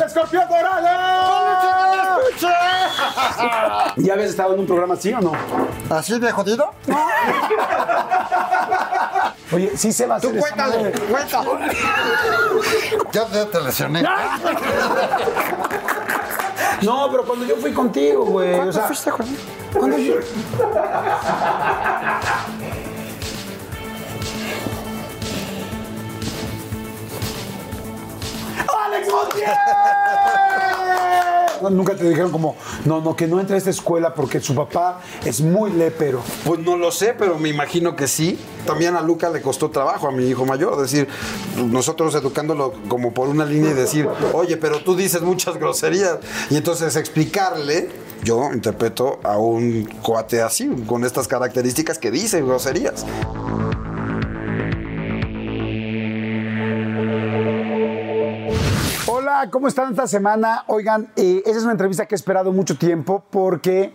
[0.00, 0.86] el escorpión dorado!
[3.96, 5.32] ¿Ya habías estado en un programa así o no?
[5.90, 6.70] ¿Así de jodido?
[9.52, 11.50] Oye, sí se va a Tú hacer cuéntale, cuéntale.
[13.12, 14.02] Ya te, te lesioné.
[16.82, 18.52] No, pero cuando yo fui contigo, güey.
[18.54, 19.36] ¿Cuándo o sea, fuiste conmigo?
[19.72, 20.14] cuando yo...
[28.98, 29.50] ¡Alex Montiel!
[31.62, 34.54] No, Nunca te dijeron como, no, no, que no entre a esta escuela porque su
[34.54, 36.22] papá es muy lépero.
[36.44, 38.38] Pues no lo sé, pero me imagino que sí.
[38.64, 40.74] También a Luca le costó trabajo, a mi hijo mayor.
[40.74, 41.08] Es decir,
[41.56, 46.18] nosotros educándolo como por una línea y decir, oye, pero tú dices muchas groserías.
[46.50, 47.90] Y entonces explicarle,
[48.22, 53.04] yo interpreto a un cuate así, con estas características que dice groserías.
[59.46, 60.64] ¿Cómo están esta semana?
[60.66, 63.92] Oigan, eh, esa es una entrevista que he esperado mucho tiempo porque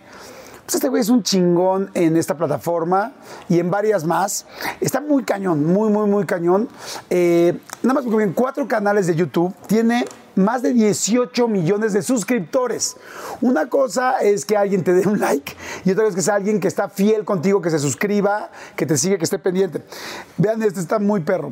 [0.65, 3.11] pues, este güey es un chingón en esta plataforma
[3.49, 4.45] y en varias más.
[4.79, 6.69] Está muy cañón, muy, muy, muy cañón.
[7.09, 10.05] Eh, nada más porque en cuatro canales de YouTube tiene
[10.35, 12.95] más de 18 millones de suscriptores.
[13.41, 16.61] Una cosa es que alguien te dé un like y otra vez que sea alguien
[16.61, 19.83] que está fiel contigo, que se suscriba, que te sigue, que esté pendiente.
[20.37, 21.51] Vean, este está muy perro.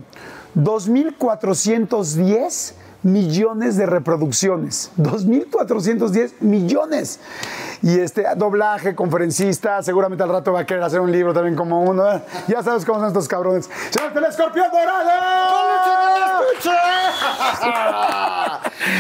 [0.56, 4.92] 2.410 millones de reproducciones.
[4.98, 7.20] 2.410 millones.
[7.82, 11.82] Y este doblaje, conferencista, seguramente al rato va a querer hacer un libro también como
[11.82, 12.12] uno.
[12.12, 12.22] ¿eh?
[12.48, 13.70] Ya sabes cómo son estos cabrones.
[13.90, 15.10] ¡Señor el escorpión dorado!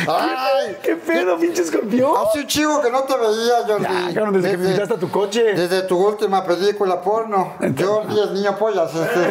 [0.07, 2.11] Ay, ¿Qué pedo, pinche escorpión?
[2.17, 3.83] hace un chivo que no te veía, Jordi.
[3.83, 5.43] Ya, cabrón, desde que tu coche.
[5.53, 7.53] Desde tu última película porno.
[7.59, 8.91] Jordi es niño pollas.
[8.93, 9.29] Este,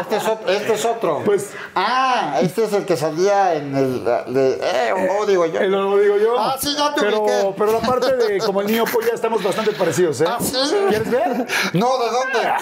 [0.00, 1.22] este, es, otro, este es otro.
[1.24, 4.04] Pues- Ah, este es el que salía en el...
[4.04, 5.60] de- eh, o digo yo.
[5.60, 6.38] Eh, lo digo yo.
[6.38, 7.54] Ah, sí, ya te pero, ubiqué.
[7.56, 10.24] pero la parte de como el niño polla estamos bastante parecidos, ¿eh?
[10.28, 10.56] ¿Ah, sí?
[10.88, 11.46] ¿Quieres ver?
[11.74, 12.52] No, ¿de dónde?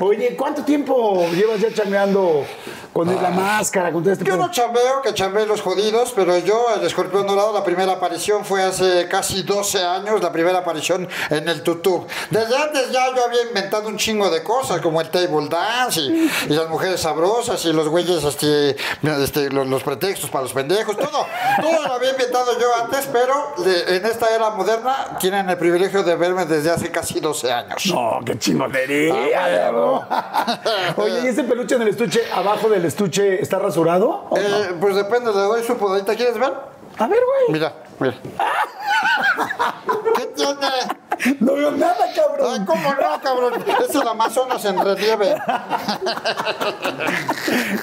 [0.00, 2.44] Oye, ¿cuánto tiempo llevas ya chambeando
[2.92, 4.46] con la máscara, con todo este Yo pedo?
[4.46, 8.62] no chambeo, que chambeo los jodidos, pero yo, el escorpión dorado, la primera aparición fue
[8.62, 12.06] hace casi 12 años, la primera aparición en el tutú.
[12.30, 16.30] Desde antes ya yo había inventado un chingo de cosas, como el table dance y,
[16.48, 18.76] y las mujeres sabrosas y los güeyes, este,
[19.22, 21.26] este, los, los pretextos para los pendejos, todo,
[21.60, 26.02] todo lo había inventado yo antes, pero de- en esta era moderna tienen el privilegio
[26.02, 27.86] de verme desde hace casi 12 años.
[27.86, 29.70] No, qué chingonería.
[29.70, 30.04] bro.
[30.96, 34.26] Oye, ¿y ese peluche en el estuche, abajo del estuche, está rasurado?
[34.30, 34.42] ¿O no?
[34.42, 36.52] Eh, pues depende, le doy su podadita, ¿quieres ver?
[36.98, 37.52] A ver, güey.
[37.52, 38.14] Mira, mira.
[40.16, 41.38] ¿Qué tiene?
[41.40, 42.64] No veo nada, Ay, cabrón.
[42.64, 43.64] ¿cómo no, cabrón?
[43.88, 45.36] Es el Amazonas en relieve.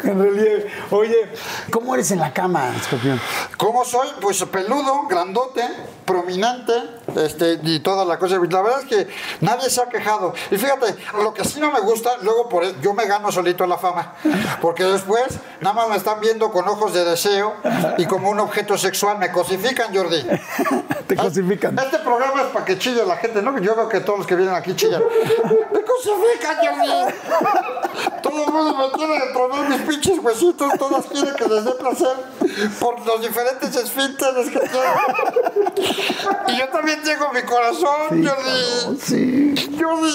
[0.03, 0.71] En relieve.
[0.91, 1.33] Oye,
[1.69, 3.19] ¿cómo eres en la cama, escorpión?
[3.57, 4.07] ¿Cómo soy?
[4.21, 5.63] Pues peludo, grandote,
[6.05, 6.73] prominente,
[7.15, 8.35] este, y toda la cosa.
[8.35, 9.07] La verdad es que
[9.41, 10.33] nadie se ha quejado.
[10.51, 13.77] Y fíjate, lo que sí no me gusta, luego por yo me gano solito la
[13.77, 14.15] fama.
[14.61, 17.55] Porque después nada más me están viendo con ojos de deseo
[17.97, 20.25] y como un objeto sexual me cosifican, Jordi.
[21.07, 21.77] Te cosifican.
[21.77, 23.57] Este programa es para que chille la gente, ¿no?
[23.59, 25.03] Yo veo que todos los que vienen aquí chillan.
[25.71, 28.21] ¡Me cosifican, Jordi!
[28.23, 31.71] Todo el mundo me tiene que tronar mis pinches huesitos, todas quieren que les dé
[31.73, 32.15] placer
[32.79, 34.83] por los diferentes esfínteres que tengo.
[36.47, 38.99] Y yo también tengo mi corazón, Jordi.
[38.99, 39.77] Sí.
[39.79, 40.11] Jordi.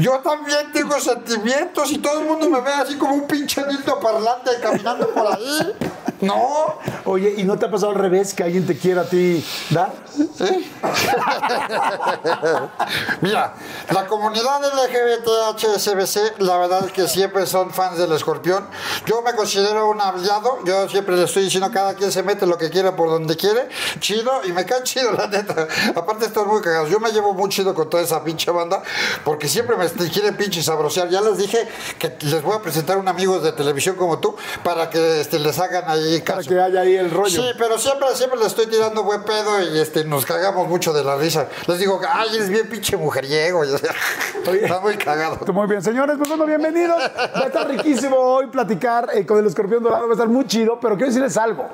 [0.00, 3.98] Yo también tengo sentimientos y todo el mundo me ve así como un pinche lindo
[4.00, 5.74] parlante caminando por ahí.
[6.20, 6.78] No.
[7.04, 9.92] Oye, ¿y no te ha pasado al revés que alguien te quiera a ti dar?
[10.16, 10.72] ¿Sí?
[13.20, 13.54] Mira,
[13.92, 18.66] la comunidad LGBTHSBC, la verdad es que siempre son fans del escorpión.
[19.06, 22.58] Yo me considero un aliado, yo siempre le estoy diciendo cada quien se mete lo
[22.58, 23.68] que quiera por donde quiere,
[24.00, 25.68] chido, y me cae chido, la neta.
[25.94, 26.88] Aparte, estoy muy cagado.
[26.88, 28.82] Yo me llevo muy chido con toda esa pinche banda,
[29.24, 31.08] porque siempre me quieren pinche sabrosear.
[31.10, 31.68] Ya les dije
[31.98, 34.34] que les voy a presentar un amigo de televisión como tú,
[34.64, 36.48] para que este, les hagan ahí Caso.
[36.48, 37.42] que haya ahí el rollo.
[37.42, 41.04] Sí, pero siempre, siempre le estoy tirando buen pedo y este, nos cagamos mucho de
[41.04, 41.48] la risa.
[41.66, 43.60] Les digo, ay, eres bien pinche mujeriego.
[44.48, 44.62] Oye.
[44.62, 45.38] Está muy cagado.
[45.52, 46.98] Muy bien, señores, pues bueno, bienvenidos.
[47.00, 50.46] Va a estar riquísimo hoy platicar eh, con el escorpión dorado, va a estar muy
[50.46, 51.66] chido, pero quiero decirles algo.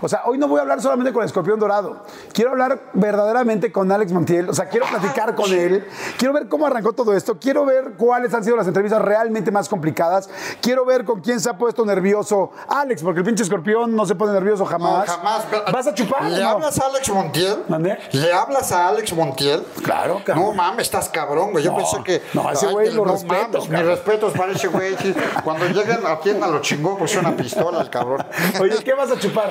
[0.00, 3.72] O sea, hoy no voy a hablar solamente con el escorpión dorado, quiero hablar verdaderamente
[3.72, 5.86] con Alex Montiel, o sea, quiero platicar con él,
[6.18, 9.68] quiero ver cómo arrancó todo esto, quiero ver cuáles han sido las entrevistas realmente más
[9.68, 10.28] complicadas,
[10.60, 14.14] quiero ver con quién se ha puesto nervioso Alex, porque el pinche escorpión no se
[14.14, 15.06] pone nervioso jamás.
[15.08, 15.44] No, jamás.
[15.72, 16.22] ¿Vas a chupar?
[16.24, 16.48] ¿Le No.
[16.50, 17.64] hablas a Alex Montiel?
[18.12, 19.62] ¿Le hablas a Alex Montiel?
[19.82, 20.44] Claro, cabrón.
[20.46, 21.64] No mames, estás cabrón, güey.
[21.64, 22.22] Yo No, pensé que.
[22.32, 24.96] no, ese güey lo respeto, mames, Mis respetos para ese güey.
[25.44, 28.24] Cuando lleguen a tienda lo chingó, pues una pistola el cabrón.
[28.60, 29.50] Oye, ¿qué vas a chupar?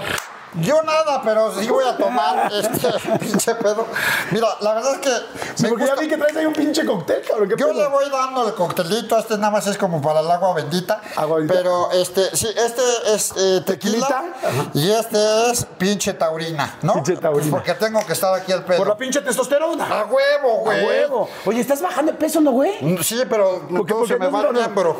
[0.62, 2.88] Yo nada, pero sí voy a tomar este
[3.20, 3.86] pinche pedo.
[4.32, 5.10] Mira, la verdad es que.
[5.56, 7.50] Sí, me porque gusta- ya vi que traes ahí un pinche cóctel, cabrón.
[7.50, 7.80] ¿Qué Yo pedo?
[7.82, 11.02] le voy dando el coctelito, este nada más es como para el agua bendita.
[11.16, 11.60] Agua bendita.
[11.60, 12.82] Pero este, sí, este
[13.14, 14.70] es eh, tequila ¿Tequilita?
[14.74, 16.94] y este es pinche taurina, ¿no?
[16.94, 17.52] Pinche taurina.
[17.52, 18.78] Porque tengo que estar aquí al pedo.
[18.78, 19.86] Por la pinche testosterona.
[19.86, 20.86] A huevo, A güey.
[20.86, 21.30] huevo.
[21.46, 22.74] Oye, ¿estás bajando de peso, no, güey?
[22.82, 24.98] Mm, Sí, pero todo se Porque me no- va el no- miembro.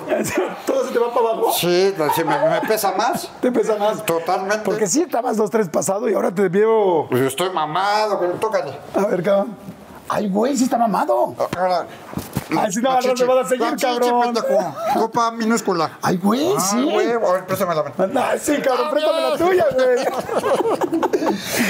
[0.66, 1.54] ¿Todo se te va para abajo?
[1.54, 3.30] Sí, sí, me, me pesa más.
[3.42, 4.06] ¿Te pesa más?
[4.06, 4.64] Totalmente.
[4.64, 7.06] Porque sí estabas dos, tres pasado y ahora te veo...
[7.08, 8.72] Pues yo estoy mamado, pero tócale.
[8.96, 9.56] A ver, cabrón.
[10.10, 11.36] Ay, güey, sí está mamado.
[11.56, 11.86] Ahora.
[12.82, 14.22] No, al rato me vas a seguir, cabrón.
[14.34, 14.76] pendejo.
[14.94, 15.92] Copa minúscula.
[16.02, 16.84] Ay, güey, Ah, sí.
[16.84, 17.30] huevo.
[17.30, 18.22] A ver, préstame la mano.
[18.22, 20.06] Ay, sí, cabrón, préstame la tuya, güey.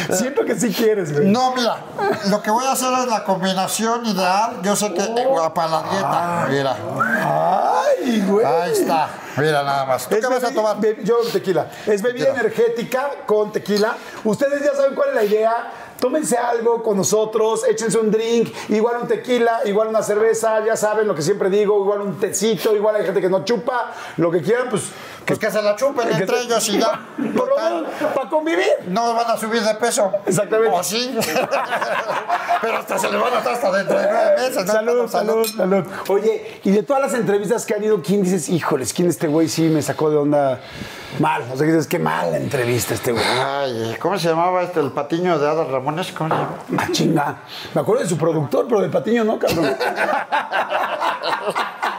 [0.12, 1.28] Siento que sí quieres, güey.
[1.28, 1.78] No, mira,
[2.30, 4.58] lo que voy a hacer es la combinación ideal.
[4.64, 6.48] Yo sé que eh, para la Ah.
[6.48, 6.48] dieta.
[6.50, 6.78] Mira,
[7.86, 8.46] Ay, güey.
[8.46, 9.10] ahí está.
[9.38, 10.08] Mira nada más.
[10.08, 10.78] ¿Tú Es qué vas a tomar?
[11.04, 11.68] yo tequila.
[11.86, 12.40] Es bebida Tequila.
[12.42, 13.96] energética con tequila.
[14.24, 15.72] Ustedes ya saben cuál es la idea.
[16.00, 21.08] Tómense algo con nosotros, échense un drink, igual un tequila, igual una cerveza, ya saben
[21.08, 24.42] lo que siempre digo, igual un tecito, igual hay gente que no chupa, lo que
[24.42, 24.84] quieran, pues
[25.26, 27.00] Pues que se la chupen que entre ellos y ya.
[27.36, 28.68] por lo menos para convivir.
[28.88, 30.12] No van a subir de peso.
[30.26, 30.76] Exactamente.
[30.76, 31.16] ¿O sí?
[32.62, 34.66] Pero hasta se le van a estar hasta dentro de nueve meses.
[34.66, 34.72] ¿no?
[34.72, 35.86] Salud, salud, salud.
[36.10, 39.50] Oye, y de todas las entrevistas que han ido, ¿quién dices, híjoles, quién este güey
[39.50, 40.60] sí me sacó de onda
[41.20, 41.44] mal?
[41.52, 43.24] O sea, que dices, qué mala entrevista este güey.
[43.26, 46.12] Ay, ¿cómo se llamaba este, el patiño de Adal Ramones?
[46.12, 46.42] ¿Cómo se?
[46.78, 47.38] Ah, chinga.
[47.74, 49.66] Me acuerdo de su productor, pero del patiño no, cabrón.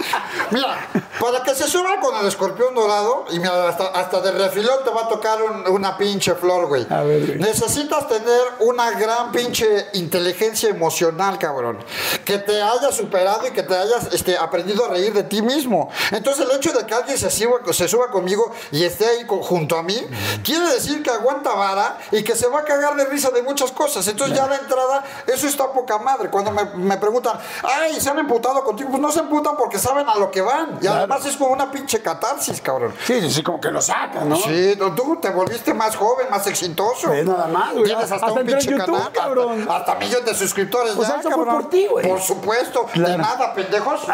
[0.50, 0.88] Mira,
[1.20, 4.90] para que se suba con el escorpión dorado, y mira, hasta, hasta de refilón te
[4.90, 6.86] va a tocar un- una pinche flor, güey.
[6.90, 7.38] A ver, güey.
[7.38, 11.78] Necesitas tener una gran pinche inteligencia emocional, cabrón.
[12.24, 15.90] Que te hayas superado y que te hayas este, aprendido a reír de ti mismo.
[16.12, 19.42] Entonces, el hecho de que alguien se suba, se suba conmigo y esté ahí co-
[19.42, 19.96] junto a mí,
[20.44, 23.72] quiere decir que aguanta vara y que se va a cagar de risa de muchas
[23.72, 24.06] cosas.
[24.06, 26.30] Entonces, ya de entrada, eso está poca madre.
[26.30, 28.90] Cuando me, me preguntan, ay, ¿se han emputado contigo?
[28.90, 30.78] Pues no se emputan porque saben a lo que van.
[30.80, 32.94] Y además es como una pinche catarsis, cabrón.
[33.04, 34.36] Sí, sí, sí, como que lo sacan, ¿no?
[34.36, 37.10] Sí, tú- tú te volviste más joven, más exitoso.
[37.10, 37.84] Ve nada más, güey.
[37.84, 39.12] Tienes hasta, Hasta un pinche YouTube, canal.
[39.12, 39.60] cabrón.
[39.62, 40.92] Hasta, hasta millón de suscriptores.
[40.94, 41.62] Pues ya, eso fue cabrón.
[41.62, 42.08] por ti, güey.
[42.08, 42.86] Por supuesto.
[42.94, 44.00] De nada, pendejos.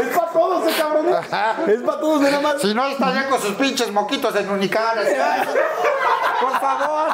[0.00, 1.06] Es para todos, eh, cabrón.
[1.68, 2.60] Es para todos, nada más.
[2.60, 5.08] si no, está ya con sus pinches moquitos en unicales.
[6.40, 7.08] Por favor,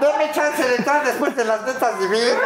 [0.00, 2.36] denme chance de entrar después de las netas divinas.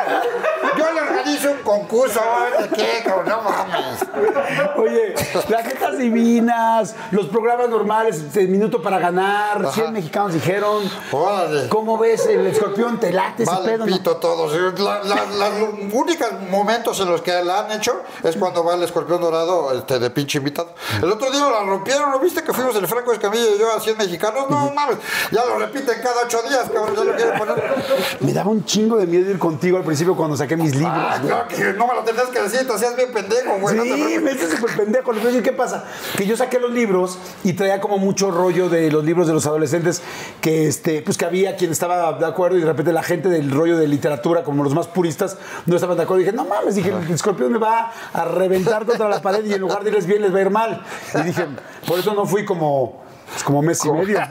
[0.76, 2.20] Yo le organizo un concurso.
[2.60, 3.26] ¿De qué, cabrón?
[3.50, 4.76] No mames.
[4.76, 5.14] Oye,
[5.48, 10.82] las divinas, los programas normales, de Minuto para Ganar, 100 mexicanos dijeron.
[11.12, 11.68] Órale.
[11.68, 12.98] ¿Cómo ves el escorpión?
[13.00, 13.86] ¿Te late ese Vale, pedo?
[13.86, 13.92] no?
[13.96, 14.52] pito todos.
[14.80, 18.82] La- la- los únicos momentos en los que la han hecho es cuando va el
[18.82, 20.74] escorpión dorado este, de pinche invitado.
[21.02, 23.80] El otro día la rompieron, ¿no viste que fuimos el Franco Escamilla y yo a
[23.80, 24.48] 100 mexicanos?
[24.50, 24.96] No mames,
[25.30, 27.74] ya lo repiten cada ocho días, cabrón, ya lo quieren poner.
[28.20, 30.92] Me daba un chingo de miedo ir contigo al principio cuando saqué mis libros.
[30.96, 31.28] Ah, güey.
[31.28, 33.78] claro que no me lo tenías que decir, te hacías bien pendejo, güey.
[33.78, 35.12] Sí, me hice súper pendejo.
[35.12, 35.84] Les voy a decir qué pasa.
[36.16, 39.46] Que yo saqué los libros y traía como mucho rollo de los libros de los
[39.46, 40.02] adolescentes
[40.40, 43.50] que este, pues que había quien estaba de acuerdo y de repente la gente del
[43.50, 45.36] rollo de literatura, como los más puristas,
[45.66, 46.22] no estaban de acuerdo.
[46.22, 49.52] Y dije, no mames, dije, el escorpión me va a reventar contra la pared y
[49.52, 50.82] en lugar de irles bien, les va a ir mal.
[51.14, 51.46] Y dije,
[51.86, 54.20] por eso no fui como, pues, como mes y medio.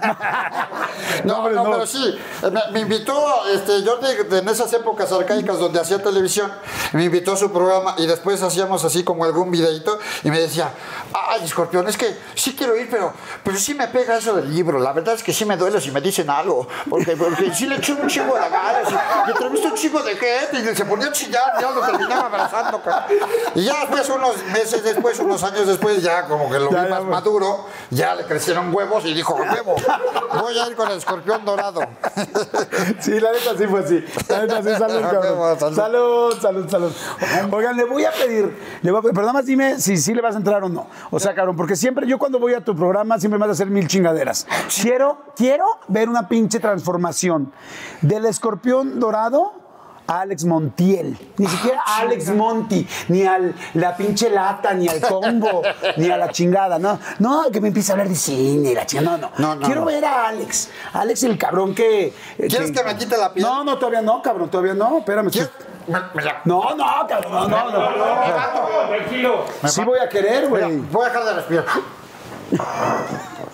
[1.24, 2.18] No, no, pero sí.
[2.44, 6.52] eh, Me, me invitó, este, Jordi, en esas épocas arcaicas donde hacía televisión,
[6.94, 10.70] me invitó a su programa y después hacíamos así como algún videito y me decía,
[11.14, 14.80] ay, escorpión, es que sí quiero ir, pero, pero sí me pega eso del libro.
[14.80, 17.76] La verdad es que sí me duele si me dicen algo, porque, porque sí le
[17.78, 21.08] eché un chingo de ganas y, y entrevisté un chingo de gente y se ponía
[21.08, 22.82] a chillar, ya lo terminaba abrazando.
[22.82, 23.20] cabrón.
[23.56, 26.90] Y ya después, unos meses después, unos años después, ya como que lo Ya, vi
[26.90, 29.76] más maduro, ya le crecieron huevos y dijo, huevo,
[30.40, 31.82] voy a ir con el escorpión dorado.
[33.00, 34.04] Sí, la neta sí fue así.
[34.30, 35.60] La neta sí, salud, cabrón.
[35.60, 35.76] salud.
[35.76, 36.92] Salud, salud, salud.
[37.52, 40.14] Oigan, le voy a pedir, le voy a pedir, pero nada más dime si sí
[40.14, 40.88] le vas a entrar o no.
[41.12, 43.52] O sea, cabrón, porque siempre yo cuando voy a tu programa siempre me vas a
[43.54, 44.48] hacer mil chingaderas.
[44.82, 47.52] Quiero, quiero ver una pinche transformación
[48.02, 49.65] del escorpión dorado
[50.08, 51.18] Alex Montiel.
[51.38, 53.40] Ni siquiera a Alex Monti, ni a
[53.74, 55.62] la pinche lata, ni al combo,
[55.98, 56.80] ni a la chingada.
[56.80, 59.18] No, no, que me empiece a hablar de cine, la chingada.
[59.18, 59.32] No, no.
[59.38, 59.88] No, no, Quiero no.
[59.88, 60.70] ver a Alex.
[60.94, 62.14] Alex, el cabrón que.
[62.38, 63.46] ¿Quieres que me quite la piel?
[63.46, 65.00] No, no, todavía no, cabrón, todavía no.
[65.00, 65.30] Espérame.
[65.30, 65.52] ¿Quieres?
[65.88, 68.88] No, no, cabrón, no, no, no.
[68.88, 69.46] Tranquilo.
[69.66, 70.78] Sí voy a querer, güey.
[70.78, 71.66] voy a dejar de respirar.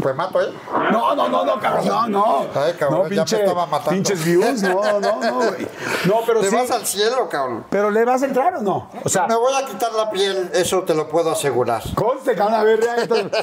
[0.01, 0.51] Pues mato, ¿eh?
[0.91, 2.46] No, no, no, no, cabrón, no, no.
[2.55, 3.91] Ay, cabrón, no, ya me estaba matando.
[3.91, 5.67] Pinches views, no, no, no, güey.
[6.05, 6.55] No, pero Te sí.
[6.55, 7.65] vas al cielo, cabrón.
[7.70, 8.89] Pero le vas a entrar o no?
[9.03, 11.81] O sea, Me voy a quitar la piel, eso te lo puedo asegurar.
[11.96, 12.96] conste, cabrón, a ver, ya,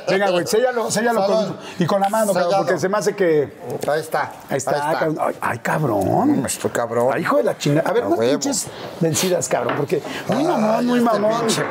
[0.08, 3.56] venga, güey, séllalo, séllalo con, y con la mano, cabrón, porque se me hace que.
[3.88, 4.32] Ahí está.
[4.50, 5.18] Ahí está, cabrón.
[5.20, 6.42] Ay, ay, cabrón.
[6.46, 7.10] Estoy cabrón.
[7.12, 7.88] Ay, hijo de la chingada.
[7.88, 8.66] A ver, no pinches
[9.00, 11.40] vencidas, cabrón, porque muy mamón, muy este mamón.
[11.46, 11.64] pinche-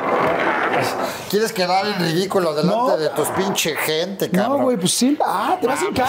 [1.30, 4.58] ¿Quieres quedar en ridículo delante de tus pinche gente, cabrón?
[4.58, 5.18] No, güey, pues sí.
[5.24, 6.08] Ah, ¿te vas a hincar?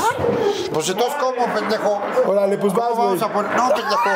[0.73, 2.01] Pues entonces, ¿cómo, pendejo?
[2.25, 3.29] Órale, pues ¿Cómo vas, vamos güey.
[3.29, 3.55] a poner?
[3.55, 4.09] No, pendejo.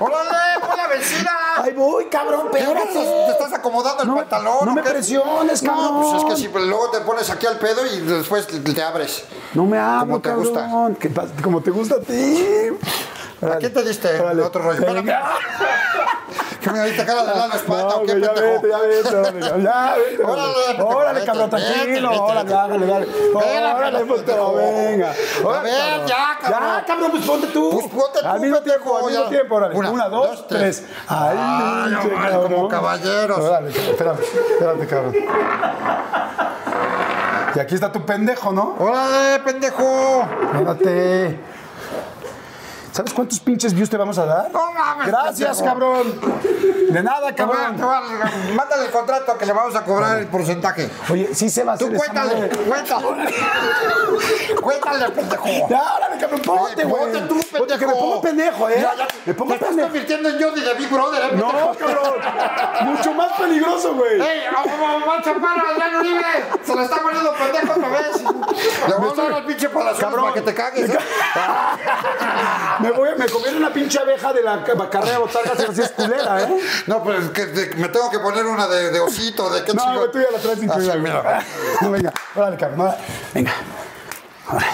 [0.00, 1.32] ¡Órale, pon la vencida!
[1.66, 2.92] Ay, voy, cabrón, ¿Qué, espérate.
[2.92, 4.66] ¿Te estás acomodando el No pantalón?
[4.66, 4.90] no me qué?
[4.90, 6.00] presiones, cabrón.
[6.00, 8.82] No, pues es que si pues, luego te pones aquí al pedo y después te
[8.82, 9.24] abres.
[9.54, 10.60] No me hablo, Como te gusta.
[10.60, 10.94] cabrón.
[10.94, 11.30] ¿Qué pasa?
[11.42, 12.68] Como te gusta a ti.
[13.42, 14.80] ¿A quién te diste el otro rollo?
[14.94, 15.24] Venga.
[16.66, 18.40] Que me ahorita cara de la espalda, No, ¿o qué ya pendejo?
[18.40, 19.10] vete, ya vete,
[19.62, 20.24] ya vete.
[20.24, 22.24] Órale, Órale, cabrón, tranquilo.
[22.24, 23.06] Órale, dale, dale.
[23.32, 25.10] Órale, puto, venga.
[25.12, 26.68] A ver, ya, cabrón.
[26.78, 27.70] Ya, cabrón, pues ponte tú.
[27.70, 29.76] Pues ponte tú, Al mismo tiempo, al mismo tiempo, órale.
[29.78, 30.82] Una, dos, tres.
[30.82, 30.84] tres.
[31.58, 32.42] Cabrón.
[32.52, 33.38] como caballeros.
[33.38, 35.14] Órale, espérame, espérate, cabrón.
[37.54, 38.74] Y aquí está tu pendejo, ¿no?
[38.78, 40.26] ¡Órale, pendejo!
[40.52, 41.38] Espérate.
[42.96, 44.50] ¿Sabes cuántos pinches views te vamos a dar?
[44.50, 45.64] No mames, Gracias, pendejo.
[45.66, 46.20] cabrón.
[46.88, 47.76] De nada, cabrón.
[48.54, 50.88] Mándale el contrato que le vamos a cobrar el porcentaje.
[51.10, 53.06] Oye, sí se va a hacer Tú cuéntale, cuéntale.
[54.62, 55.46] Cuéntale, pendejo.
[55.68, 57.02] Ya, órale, cabrón, ponte, Eh, güey.
[57.02, 57.78] Ponte tú, Ponte, pendejo.
[57.78, 58.74] Que me pongo pendejo, ¿eh?
[58.80, 59.06] Ya, ya.
[59.26, 59.88] Me pongo Te estás pendejo.
[59.88, 61.74] convirtiendo en Johnny de Big Brother, ¿eh, No, pendejo?
[61.74, 62.14] cabrón.
[62.86, 64.20] Mucho más peligroso, güey.
[64.20, 66.24] ¡Ey, vamos, chaparro, Adrián Uribe!
[66.64, 68.22] Se le está poniendo pendejo otra vez.
[68.22, 70.22] Le vamos a dar al pinche palacio Cabrón.
[70.24, 70.90] para que te cagues.
[70.90, 70.98] ¿eh?
[72.86, 75.82] Me voy, me comieron una pinche abeja de la ca- carrera de botargas y así
[75.82, 76.60] es culera, ¿eh?
[76.86, 79.74] No, pues es que de- me tengo que poner una de, de osito, de qué
[79.74, 79.96] No, chico.
[79.98, 80.92] güey, tú ya la traes incluida.
[80.92, 81.44] Ah, mira.
[81.80, 82.94] No, venga, órale, cabrón.
[83.34, 83.52] Venga.
[84.48, 84.66] Órale.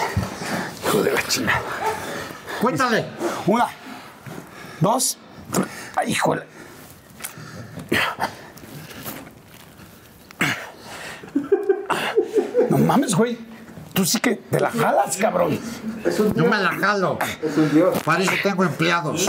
[0.85, 1.61] Hijo de la chingada.
[2.61, 3.05] Cuéntale.
[3.47, 3.67] Una,
[4.79, 5.17] dos.
[5.95, 6.43] Ay, híjole.
[12.69, 13.37] No mames, güey.
[13.93, 15.59] Tú sí que te la jalas, cabrón.
[16.35, 17.19] Yo me la jalo.
[18.03, 19.27] Para eso tengo empleados.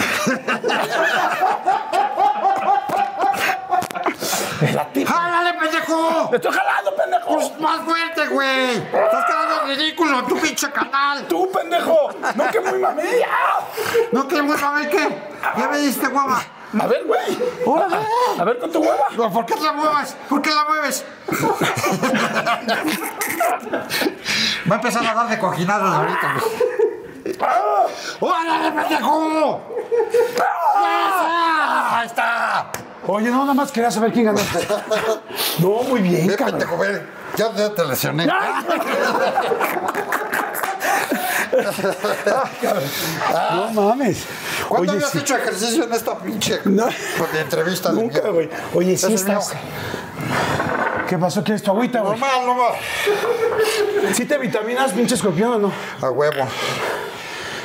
[4.60, 5.04] Espérate.
[5.04, 6.30] ¡Jálale, pendejo!
[6.30, 7.34] ¡Me estoy jalando, pendejo!
[7.34, 8.76] Pues más fuerte, güey.
[8.76, 11.26] Estás quedando ridículo tu pinche canal.
[11.28, 12.10] ¡Tú, pendejo!
[12.34, 13.02] ¡No, que muy mamé!
[14.12, 15.18] No, que ver qué.
[15.58, 16.42] Ya me diste guava.
[16.80, 17.38] A ver, güey.
[17.66, 17.96] Órale.
[18.38, 19.04] A ver con tu hueva.
[19.16, 20.16] No, ¿Por qué la mueves?
[20.28, 21.04] ¿Por qué la mueves?
[24.70, 26.34] Va a empezar a dar de cojinadas ahorita.
[28.20, 29.60] ¡Órale, pendejo!
[30.76, 31.98] ¡Ah!
[31.98, 32.66] ¡Ahí está!
[33.06, 34.40] Oye, no, nada más quería saber quién ganó.
[35.58, 36.60] No, muy bien, cabrón.
[37.36, 38.26] Ya, ya te lesioné.
[43.52, 44.24] No mames.
[44.68, 45.18] ¿Cuándo Oye, habías sí.
[45.18, 46.86] hecho ejercicio en esta pinche No.
[46.86, 47.92] de entrevista?
[47.92, 48.48] Nunca, güey.
[48.74, 49.52] Oye, sí estás.
[51.08, 51.44] ¿Qué pasó?
[51.44, 52.18] ¿Quieres tu agüita, güey?
[52.18, 52.72] Normal, normal.
[54.14, 55.72] ¿Sí te vitaminas, pinche escorpión o no?
[56.00, 56.46] A huevo.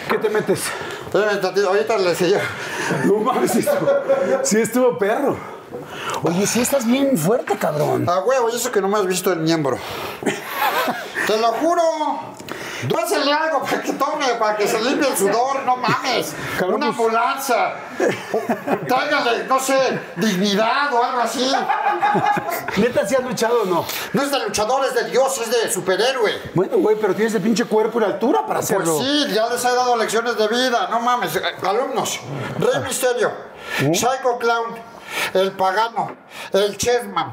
[0.09, 0.63] ¿Qué te metes?
[1.05, 2.41] Espérame ahorita le decía.
[3.05, 3.89] No mames, sí estuvo,
[4.43, 5.37] sí estuvo perro.
[6.23, 8.07] Oye, sí estás bien fuerte, cabrón.
[8.09, 9.77] A huevo, y eso que no me has visto el miembro.
[11.27, 11.81] Te lo juro.
[12.87, 16.33] Dásele algo para que tome, para que se limpie el sudor, no mames.
[16.57, 17.73] Cabrón, Una pues- ambulancia.
[18.87, 21.51] Tráigale, no sé, dignidad o algo así.
[22.77, 23.85] ¿Neta sí has luchado o no?
[24.13, 26.51] No es de luchador, es de Dios, es de superhéroe.
[26.53, 28.99] Bueno, güey, pero tienes el pinche cuerpo y la altura para Pues hacerlo.
[28.99, 31.31] sí, ya les he dado lecciones de vida, no mames.
[31.61, 32.19] Alumnos,
[32.59, 33.31] Rey Misterio,
[33.93, 34.75] Psycho Clown,
[35.33, 36.15] el Pagano,
[36.53, 37.31] el Chessman,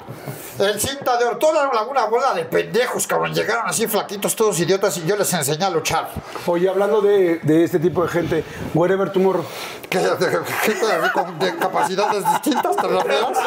[0.59, 3.35] el Cinta de Oro, toda una bola de pendejos, cabrón.
[3.35, 6.09] Llegaron así flaquitos, todos idiotas, y yo les enseñé a luchar.
[6.47, 9.45] Oye, hablando de, de este tipo de gente, Wherever Tomorrow.
[9.89, 13.39] ¿Qué, de, de- con- de capacidades distintas, te?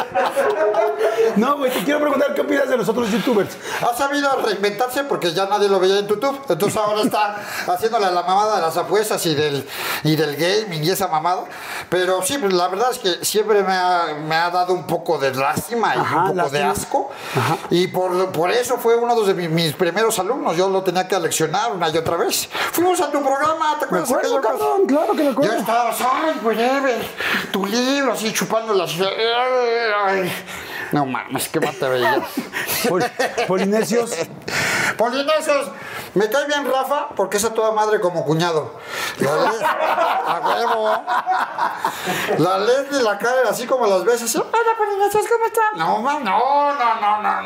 [1.36, 3.58] No, güey, te quiero preguntar qué opinas de los otros youtubers.
[3.82, 6.40] Ha sabido reinventarse porque ya nadie lo veía en YouTube.
[6.50, 7.36] Entonces ahora está
[7.68, 9.68] haciéndole la mamada de las apuestas y del,
[10.04, 11.44] y del gaming y esa mamada.
[11.90, 15.32] Pero sí, la verdad es que siempre me ha, me ha dado un poco de
[15.40, 17.10] lástima y Ajá, un poco de asco.
[17.70, 20.56] Y por, por eso fue uno de mi- mis primeros alumnos.
[20.56, 22.48] Yo lo tenía que aleccionar una y otra vez.
[22.72, 24.10] Fuimos a tu programa, ¿te acuerdas?
[24.12, 25.56] acuerdo, cabrón, claro que me acuerdo.
[25.58, 27.02] estabas, ay, whatever,
[27.52, 28.92] tu libro, así chupando las...
[29.00, 30.32] Ay,
[30.92, 32.20] no mames, qué veías.
[32.90, 33.04] Pol-
[33.48, 34.12] Polinesios.
[34.98, 35.72] Polinesios,
[36.16, 38.74] Me cae bien Rafa porque es a toda madre como cuñado.
[39.20, 40.90] La Leslie, a huevo.
[42.40, 44.36] La Leslie la cae así como las veces.
[44.36, 45.78] Hola, Polinaches, ¿cómo están?
[45.78, 47.42] No, ma, no, no, no, no,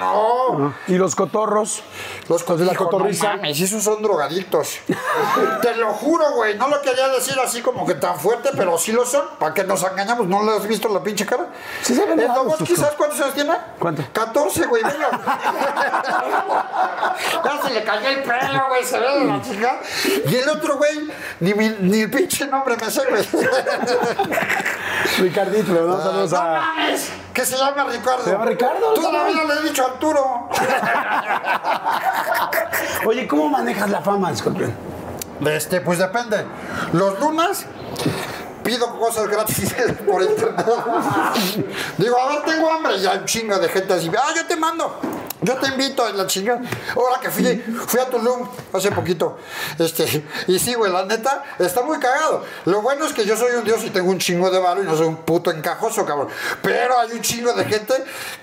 [0.60, 0.74] no.
[0.88, 1.84] Y los cotorros.
[2.30, 3.32] Los de la cotorriza.
[3.32, 4.78] No mames, esos son drogadictos.
[5.62, 6.58] Te lo juro, güey.
[6.58, 9.26] No lo quería decir así como que tan fuerte, pero sí lo son.
[9.40, 10.28] Para que nos engañamos.
[10.28, 11.50] ¿No le has visto la pinche cara?
[11.82, 12.84] Sí se ven raros Dogoski, sus
[13.80, 14.04] ¿Cuánto?
[14.14, 14.84] 14, güey.
[17.44, 18.84] Ya se le cayó el pelo, güey.
[18.84, 19.80] Se ve de la chica.
[20.28, 21.10] Y el otro, güey,
[21.40, 23.28] ni, mi- ni el pinche nombre me sé, güey.
[25.20, 26.44] Ricardito, le mandamos saludos no a.
[26.60, 27.10] mames.
[27.34, 28.24] Que se llama Ricardo.
[28.24, 28.94] ¿Se llama Ricardo?
[28.94, 30.50] Toda la vida le he dicho Arturo.
[33.06, 34.74] Oye, ¿cómo manejas la fama, escorpión?
[35.46, 36.46] Este, pues depende.
[36.94, 37.66] Los lunes
[38.64, 39.74] pido cosas gratis
[40.06, 40.66] por internet.
[41.98, 42.98] Digo, a ver, tengo hambre.
[42.98, 44.10] Y hay un chingo de gente así.
[44.18, 45.00] Ah, yo te mando.
[45.44, 46.62] Yo te invito la chingada.
[46.96, 49.38] Ahora que fui, fui a Tulum hace poquito.
[49.78, 52.44] Este, y sí, güey, la neta, está muy cagado.
[52.66, 54.86] Lo bueno es que yo soy un dios y tengo un chingo de varo y
[54.86, 56.30] no soy un puto encajoso, cabrón.
[56.62, 57.94] Pero hay un chingo de gente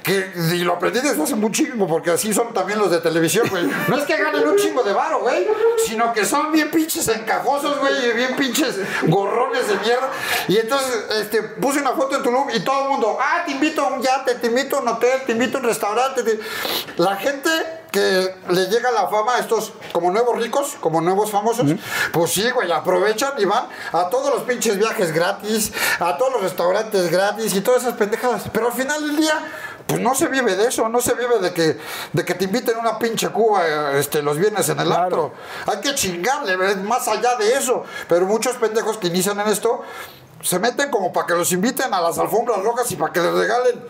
[0.02, 3.48] que, y lo aprendí desde hace muy chingo, porque así son también los de televisión,
[3.48, 3.68] güey.
[3.88, 5.46] No es que ganen un chingo de varo, güey,
[5.86, 10.10] sino que son bien pinches encajosos, güey, y bien pinches gorrones de mierda.
[10.48, 13.82] Y entonces, este, puse una foto en Tulum y todo el mundo, ah, te invito
[13.82, 16.22] a un yate, te invito a un hotel, te invito a un restaurante.
[16.22, 16.40] te-".
[16.96, 17.50] La gente
[17.90, 21.66] que le llega la fama a estos como nuevos ricos, como nuevos famosos,
[22.12, 26.42] pues sí, güey, aprovechan y van a todos los pinches viajes gratis, a todos los
[26.42, 28.44] restaurantes gratis y todas esas pendejadas.
[28.52, 29.34] Pero al final del día,
[29.88, 31.78] pues no se vive de eso, no se vive de que,
[32.12, 35.02] de que te inviten una pinche Cuba este, los viernes en el Claro.
[35.04, 35.32] antro.
[35.66, 37.82] Hay que chingarle, más allá de eso.
[38.08, 39.82] Pero muchos pendejos que inician en esto
[40.42, 43.32] se meten como para que los inviten a las alfombras rojas y para que les
[43.32, 43.84] regalen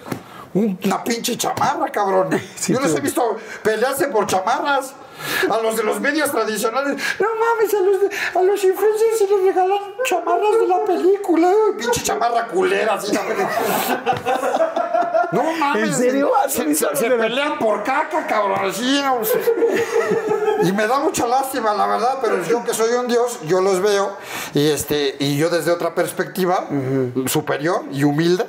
[0.55, 2.29] una pinche chamarra, cabrón.
[2.57, 2.99] Sí, Yo les sí.
[2.99, 4.95] he visto pelearse por chamarras.
[5.51, 9.27] A los de los medios tradicionales, no mames, a los, de- a los influencers se
[9.27, 11.53] les regalan chamarras de la película.
[11.79, 13.13] Pinche chamarra culera, así.
[15.33, 15.89] No mames.
[15.91, 16.31] ¿En serio?
[16.49, 18.61] Se, se- se pelean por caca, cabrón.
[18.71, 19.19] así, no.
[20.63, 23.81] Y me da mucha lástima, la verdad, pero yo que soy un dios, yo los
[23.81, 24.17] veo
[24.55, 26.67] y este y yo desde otra perspectiva
[27.27, 28.47] superior y humilde,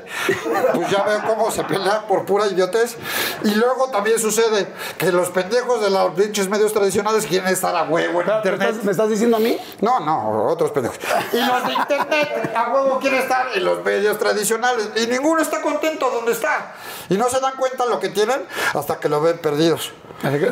[0.74, 2.98] pues ya veo cómo se pelean por pura idiotez.
[3.44, 7.84] Y luego también sucede que los pendejos de los pinches medios tradicionales quieren estar a
[7.84, 8.70] huevo en ¿Me internet.
[8.70, 9.58] estás, me estás diciendo a mí?
[9.80, 11.00] No, no, otros pendejos.
[11.32, 14.90] Y los de internet a huevo quieren estar en los medios tradicionales.
[14.96, 16.74] Y ninguno está contento donde está.
[17.10, 19.92] Y no se dan cuenta lo que tienen hasta que lo ven perdidos.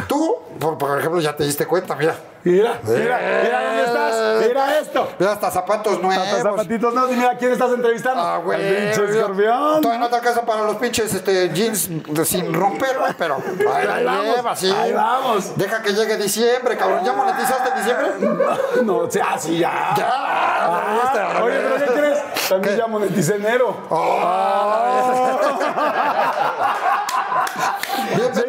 [0.07, 2.15] Tú, por, por ejemplo, ya te diste cuenta, mira.
[2.43, 4.47] Mira, mira, mira dónde estás.
[4.47, 5.09] Mira esto.
[5.19, 6.25] Mira, hasta zapatos nuevos.
[6.25, 8.21] Hasta zapatitos no, y mira quién estás entrevistando.
[8.21, 8.55] Ah, güey.
[8.65, 9.13] Al pinche mira.
[9.19, 9.81] escorpión.
[9.81, 14.05] Todavía no te alcanza para los pinches este, jeans de- sin romper, güey, pero ahí,
[14.05, 14.71] vamos, lleva, sí.
[14.71, 15.55] ahí vamos.
[15.57, 17.03] Deja que llegue diciembre, cabrón.
[17.05, 18.07] ¿Ya monetizaste en diciembre?
[18.83, 19.93] No, o sea, sí, ya.
[19.97, 20.09] Ya.
[20.11, 22.19] Ah, oye, pero ¿qué crees?
[22.47, 23.75] También ya moneticé enero.
[28.15, 28.48] Bienvenido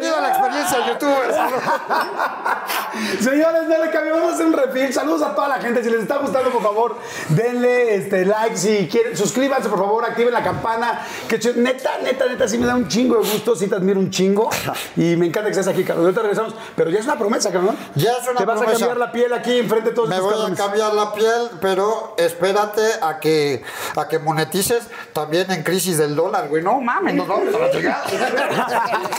[0.77, 1.31] la experiencia youtuber.
[3.21, 4.93] Señores, no le cambiamos a hacer un refil.
[4.93, 5.83] Saludos a toda la gente.
[5.83, 6.97] Si les está gustando, por favor,
[7.29, 8.57] denle este like.
[8.57, 11.05] Si quieren, suscríbanse, por favor, activen la campana.
[11.27, 13.55] Que neta, neta, neta, sí me da un chingo de gusto.
[13.55, 14.49] Sí te admiro un chingo.
[14.95, 16.05] Y me encanta que estés aquí, Carlos.
[16.05, 16.55] Ahorita regresamos.
[16.75, 17.77] Pero ya es una promesa, cabrón.
[17.95, 18.77] Ya es una Te vas promesa.
[18.77, 22.15] a cambiar la piel aquí enfrente de todos Me voy a cambiar la piel, pero
[22.17, 23.63] espérate a que,
[23.95, 26.63] a que monetices también en crisis del dólar, güey.
[26.63, 27.71] No mames, nos vamos a la.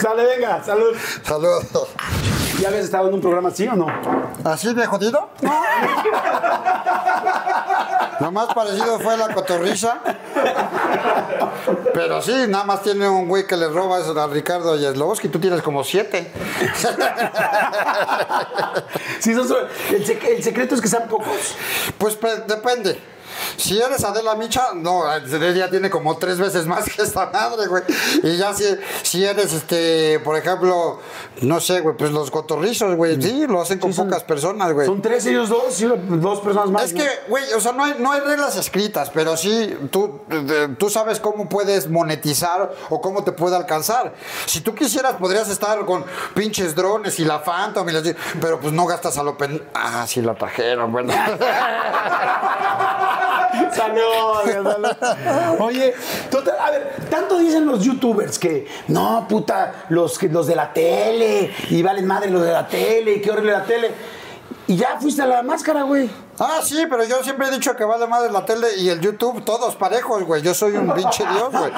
[0.00, 0.96] Sale, venga, salud.
[1.24, 1.64] Saludos.
[2.60, 3.86] ¿Ya habías estado en un programa así o no?
[4.44, 5.28] ¿Así de jodido?
[5.42, 5.52] No.
[8.20, 9.98] Lo más parecido fue la cotorriza.
[11.92, 14.92] Pero sí, nada más tiene un güey que le roba eso a Ricardo y a
[14.92, 15.28] Sloboski.
[15.28, 16.30] Tú tienes como siete.
[19.20, 21.56] Sí, el, sec- el secreto es que sean pocos.
[21.98, 23.00] Pues pe- depende.
[23.56, 27.82] Si eres Adela Micha, no, ella tiene como tres veces más que esta madre, güey.
[28.22, 28.64] Y ya si,
[29.02, 31.00] si eres, este, por ejemplo,
[31.42, 34.72] no sé, güey, pues los cotorrizos, güey, sí, lo hacen con Sí, son- pocas personas,
[34.72, 34.86] güey.
[34.86, 36.84] Son tres ellos dos, sí, dos personas más.
[36.84, 37.00] Es ¿no?
[37.00, 40.20] que, güey, o sea, no hay, no hay reglas escritas, pero sí, tú,
[40.78, 44.14] tú sabes cómo puedes monetizar o cómo te puede alcanzar.
[44.46, 48.02] Si tú quisieras, podrías estar con pinches drones y la Phantom y las...
[48.40, 49.62] Pero pues no gastas a lo pen...
[49.74, 51.12] Ah, sí, la trajeron, bueno.
[53.72, 55.60] Salud.
[55.60, 55.94] Oye,
[56.30, 61.52] total, a ver, tanto dicen los youtubers que no, puta, los, los de la tele
[61.70, 63.90] y valen madre los de la tele y qué horrible la tele.
[64.66, 66.08] Y ya fuiste a la máscara, güey.
[66.38, 69.44] Ah, sí, pero yo siempre he dicho que vale madre la tele y el YouTube,
[69.44, 70.40] todos parejos, güey.
[70.42, 71.70] Yo soy un pinche dios, güey.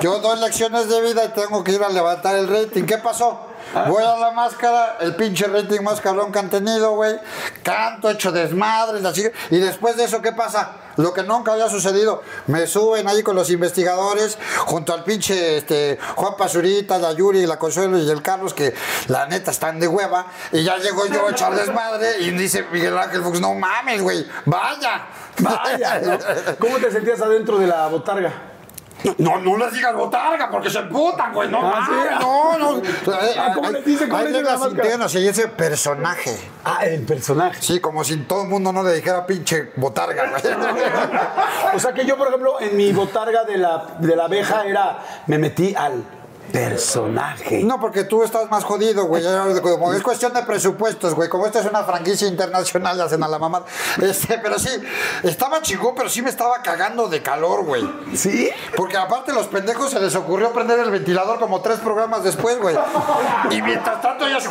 [0.00, 2.84] Yo doy lecciones de vida y tengo que ir a levantar el rating.
[2.84, 3.47] ¿Qué pasó?
[3.86, 7.16] Voy a la máscara, el pinche rating más cabrón que han tenido, güey.
[7.62, 9.28] Canto, hecho desmadres, así.
[9.50, 10.72] Y después de eso, ¿qué pasa?
[10.96, 12.22] Lo que nunca había sucedido.
[12.46, 17.58] Me suben ahí con los investigadores, junto al pinche este, Juan Pazurita, la Yuri, la
[17.58, 18.74] Consuelo y el Carlos, que
[19.08, 20.26] la neta están de hueva.
[20.52, 24.26] Y ya llego yo a echar desmadre y dice Miguel Ángel Fuchs, no mames, güey,
[24.46, 25.06] vaya.
[25.40, 26.18] Vaya.
[26.58, 28.47] ¿Cómo te sentías adentro de la botarga?
[29.18, 31.48] No, no les digas botarga porque se emputan, güey.
[31.48, 31.92] No, Ah, sí.
[32.20, 32.82] no, no.
[33.38, 34.08] Ah, ¿cómo le dice?
[34.08, 36.36] ¿Cómo Ahí le le dice la las internas y ese personaje.
[36.64, 37.62] Ah, el personaje.
[37.62, 40.42] Sí, como si todo el mundo no le dijera pinche botarga, güey.
[41.74, 44.98] O sea que yo, por ejemplo, en mi botarga de la, de la abeja era,
[45.26, 46.02] me metí al
[46.52, 47.62] personaje.
[47.64, 49.24] No, porque tú estás más jodido, güey.
[49.94, 51.28] Es cuestión de presupuestos, güey.
[51.28, 53.64] Como esta es una franquicia internacional, ya hacen a la mamá.
[54.02, 54.70] Este, pero sí,
[55.22, 57.88] estaba chingón, pero sí me estaba cagando de calor, güey.
[58.14, 58.50] ¿Sí?
[58.76, 62.76] Porque aparte los pendejos se les ocurrió prender el ventilador como tres programas después, güey.
[63.50, 64.48] Y mientras tanto yo así,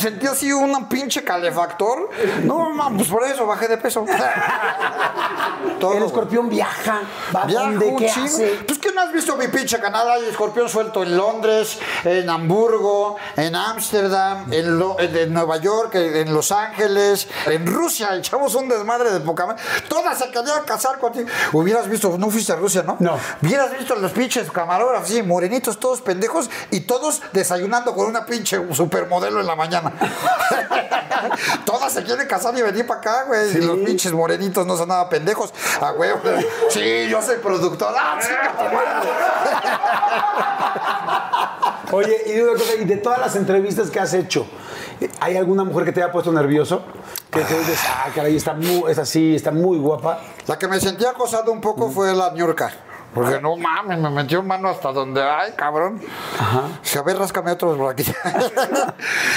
[0.00, 2.10] sentí así un pinche calefactor.
[2.44, 4.04] No, mames, pues por eso bajé de peso.
[5.78, 7.00] Todo, El escorpión viaja,
[7.34, 8.64] va Viajo donde, ¿qué hace?
[8.66, 13.16] Pues que no has visto mi pinche canal, hay escorpión suelto en Londres, en Hamburgo,
[13.36, 18.68] en Ámsterdam, en, Lo- en- en Nueva York, en, Los Ángeles, en Rusia, echamos un
[18.68, 19.54] desmadre de poca.
[19.88, 21.28] Todas se querían casar contigo.
[21.52, 22.96] Hubieras visto, no fuiste a Rusia, ¿no?
[22.98, 23.18] No.
[23.42, 28.58] Hubieras visto los pinches camarógrafos, sí, morenitos, todos pendejos, y todos desayunando con una pinche
[28.74, 29.92] supermodelo en la mañana.
[31.64, 33.56] todas se quieren casar y venir para acá, güey.
[33.56, 35.52] Y los pinches morenitos no son nada pendejos.
[35.80, 36.20] A huevo.
[36.70, 37.94] Sí, yo soy productor.
[37.98, 38.18] Ah.
[41.92, 44.46] Oye, y una cosa, y de todas las entrevistas que has hecho,
[45.20, 46.82] ¿hay alguna mujer que te haya puesto nervioso?
[47.30, 50.20] Que te dices, ah, caray, está muy, es así, está muy guapa.
[50.46, 52.72] La que me sentía acosado un poco fue la ñurca.
[53.14, 56.00] Porque no mames, me metió mano hasta donde ay, cabrón.
[56.38, 56.62] Ajá.
[56.98, 58.04] a ver, ráscame otros por aquí.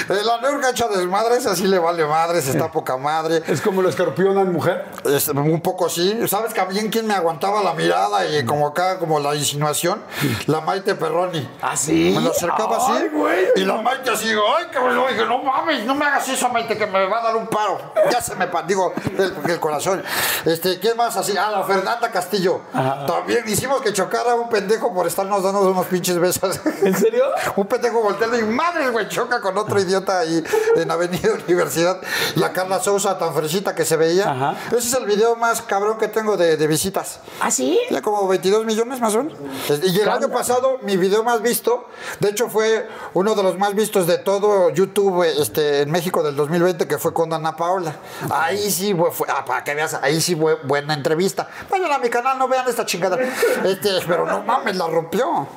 [0.07, 3.43] la ñurca hecha desmadres, así le vale madres, está poca madre.
[3.47, 4.85] Es como el escorpión en mujer.
[5.03, 6.25] Es un poco sí.
[6.27, 10.01] ¿Sabes también quién me aguantaba la mirada y como acá, como la insinuación?
[10.47, 11.47] La Maite Perroni.
[11.61, 12.13] ¿Ah, sí?
[12.15, 12.91] Me lo acercaba así.
[12.93, 13.45] Ay, güey.
[13.57, 15.05] Y la Maite así, ay, cabrón.
[15.09, 17.79] Dije, no mames, no me hagas eso, Maite, que me va a dar un paro.
[18.09, 20.03] Ya se me digo, el, el corazón.
[20.45, 21.35] Este, ¿quién más así?
[21.37, 22.61] Ah, la Fernanda Castillo.
[22.73, 26.59] También hicimos que chocara un pendejo por estarnos dando unos pinches besos.
[26.83, 27.23] ¿En serio?
[27.55, 30.43] un pendejo volteando y madre, güey, choca con otro idiota ahí
[30.75, 31.99] en Avenida Universidad.
[32.35, 34.29] La Carla Sousa, tan fresita que se veía.
[34.29, 34.55] Ajá.
[34.67, 37.19] Ese es el video más cabrón que tengo de, de visitas.
[37.41, 37.79] ¿Ah, sí?
[37.89, 39.37] Ya como 22 millones más o menos.
[39.83, 41.87] Y el año pasado, mi video más visto,
[42.19, 46.35] de hecho fue uno de los más vistos de todo YouTube este, en México del
[46.35, 47.95] 2020, que fue con Ana Paola.
[48.29, 51.47] Ahí sí fue, fue- ah, para que veas, ahí sí fue buena entrevista.
[51.71, 53.17] Vayan a mi canal, no vean esta chingada.
[53.63, 55.47] Este, pero no mames, la rompió.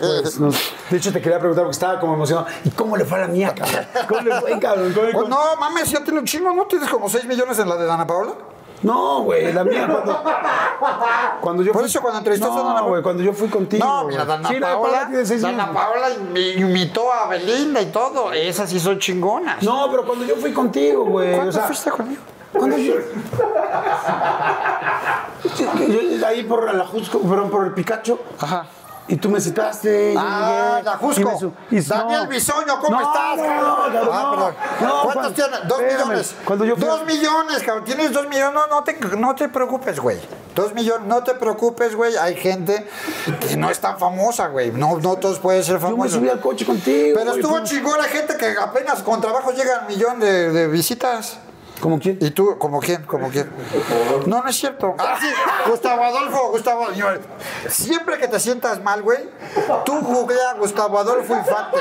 [0.00, 0.50] Pues, no-
[0.90, 2.46] de hecho, te quería preguntar porque estaba como emocionado.
[2.64, 3.86] ¿Y cómo le fue a la mía, cabrón?
[4.08, 4.92] ¿Cómo le fue, cabrón?
[4.92, 6.64] ¿Cómo le Pues no mames, ya tiene un chingo, ¿no?
[6.66, 8.32] ¿Tienes como 6 millones en la de Ana Paola?
[8.82, 10.22] No, güey, la mía cuando,
[11.42, 11.90] cuando yo Por fui...
[11.90, 13.84] eso cuando entrevistaste a Dana Paola- güey, cuando yo fui contigo.
[13.84, 15.72] No, mira, Dana Sí, Dana Paola, Dana.
[15.74, 18.32] Paola imi- imitó a Belinda y todo.
[18.32, 19.62] Esas sí son chingonas.
[19.62, 21.32] No, pero cuando yo fui contigo, güey.
[21.34, 22.22] ¿Cuándo o sea, fuiste conmigo?
[22.52, 22.94] Cuando yo...
[25.58, 28.18] Yo- Ahí por la Jusco, perdón, por el Picacho.
[28.38, 28.66] Ajá.
[29.08, 30.14] Y tú me citaste.
[30.16, 31.38] Ah, la y me Jusco.
[31.38, 32.28] su- y- Daniel.
[32.28, 33.36] Bisoño, ¿cómo No, estás?
[33.38, 33.44] No,
[33.88, 34.30] no, Ah, no.
[34.30, 34.54] perdón.
[35.02, 35.66] ¿Cuántos tienes?
[35.66, 36.34] Dos espérame, millones.
[36.44, 37.84] Cuando yo fui Dos millones, cabrón.
[37.84, 38.52] Tienes dos millones.
[38.54, 40.18] No, no te, no te preocupes, güey.
[40.54, 42.16] Dos millones, no te preocupes, güey.
[42.16, 42.86] Hay gente
[43.48, 44.70] que no es tan famosa, güey.
[44.70, 46.12] No, no todos pueden ser Yo me famosos.
[46.12, 47.18] subí al coche contigo.
[47.18, 51.38] Pero estuvo chingón la gente que apenas con trabajo llega al millón de, de visitas.
[51.80, 52.18] ¿Cómo quién?
[52.20, 53.02] ¿Y tú, como quién?
[53.04, 53.50] ¿Como quién?
[54.26, 54.94] No, no es cierto.
[54.98, 55.26] Ah, sí,
[55.68, 56.88] Gustavo Adolfo, Gustavo.
[57.68, 59.18] siempre que te sientas mal, güey,
[59.84, 61.78] tú googlea Gustavo Adolfo Infante.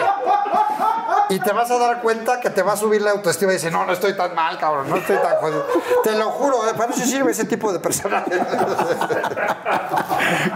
[1.30, 3.72] Y te vas a dar cuenta que te va a subir la autoestima y dices,
[3.72, 5.66] no, no estoy tan mal, cabrón, no estoy tan jodido.
[6.04, 6.74] Te lo juro, ¿eh?
[6.78, 8.40] para eso sirve ese tipo de personajes.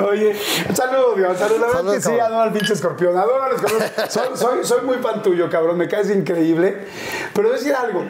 [0.07, 0.39] Oye,
[0.73, 1.59] saludos, Dios, saludos.
[1.59, 3.83] La verdad Salud, es que sí, adoro al pinche escorpión, adoro al escorpión.
[4.09, 6.87] Soy, soy, soy muy fan tuyo, cabrón, me caes increíble.
[7.33, 8.05] Pero a decir algo.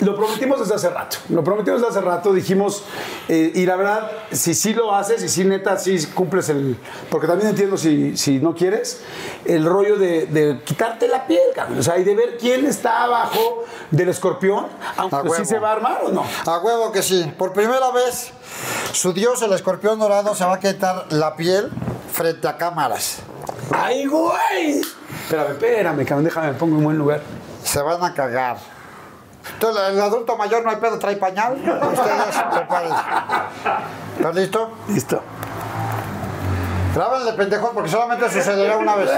[0.00, 1.16] Lo prometimos desde hace rato.
[1.30, 2.32] Lo prometimos desde hace rato.
[2.32, 2.84] Dijimos,
[3.28, 6.78] eh, y la verdad, si sí lo haces, y si neta, sí cumples el.
[7.10, 9.00] Porque también entiendo si, si no quieres,
[9.44, 11.78] el rollo de, de quitarte la piel, cabrón.
[11.78, 15.70] O sea, y de ver quién está abajo del escorpión, aunque A sí se va
[15.70, 16.24] a armar o no.
[16.46, 17.32] A huevo que sí.
[17.38, 18.32] Por primera vez,
[18.92, 21.70] su dios, el escorpión dorado, se va a quitar la piel
[22.12, 23.18] frente a cámaras.
[23.70, 24.80] ¡Ay, güey!
[25.24, 27.22] Espérame, espérame, cabrón, déjame, me pongo en buen lugar.
[27.64, 28.75] Se van a cagar.
[29.54, 31.54] Entonces, el adulto mayor no hay pedo, trae pañal.
[31.54, 32.96] Ustedes prepárense.
[34.18, 34.72] ¿Estás listo?
[34.88, 35.22] Listo.
[36.94, 39.10] Grábenle, pendejos, porque solamente sucederá una vez.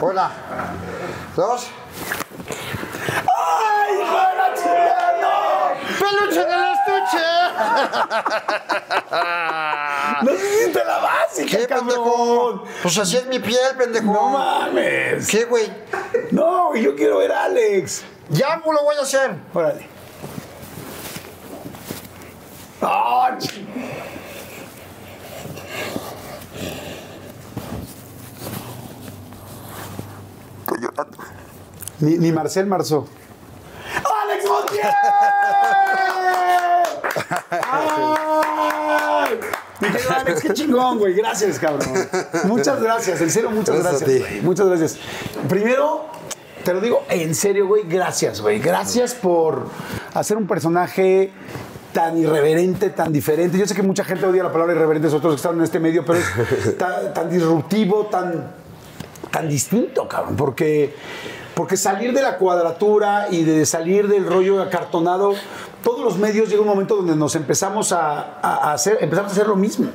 [0.00, 0.30] Una,
[1.34, 1.66] dos.
[3.26, 5.74] ¡Ay, hijo de la chingada!
[5.98, 7.26] ¡Peluche del estuche!
[9.10, 10.22] ¡No!
[10.22, 11.86] ¡No hiciste la básica, ¿Qué, cabrón!
[11.88, 12.64] pendejo?
[12.82, 14.12] Pues así es mi piel, pendejo.
[14.12, 15.26] ¡No mames!
[15.26, 15.72] ¿Qué, güey?
[16.32, 18.04] No, yo quiero ver a Alex.
[18.30, 19.36] Ya lo voy a hacer.
[19.54, 19.86] Órale.
[22.80, 23.36] ¡Ah,
[30.60, 31.18] Estoy llorando.
[32.00, 33.08] Ni, ni Marcel Marzó.
[34.22, 34.86] ¡Alex Montiel!
[37.50, 39.40] ¡Ay!
[39.80, 41.14] Mi querido Alex, qué chingón, güey.
[41.14, 41.88] Gracias, cabrón.
[42.44, 44.42] Muchas gracias, en serio, muchas Gracias.
[44.42, 44.98] Muchas gracias.
[45.48, 46.17] Primero,
[46.68, 47.84] te lo digo en serio, güey.
[47.88, 48.58] Gracias, güey.
[48.58, 49.68] Gracias por
[50.12, 51.32] hacer un personaje
[51.94, 53.56] tan irreverente, tan diferente.
[53.56, 56.04] Yo sé que mucha gente odia la palabra irreverente, nosotros que estamos en este medio,
[56.04, 58.52] pero es tan, tan disruptivo, tan
[59.30, 60.94] tan distinto, cabrón, porque,
[61.54, 65.32] porque salir de la cuadratura y de salir del rollo acartonado,
[65.82, 69.46] todos los medios llega un momento donde nos empezamos a, a hacer, empezamos a hacer
[69.46, 69.88] lo mismo.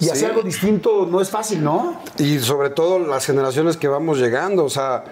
[0.00, 0.10] Y Sí.
[0.10, 2.00] hacer algo distinto no es fácil, ¿no?
[2.18, 5.04] Y sobre todo las generaciones que vamos llegando, o sea,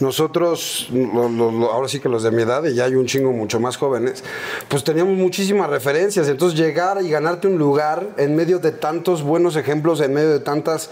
[0.00, 3.06] nosotros, lo- lo- lo- ahora sí que los de mi edad, y ya hay un
[3.06, 4.24] chingo mucho más jóvenes,
[4.68, 6.28] pues teníamos muchísimas referencias.
[6.28, 10.40] Entonces llegar y ganarte un lugar en medio de tantos buenos ejemplos, en medio de
[10.40, 10.90] tantas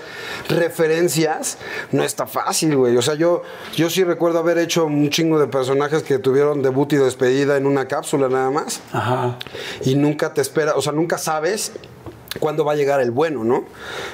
[0.48, 1.58] referencias,
[1.92, 2.96] no está fácil, güey.
[2.96, 3.42] O sea, yo,
[3.74, 7.66] yo sí recuerdo haber hecho un chingo de personajes que tuvieron debut y despedida en
[7.66, 8.80] una cápsula nada más.
[8.92, 9.38] Ajá.
[9.84, 11.72] Y nunca te espera, o sea, nunca sabes
[12.38, 13.64] cuándo va a llegar el bueno, ¿no?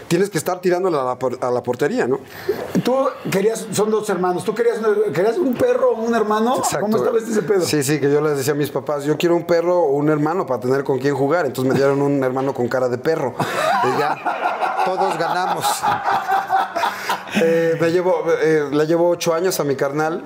[0.09, 2.21] Tienes que estar tirándole a la, por- a la portería, ¿no?
[2.83, 2.95] Tú
[3.31, 4.79] querías, son dos hermanos, ¿tú querías,
[5.15, 6.63] querías un perro o un hermano?
[6.81, 7.63] ¿Cómo estaba este ese pedo?
[7.63, 10.09] Sí, sí, que yo les decía a mis papás, yo quiero un perro o un
[10.11, 11.47] hermano para tener con quién jugar.
[11.47, 13.35] Entonces me dieron un hermano con cara de perro.
[13.85, 15.65] Y ya, todos ganamos.
[17.43, 20.23] Eh, me llevo, eh, le llevo ocho años a mi carnal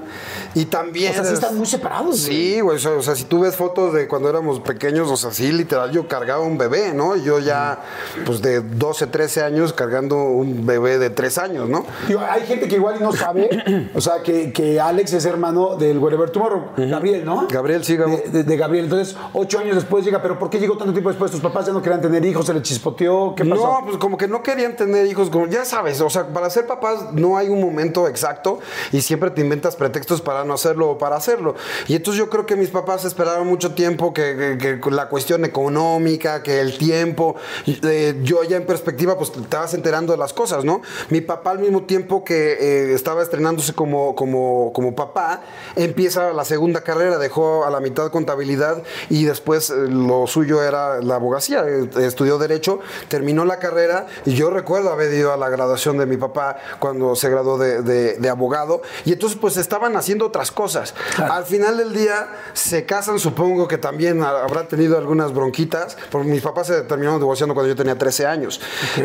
[0.54, 1.12] y también...
[1.12, 2.18] O sea, sí es- están muy separados.
[2.20, 5.16] Sí, güey, o sea, o sea, si tú ves fotos de cuando éramos pequeños, o
[5.16, 7.16] sea, sí, literal, yo cargaba un bebé, ¿no?
[7.16, 7.80] Y yo ya,
[8.26, 11.84] pues de 12, 13 años cargando un bebé de 3 años, ¿no?
[12.06, 13.48] Digo, hay gente que igual y no sabe,
[13.94, 17.46] o sea, que, que Alex es hermano del Wherever Tomorrow, Gabriel, ¿no?
[17.50, 18.16] Gabriel, sí, Gabo.
[18.16, 18.84] De, de- de Gabriel.
[18.84, 21.30] Entonces, ocho años después llega, pero ¿por qué llegó tanto tiempo después?
[21.30, 22.46] ¿Tus papás ya no querían tener hijos?
[22.46, 23.34] ¿Se les chispoteó?
[23.36, 23.62] ¿Qué pasó?
[23.80, 26.66] No, pues como que no querían tener hijos, como ya sabes, o sea, para ser
[26.66, 28.58] papás no hay un momento exacto
[28.92, 31.54] y siempre te inventas pretextos para no hacerlo o para hacerlo.
[31.88, 35.44] Y entonces yo creo que mis papás esperaron mucho tiempo que, que- que la cuestión
[35.44, 37.36] económica, que el tiempo,
[37.82, 40.80] eh, yo ya en perspectiva pues te vas enterando de las cosas, ¿no?
[41.10, 45.42] Mi papá al mismo tiempo que eh, estaba estrenándose como, como, como papá,
[45.76, 51.00] empieza la segunda carrera, dejó a la mitad contabilidad y después eh, lo suyo era
[51.00, 55.48] la abogacía, eh, estudió derecho, terminó la carrera y yo recuerdo haber ido a la
[55.48, 59.96] graduación de mi papá cuando se graduó de, de- de abogado y entonces pues estaban
[59.96, 60.94] haciendo otras cosas.
[61.18, 66.28] Al final del día se casan, supongo que también ha- habrá tenido algunas bronquitas, porque
[66.28, 68.60] mis papás se terminaron divorciando cuando yo tenía 13 años.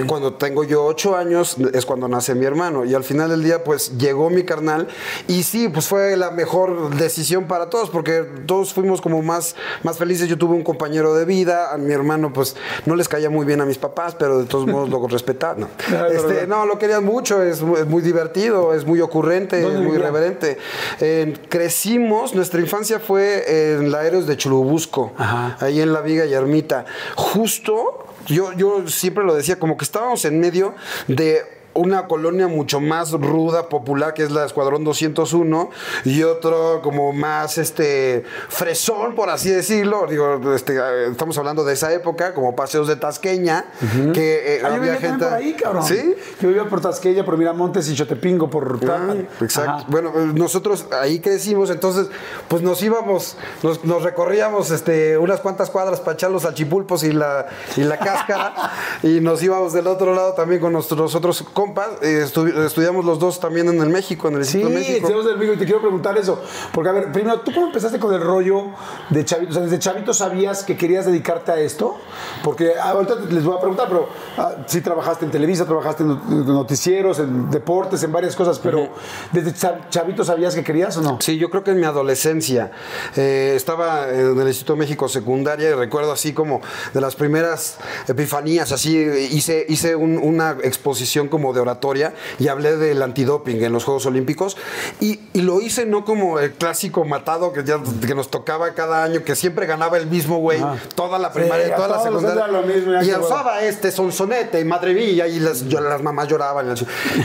[0.05, 3.63] Cuando tengo yo 8 años es cuando nace mi hermano y al final del día
[3.63, 4.87] pues llegó mi carnal
[5.27, 9.97] y sí, pues fue la mejor decisión para todos porque todos fuimos como más, más
[9.97, 10.29] felices.
[10.29, 13.59] Yo tuve un compañero de vida, a mi hermano pues no les caía muy bien
[13.59, 15.61] a mis papás, pero de todos modos lo respetaban.
[15.61, 19.57] No, Claro, Este, no lo querían mucho, es muy, es muy divertido, es muy ocurrente,
[19.57, 20.59] es ¿Dónde muy irreverente.
[20.99, 25.57] Eh, crecimos, nuestra infancia fue en la Aéreos de Churubusco, Ajá.
[25.59, 26.85] ahí en la Viga y Ermita.
[27.15, 30.75] Justo, yo, yo siempre lo decía, como que estábamos en medio
[31.07, 35.69] de una colonia mucho más ruda, popular, que es la Escuadrón 201,
[36.05, 40.05] y otro como más este fresón, por así decirlo.
[40.09, 43.65] Digo, este, estamos hablando de esa época, como paseos de Tasqueña,
[44.13, 45.25] que eh, Ah, había gente.
[45.25, 45.83] por ahí, cabrón.
[45.83, 46.15] ¿Sí?
[46.41, 49.27] Yo vivía por Tasqueña, por Miramontes y Chotepingo, por Tlalpan.
[49.41, 49.71] Exacto.
[49.71, 49.85] Ajá.
[49.89, 52.07] Bueno, eh, nosotros ahí crecimos, entonces,
[52.47, 57.11] pues nos íbamos, nos, nos recorríamos este, unas cuantas cuadras para echar los achipulpos y
[57.11, 58.71] la, y la cáscara,
[59.03, 61.89] y nos íbamos del otro lado también con nuestros otros compas.
[62.01, 65.07] eh, estu- estudiamos los dos también en el México, en el Sí, Instituto de México.
[65.07, 66.41] tenemos del Vigo y te quiero preguntar eso.
[66.73, 68.65] Porque, a ver, primero, ¿tú cómo empezaste con el rollo
[69.09, 69.51] de chavito?
[69.51, 71.97] O sea, ¿desde chavito sabías que querías dedicarte a esto?
[72.43, 76.09] Porque ah, ahorita les voy a preguntar, pero ah, sí trabajaste en Televisa, trabajaste en
[76.09, 78.89] not- en noticieros, en deportes, en varias cosas, pero
[79.31, 81.17] ¿desde cha- chavito sabías que querías o no?
[81.21, 82.71] Sí, yo creo que en mi adolescencia
[83.15, 86.61] eh, estaba en el Instituto de México secundaria y recuerdo así como
[86.93, 92.75] de las primeras epifanías, así hice, hice un- una exposición como de oratoria y hablé
[92.77, 94.57] del antidoping en los Juegos Olímpicos
[94.99, 99.03] y, y lo hice no como el clásico matado que, ya, que nos tocaba cada
[99.03, 100.59] año, que siempre ganaba el mismo güey,
[100.95, 102.47] toda la primaria, Sí, toda la secundaria.
[102.47, 106.27] lo mismo, y que alzaba este sonsonete y madre mía y las, yo- las mamás
[106.27, 106.73] lloraban.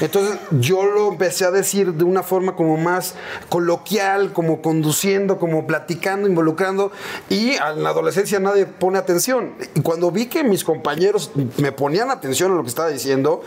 [0.01, 3.15] Entonces yo lo empecé a decir de una forma como más
[3.49, 6.93] coloquial, como conduciendo, como platicando, involucrando
[7.29, 9.55] y en la adolescencia nadie pone atención.
[9.75, 13.43] Y cuando vi que mis compañeros me ponían atención a lo que estaba diciendo,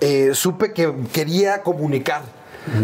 [0.00, 2.22] eh, supe que quería comunicar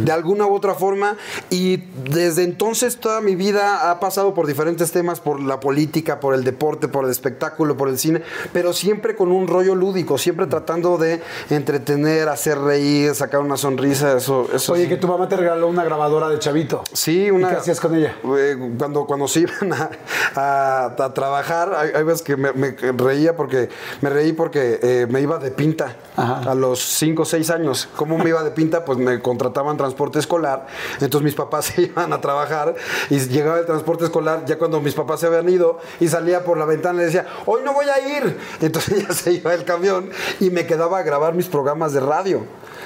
[0.05, 1.17] de alguna u otra forma
[1.51, 6.35] y desde entonces toda mi vida ha pasado por diferentes temas, por la política, por
[6.35, 10.47] el deporte, por el espectáculo, por el cine, pero siempre con un rollo lúdico, siempre
[10.47, 14.89] tratando de entretener, hacer reír, sacar una sonrisa, eso, eso Oye, sí.
[14.89, 16.83] que tu mamá te regaló una grabadora de chavito.
[16.93, 17.49] Sí, una.
[17.51, 18.17] qué hacías con ella?
[18.37, 19.91] Eh, Cuando, cuando se iban a,
[20.35, 23.69] a- a trabajar, hay, hay veces que me, me reía porque
[24.01, 26.51] me reí porque eh, me iba de pinta Ajá.
[26.51, 27.89] a los 5 o 6 años.
[27.97, 28.85] ¿Cómo me iba de pinta?
[28.85, 30.67] Pues me contrataban transporte escolar.
[31.01, 32.75] Entonces mis papás se iban a trabajar
[33.11, 36.59] y llegaba el transporte escolar ya cuando mis papás se habían ido y salía por
[36.59, 38.39] la ventana y decía, hoy no voy a ir.
[38.61, 42.45] Entonces ya se iba el camión y me quedaba a grabar mis programas de radio.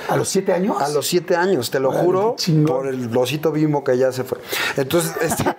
[0.08, 0.80] ¿A los siete años?
[0.80, 2.76] A los siete años, te lo juro, chingón.
[2.76, 4.38] por el osito bimbo que ya se fue.
[4.76, 5.55] Entonces, este,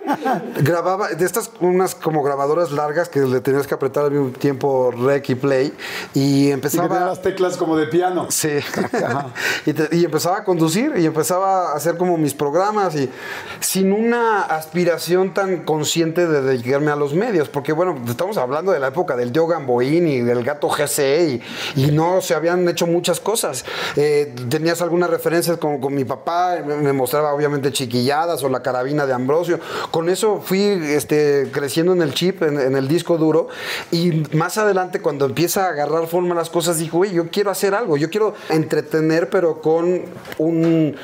[0.60, 4.90] grababa, de estas unas como grabadoras largas que le tenías que apretar al mismo tiempo
[4.90, 5.72] rec y play,
[6.14, 6.88] y Y que empezaba...
[6.88, 8.26] tenía las teclas como de piano.
[8.30, 8.58] Sí.
[9.66, 13.10] y, te- y empezaba a conducir y empezaba a hacer como mis programas y
[13.60, 18.80] sin una aspiración tan consciente de dedicarme a los medios, porque bueno, estamos hablando de
[18.80, 21.40] la época del Tío Gamboín y del gato GC
[21.76, 23.64] y, y no se habían hecho muchas cosas.
[23.96, 28.62] Eh, tenías algunas referencias con, con mi papá, me, me mostraba obviamente chiquilladas o la
[28.62, 29.58] carabina de Ambrosio.
[29.90, 33.48] Con eso fui este, creciendo en el chip, en, en el disco duro
[33.90, 37.74] y más adelante cuando empieza a agarrar forma las cosas, dijo, güey, yo quiero hacer
[37.74, 40.02] algo, yo quiero entretener, pero con
[40.38, 40.96] un,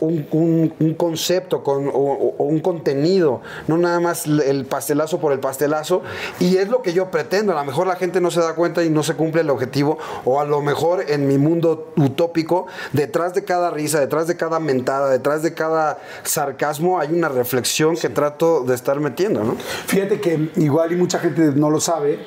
[0.00, 1.92] un, un- un concepto, con o-
[2.38, 6.02] o un contenido, no nada más el pastelazo por el pastelazo.
[6.40, 7.52] Y es lo que yo pretendo.
[7.52, 9.98] A lo mejor la gente no se da cuenta y no se cumple el objetivo,
[10.24, 14.58] o a lo mejor en mi mundo utópico, detrás de cada risa, detrás de cada
[14.60, 19.56] mentada, detrás de cada sarcasmo, hay una reflexión que trato de estar metiendo, ¿no?
[19.86, 22.18] Fíjate que igual y mucha gente no lo sabe,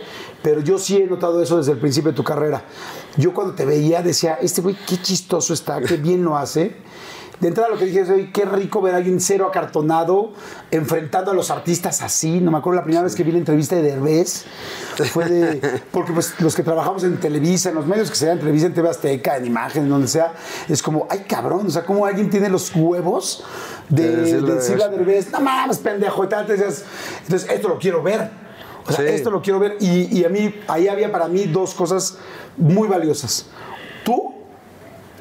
[0.41, 2.63] pero yo sí he notado eso desde el principio de tu carrera.
[3.17, 6.75] Yo cuando te veía decía, este güey qué chistoso está, qué bien lo hace.
[7.39, 10.33] De entrada lo que dije es, "Oye, qué rico ver a alguien cero acartonado
[10.71, 12.39] enfrentando a los artistas así.
[12.41, 14.45] No me acuerdo la primera vez que vi la entrevista de Derbez.
[15.11, 15.81] Fue de...
[15.91, 18.73] Porque pues los que trabajamos en Televisa, en los medios que se en Televisa, en
[18.73, 20.33] TV Azteca, en Imagen, donde sea,
[20.67, 23.43] es como, ay cabrón, o sea, como alguien tiene los huevos
[23.87, 24.87] de, De decirle de decirle a.
[24.89, 26.83] Derbez, no mames, pendejo, y tal, decías,
[27.23, 28.31] entonces esto lo quiero ver.
[28.87, 29.13] O sea, Sí.
[29.13, 29.77] esto lo quiero ver.
[29.79, 32.17] Y, y a mí, ahí había para mí dos cosas
[32.57, 33.45] muy valiosas.
[34.03, 34.33] Tú,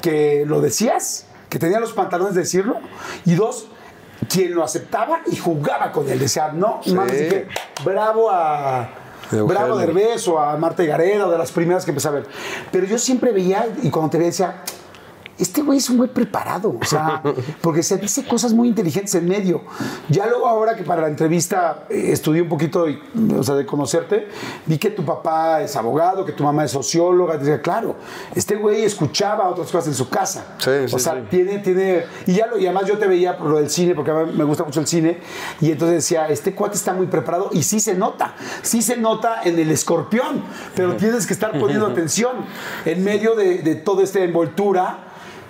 [0.01, 2.77] que lo decías, que tenía los pantalones de decirlo.
[3.25, 3.67] Y dos,
[4.29, 6.19] quien lo aceptaba y jugaba con él.
[6.19, 6.93] Decía, no, Sí.
[6.93, 7.47] mames, dije,
[7.83, 8.89] bravo a.
[9.31, 9.45] Eugenio.
[9.47, 12.25] Bravo Derbez o a Marta Gareda, de las primeras que empecé a ver.
[12.71, 14.61] Pero yo siempre veía, y cuando te veía decía,
[15.39, 17.21] este güey es un güey preparado, o sea,
[17.61, 19.61] porque se dice cosas muy inteligentes en medio.
[20.09, 22.99] Ya luego ahora que para la entrevista eh, estudié un poquito, y,
[23.37, 24.27] o sea, de conocerte,
[24.65, 27.95] vi que tu papá es abogado, que tu mamá es socióloga, decía, claro,
[28.35, 30.55] este güey escuchaba otras cosas en su casa.
[30.57, 31.27] Sí, sí, o sea, sí.
[31.29, 34.11] tiene, tiene, y ya lo, y además yo te veía por lo del cine, porque
[34.11, 35.19] a mí me gusta mucho el cine,
[35.61, 39.41] y entonces decía, este cuate está muy preparado, y sí se nota, sí se nota
[39.43, 40.43] en el escorpión,
[40.75, 42.37] pero tienes que estar poniendo atención
[42.85, 45.06] en medio de, de toda esta envoltura,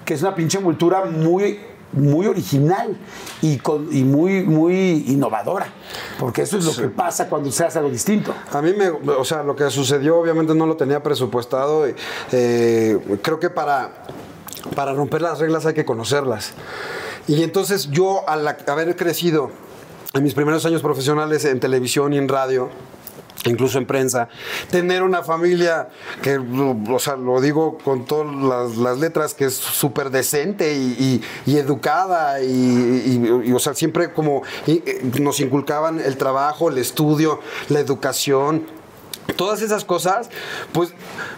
[0.07, 1.59] que es una pinche envoltura muy
[1.91, 2.97] muy original
[3.41, 5.67] y, con, y muy, muy innovadora,
[6.19, 8.33] porque eso es lo que pasa cuando se hace algo distinto.
[8.51, 11.87] A mí me, o sea, lo que sucedió obviamente no lo tenía presupuestado.
[11.87, 11.95] y,
[12.33, 14.03] eh, creo que para,
[14.75, 16.51] para romper las reglas hay que conocerlas.
[17.27, 19.51] Y entonces yo al haber crecido
[20.13, 22.69] en mis primeros años profesionales en televisión y en radio,
[23.47, 24.29] incluso en prensa,
[24.69, 25.89] tener una familia
[26.21, 32.41] que, o sea, lo digo con todas las, letras, que es súper decente y, educada
[32.41, 38.77] y, o sea, siempre como eh, nos inculcaban el trabajo, el estudio, la educación,
[39.35, 40.29] Todas esas cosas,
[40.71, 40.93] pues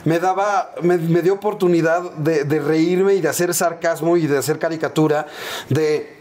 [0.06, 5.26] me daba, me, dio oportunidad de reírme y de hacer sarcasmo y de hacer caricatura
[5.69, 6.18] de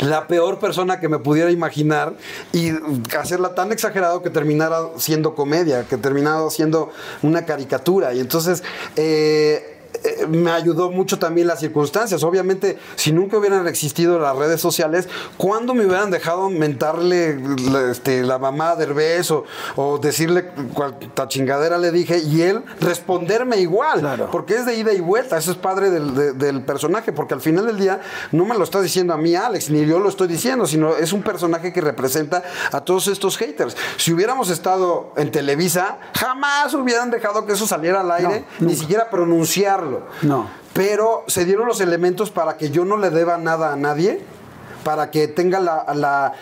[0.00, 2.14] la peor persona que me pudiera imaginar
[2.52, 2.70] y
[3.16, 6.90] hacerla tan exagerado que terminara siendo comedia, que terminara siendo
[7.22, 8.14] una caricatura.
[8.14, 8.62] Y entonces,
[8.96, 12.22] eh, eh, me ayudó mucho también las circunstancias.
[12.22, 17.38] Obviamente, si nunca hubieran existido las redes sociales, ¿cuándo me hubieran dejado mentarle
[17.70, 19.44] la, este, la mamá de Derbez o,
[19.76, 24.00] o decirle cuánta chingadera le dije y él responderme igual?
[24.00, 24.28] Claro.
[24.32, 25.36] Porque es de ida y vuelta.
[25.36, 28.00] Eso es padre del, de- del personaje, porque al final del día
[28.32, 31.12] no me lo está diciendo a mí, Alex, ni yo lo estoy diciendo, sino es
[31.12, 32.42] un personaje que representa
[32.72, 33.76] a todos estos haters.
[33.96, 38.76] Si hubiéramos estado en Televisa, jamás hubieran dejado que eso saliera al aire, No, ni
[38.76, 39.10] siquiera
[40.22, 40.48] No.
[40.72, 44.24] Pero se dieron los elementos para que yo no le deba nada a nadie.
[44.84, 46.32] Para que tenga la, la-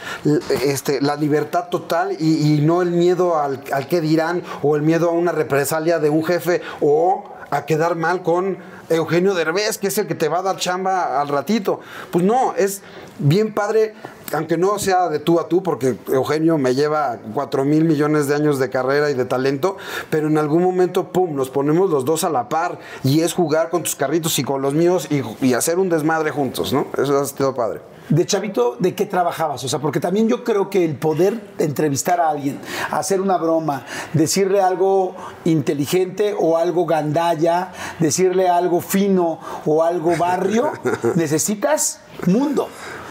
[0.63, 4.83] este, la libertad total y, y no el miedo al, al qué dirán o el
[4.83, 8.59] miedo a una represalia de un jefe o a quedar mal con
[8.91, 11.81] Eugenio Derbez, que es el que te va a dar chamba al ratito.
[12.13, 12.83] Pues no, es
[13.19, 13.95] bien padre,
[14.33, 18.35] aunque no sea de tú a tú, porque Eugenio me lleva 4 mil millones de
[18.35, 19.77] años de carrera y de talento,
[20.11, 23.71] pero en algún momento, pum, nos ponemos los dos a la par y es jugar
[23.71, 26.87] con tus carritos y con los míos y, y hacer un desmadre juntos, ¿no?
[26.97, 27.81] Eso ha sido padre.
[28.09, 29.63] De chavito, ¿de qué trabajabas?
[29.65, 32.59] O sea, porque también yo creo que el poder entrevistar a alguien,
[32.91, 35.15] hacer una broma, decirle algo
[35.45, 40.73] inteligente o algo gandalla, decirle algo fino o algo barrio,
[41.17, 42.69] necesitas mundo.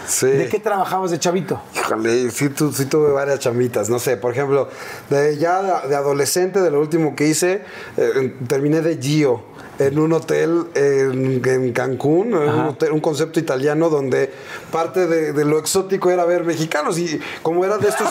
[0.08, 0.28] Sí.
[0.28, 1.62] ¿De qué trabajabas de chavito?
[1.76, 4.70] Híjole, sí, tu- sí tuve varias chamitas, no sé, por ejemplo,
[5.10, 7.62] de, ya de, de adolescente, de lo último que hice,
[7.97, 9.41] eh, terminé de Gio
[9.80, 14.32] en un hotel en, en Cancún, en un, hotel- un concepto italiano donde
[14.71, 18.09] parte de, de lo exótico era ver mexicanos y como era de estos,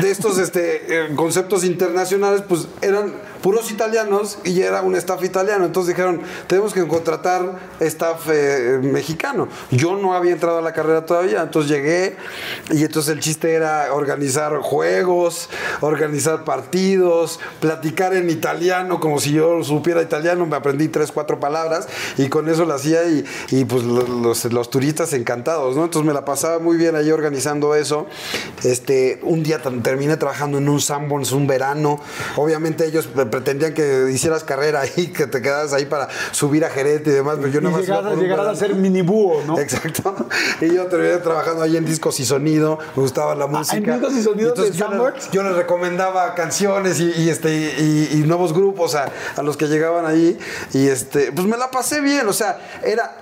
[0.00, 3.12] de estos este, eh, conceptos internacionales, pues eran
[3.42, 9.48] puros italianos y era un staff italiano, entonces dijeron, tenemos que contratar staff eh, mexicano.
[9.70, 12.16] Yo no había entrado a la carrera todavía, entonces llegué
[12.70, 15.48] y entonces el chiste era organizar juegos,
[15.80, 21.88] organizar partidos, platicar en italiano como si yo supiera italiano, me aprendí tres, cuatro palabras
[22.18, 25.84] y con eso lo hacía y, y, pues lo- los, los turistas encantados, ¿no?
[25.84, 28.06] Entonces me la pasaba muy bien ahí organizando eso.
[28.64, 32.00] Este, un día terminé trabajando en un Sanborns un verano,
[32.36, 36.70] obviamente ellos pre- pretendían que hicieras carrera ahí, que te quedaras ahí para subir a
[36.70, 39.58] gerente y demás, pero yo nada más llegar, llegarás a ser mini búho, ¿no?
[39.58, 40.14] Exacto.
[40.60, 43.76] Y yo terminé trabajando ahí en discos y sonido, me gustaba la música.
[43.76, 47.50] ¿en discos y sonido entonces de yo, les, yo les recomendaba canciones y, y, este,
[47.78, 50.38] y, y nuevos grupos a, a los que llegaban ahí.
[50.72, 53.19] Y este, pues me la pasé bien, o sea, era.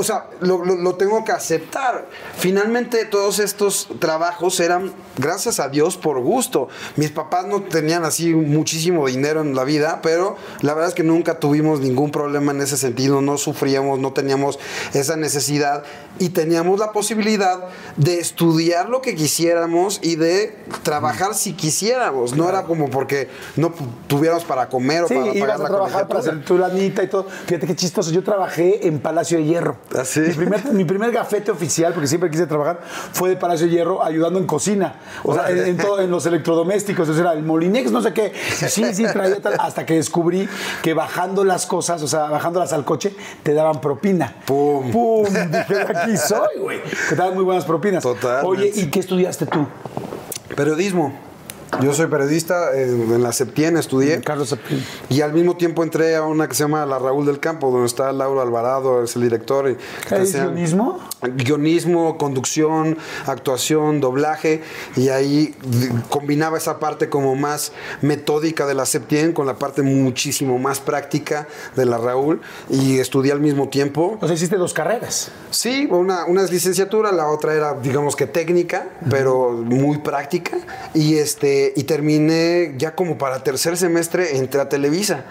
[0.00, 2.06] O sea, lo, lo- lo tengo que aceptar.
[2.36, 6.68] Finalmente, todos estos trabajos eran, gracias a Dios, por gusto.
[6.96, 11.02] Mis papás no tenían así muchísimo dinero en la vida, pero la verdad es que
[11.02, 13.20] nunca tuvimos ningún problema en ese sentido.
[13.20, 14.58] No sufríamos, no teníamos
[14.94, 15.84] esa necesidad
[16.18, 17.60] y teníamos la posibilidad
[17.96, 22.34] de estudiar lo que quisiéramos y de trabajar si quisiéramos.
[22.34, 23.72] No era como porque no
[24.06, 27.02] tuviéramos para comer o Sí, para pagar ibas a la trabajar para hacer tu lanita
[27.02, 27.26] y todo.
[27.46, 28.10] Fíjate qué chistoso.
[28.10, 29.76] Yo trabajé en Palacio de Hierro.
[29.96, 30.20] ¿Ah, sí?
[30.20, 32.80] Mi primer, mi primer gafete oficial, porque siempre quise trabajar,
[33.12, 34.94] fue de Palacio de Hierro ayudando en cocina.
[35.24, 37.08] O sea, en, en todo, en los electrodomésticos.
[37.08, 38.32] Eso era el Molinex, no sé qué.
[38.68, 39.54] Sí, sí, traía tal.
[39.58, 40.48] Hasta que descubrí
[40.82, 44.34] que bajando las cosas, o sea, bajándolas al coche, te daban propina.
[44.46, 44.90] Pum.
[44.90, 45.24] ¡Pum!
[45.24, 46.80] Dije, aquí soy, güey.
[47.08, 48.02] Te daban muy buenas propinas.
[48.02, 48.46] Totalmente.
[48.46, 49.66] Oye, ¿y qué estudiaste tú?
[50.54, 51.29] Periodismo.
[51.82, 54.20] Yo soy periodista, eh, en la Septien estudié.
[54.20, 54.82] Carlos Septim.
[55.08, 57.86] Y al mismo tiempo entré a una que se llama La Raúl del Campo, donde
[57.86, 59.70] está Lauro Alvarado, es el director.
[59.70, 59.76] Y
[60.14, 60.98] ¿Es guionismo?
[61.22, 64.62] Guionismo, conducción, actuación, doblaje.
[64.96, 65.54] Y ahí
[66.10, 71.46] combinaba esa parte como más metódica de la Septien con la parte muchísimo más práctica
[71.76, 72.42] de la Raúl.
[72.68, 74.18] Y estudié al mismo tiempo.
[74.20, 75.30] O sea, hiciste dos carreras.
[75.50, 80.58] Sí, una, una es licenciatura, la otra era, digamos que técnica, pero muy práctica.
[80.94, 85.24] Y este y terminé ya como para tercer semestre, entré a Televisa.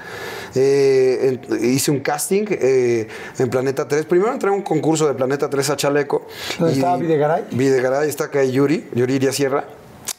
[0.55, 3.07] Eh, en- hice un casting eh,
[3.38, 4.05] en Planeta 3.
[4.05, 6.25] Primero entré a un concurso de Planeta 3 a Chaleco.
[6.57, 7.45] ¿Dónde estaba Videgaray?
[7.51, 9.65] Videgaray, está acá Yuri, Yuri Iria Sierra.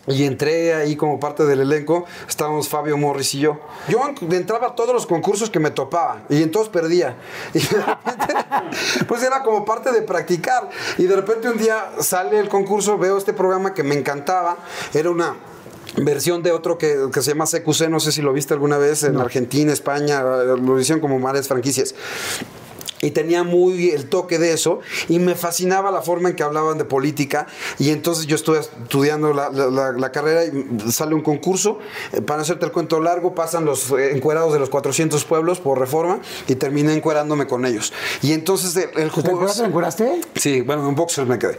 [0.06, 3.60] Y entré ahí como parte del elenco, estábamos Fabio Morris y yo.
[3.88, 7.16] Yo en- entraba a todos los concursos que me topaba y en todos perdía.
[7.54, 8.34] Y de repente,
[9.06, 10.70] pues era como parte de practicar.
[10.96, 14.56] Y de repente un día sale el concurso, veo este programa que me encantaba,
[14.94, 15.36] era una
[15.96, 19.02] versión de otro que, que se llama CQC, no sé si lo viste alguna vez
[19.02, 21.94] en Argentina, España, lo hicieron como varias franquicias.
[23.02, 26.78] Y tenía muy el toque de eso y me fascinaba la forma en que hablaban
[26.78, 27.46] de política
[27.78, 31.78] y entonces yo estuve estudiando la, la- la carrera y sale un concurso,
[32.12, 35.78] eh, para hacerte el cuento largo, pasan los eh, encuerados de los 400 pueblos por
[35.78, 37.92] reforma y terminé encuerándome con ellos.
[38.22, 39.62] Y entonces el, el ¿Te encueraste?
[39.62, 40.20] ¿Te encueraste?
[40.36, 41.58] Sí, bueno, en boxers me quedé.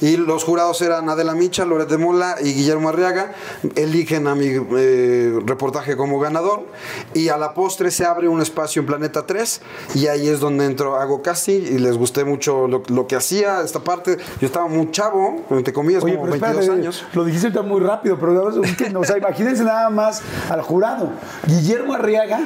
[0.00, 3.34] Y los jurados eran Adela Micha, Loret de Mola y Guillermo Arriaga.
[3.76, 6.66] Eligen a mi eh, reportaje como ganador.
[7.14, 9.60] Y a la postre se abre un espacio en Planeta 3.
[9.94, 11.60] Y ahí es donde entro, hago casting.
[11.62, 13.60] Y les gusté mucho lo, lo que hacía.
[13.62, 17.04] Esta parte, yo estaba muy chavo, entre comillas, Oye, como pero 22 espérate, años.
[17.14, 18.50] lo dijiste muy rápido, pero
[18.98, 21.10] o sea, imagínense nada más al jurado.
[21.46, 22.40] Guillermo Arriaga,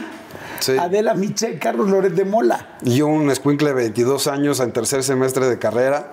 [0.58, 0.72] Sí.
[0.78, 2.78] Adela Miche, Carlos Loret de Mola.
[2.82, 6.12] Y yo, un escuincle de 22 años en tercer semestre de carrera.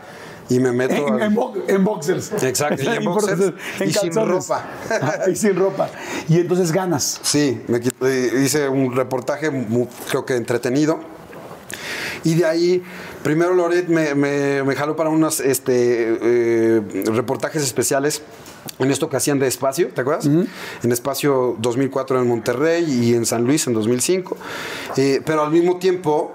[0.50, 1.08] Y me meto.
[1.08, 2.44] En, a- en bo- en boxers.
[2.44, 4.66] Exacto, y en boxers, En y sin ropa.
[4.90, 5.90] Ajá, y sin ropa.
[6.28, 7.22] Y entonces ganas.
[7.24, 9.50] Sí, me eh, hice un reportaje
[10.10, 11.00] creo que entretenido.
[12.24, 12.84] Y de ahí,
[13.24, 18.22] primero Loret me, me- me jaló para unos este, eh, reportajes especiales
[18.80, 20.26] en esto que hacían de Espacio, ¿te acuerdas?
[20.26, 24.38] En Espacio 2004 en Monterrey y en San Luis en 2005.
[24.98, 26.34] Eh, pero al mismo tiempo,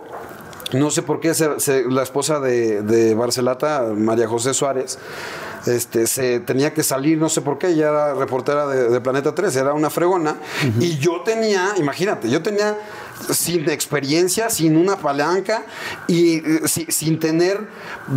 [0.75, 4.99] no sé por qué se- se- la esposa de, de Barcelata, María José Suárez,
[5.67, 9.35] este, se tenía que salir, no sé por qué, ella era reportera de, de Planeta
[9.35, 10.37] 3, era una fregona.
[10.81, 12.77] Y yo tenía, imagínate, yo tenía
[13.33, 15.65] sin experiencia, sin una palanca
[16.07, 17.67] y eh, si- sin tener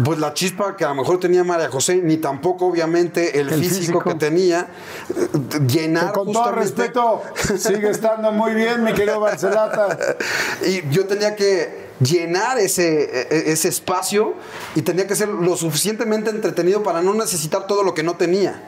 [0.05, 3.59] pues la chispa que a lo mejor tenía María José, ni tampoco obviamente el, El
[3.59, 4.03] físico, físico.
[4.03, 4.67] que tenía,
[5.09, 7.21] eh, llenar Con todo respeto,
[7.57, 9.97] sigue estando muy bien, mi querido Barcelata.
[10.65, 14.33] y yo tenía que llenar ese, e- ese espacio
[14.75, 18.63] y tenía que ser lo suficientemente entretenido para no necesitar todo lo que no tenía.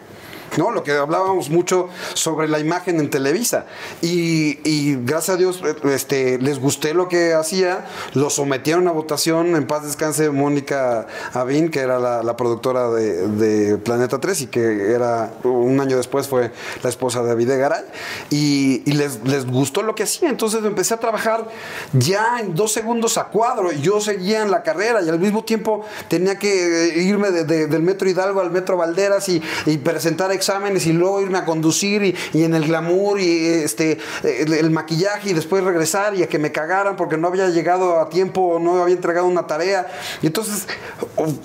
[0.58, 0.72] ¿No?
[0.72, 3.66] Lo que hablábamos mucho sobre la imagen en Televisa.
[4.02, 9.56] Y, gracias a Dios eh, este, les gusté lo que hacía, lo sometieron a votación,
[9.56, 15.32] en paz descanse Mónica Avín, que era la, productora de, Planeta 3 y que era
[15.44, 16.52] un año después fue
[16.82, 17.84] la esposa de David Garay,
[18.30, 20.30] y, les, gustó lo que hacía.
[20.30, 21.48] Entonces empecé a trabajar
[21.94, 23.72] ya en dos segundos a cuadro.
[23.72, 27.44] y Yo seguía en la carrera y al mismo tiempo tenía que eh, irme de-
[27.44, 31.46] de- del Metro Hidalgo al Metro Valderas y, y presentar exámenes y luego irme a
[31.46, 36.28] conducir y, en el glamour y este el, el maquillaje y después regresar y a
[36.28, 39.88] que me cagaran porque no había llegado a tiempo o no había entregado una tarea.
[40.22, 40.68] Y entonces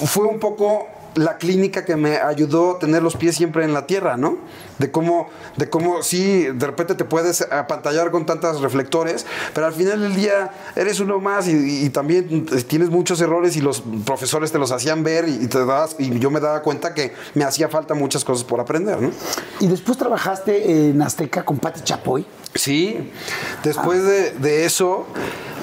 [0.07, 0.89] fue un poco
[1.19, 4.39] la clínica que me ayudó a tener los pies siempre en la tierra, ¿no?
[4.79, 9.73] De cómo, de cómo sí, de repente te puedes apantallar con tantos reflectores, pero al
[9.73, 14.53] final del día eres uno más y, y también tienes muchos errores y los profesores
[14.53, 17.69] te los hacían ver y, te das, y yo me daba cuenta que me hacía
[17.69, 19.11] falta muchas cosas por aprender, ¿no?
[19.61, 22.25] Y después trabajaste en Azteca con Pati Chapoy.
[22.55, 23.11] Sí,
[23.63, 25.07] después de, de eso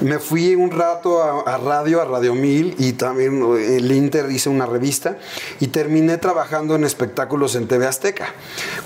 [0.02, 4.50] me fui un rato a, radio, a Radio 1000 y también eh, el Inter hice
[4.50, 5.18] una revista
[5.60, 8.28] y terminé trabajando en espectáculos en TV Azteca.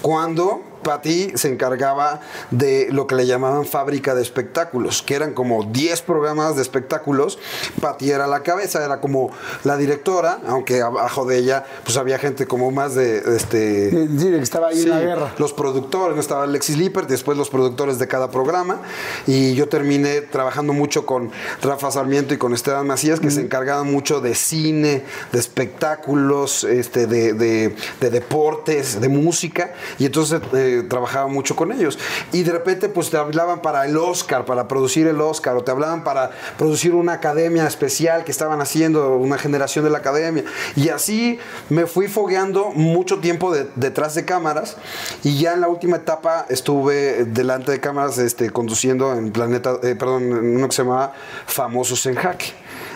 [0.01, 2.21] Cuando Pati se encargaba
[2.51, 7.37] de lo que le llamaban fábrica de espectáculos, que eran como 10 programas de espectáculos.
[7.81, 9.31] Pati era la cabeza, era como
[9.63, 14.67] la directora, aunque abajo de ella pues había gente como más de este Sí, estaba
[14.69, 15.33] ahí en la guerra.
[15.37, 16.21] los productores, ¿no?
[16.21, 18.81] estaba Alexis Lippert, después los productores de cada programa,
[19.27, 23.91] y yo terminé trabajando mucho con Rafa Sarmiento y con Esteban Macías, que se encargaban
[23.91, 30.68] mucho de cine, de espectáculos, este, de, de- de deportes, de música, y entonces eh,
[30.89, 31.97] trabajaba mucho con ellos.
[32.31, 35.71] Y de repente, pues te hablaban para el Oscar, para producir el Oscar, o te
[35.71, 40.43] hablaban para producir una academia especial que estaban haciendo, una generación de la academia.
[40.75, 41.39] Y así
[41.69, 44.77] me fui fogueando mucho tiempo de- detrás de cámaras
[45.23, 49.95] y ya en la última etapa estuve delante de cámaras este, conduciendo en Planeta, eh,
[49.95, 51.13] perdón, en uno que se llamaba
[51.45, 52.53] Famosos en Jaque.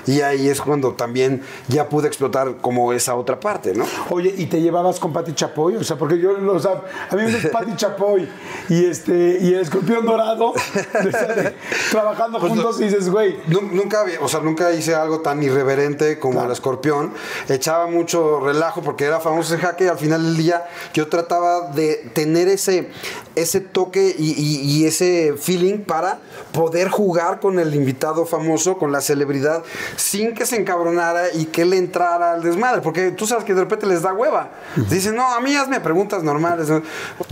[0.08, 3.86] Y ahí es cuando también ya pude explotar como esa otra parte, ¿no?
[4.10, 5.76] Oye, ¿y te llevabas con Pati Chapoy?
[5.78, 8.28] O sea, porque yo, o sea, a mí me dices Pati Chapoy
[8.70, 10.54] y, este, y el escorpión dorado,
[10.94, 11.54] de-
[11.92, 15.42] trabajando Pues juntos y dices, güey, Nu- Nunca, había- o sea, nunca hice algo tan
[15.44, 16.48] irreverente como Claro.
[16.48, 17.14] el escorpión.
[17.50, 21.72] Echaba mucho relajo porque era famoso en jaque y al final del día yo trataba
[21.72, 22.90] de tener ese,
[23.36, 26.20] ese toque y, y- y ese feeling para
[26.54, 29.64] poder jugar con el invitado famoso, con la celebridad,
[29.98, 32.82] sin que se encabronara y que le entrara al desmadre.
[32.82, 34.52] Porque tú sabes que de repente les da hueva.
[34.90, 36.70] Dicen, no, a mí hazme preguntas normales.
[36.70, 36.82] ¿no?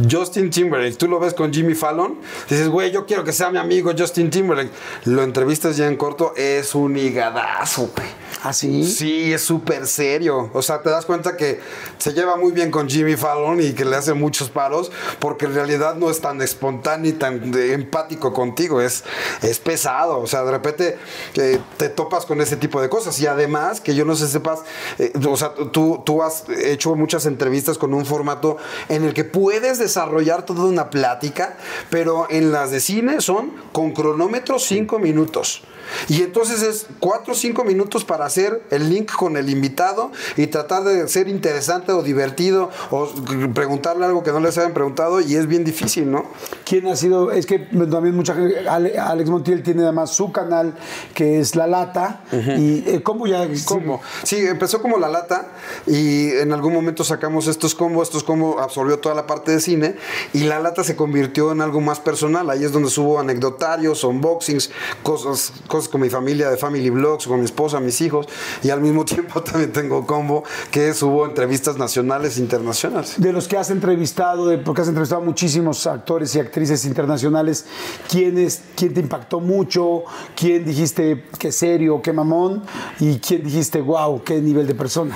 [0.09, 2.17] Justin Timberlake, tú lo ves con Jimmy Fallon,
[2.49, 4.72] dices, güey, yo quiero que sea mi amigo Justin Timberlake.
[5.05, 8.20] Lo entrevistas ya en corto, es un higadazo, güey.
[8.43, 8.83] ¿Ah, sí?
[8.83, 10.49] Sí, es súper serio.
[10.53, 11.59] O sea, te das cuenta que
[11.99, 15.53] se lleva muy bien con Jimmy Fallon y que le hace muchos paros, porque en
[15.53, 18.81] realidad no es tan espontáneo y tan empático contigo.
[18.81, 19.03] Es,
[19.43, 20.19] es pesado.
[20.19, 20.97] O sea, de repente
[21.35, 23.19] eh, te topas con ese tipo de cosas.
[23.21, 24.61] Y además, que yo no sé sepas,
[24.97, 28.57] eh, o sea, tú, tú has hecho muchas entrevistas con un formato
[28.89, 31.57] en el que puedes desarrollar toda una plática,
[31.91, 35.61] pero en las de cine son con cronómetro cinco minutos.
[36.07, 40.47] Y entonces es cuatro o cinco minutos para hacer el link con el invitado y
[40.47, 43.09] tratar de ser interesante o divertido o
[43.53, 46.25] preguntarle algo que no les hayan preguntado y es bien difícil, ¿no?
[46.65, 47.32] ¿Quién ha sido?
[47.32, 50.75] Es que también mucha gente, Ale- Alex Montiel tiene además su canal
[51.13, 52.23] que es La Lata.
[52.32, 53.47] ¿Y eh, cómo ya?
[53.65, 54.01] Combo.
[54.23, 55.47] Sí, empezó como la lata
[55.88, 59.95] y en algún momento sacamos estos combos, estos combos absorbió toda la parte de cine
[60.34, 62.49] y la lata se convirtió en algo más personal.
[62.49, 64.71] Ahí es donde subo anecdotarios, unboxings,
[65.03, 68.28] cosas, cosas con mi familia de Family Vlogs, con mi esposa, mis hijos
[68.61, 73.13] y al mismo tiempo también tengo combo que subo entrevistas nacionales e internacionales.
[73.17, 77.65] De los que has entrevistado, de- porque has entrevistado a muchísimos actores y actrices internacionales,
[78.09, 80.03] ¿quién, es, ¿quién te impactó mucho?
[80.36, 82.63] ¿Quién dijiste qué serio, qué mamón?
[82.99, 85.15] ¿Y quién dijiste, wow, qué nivel de persona?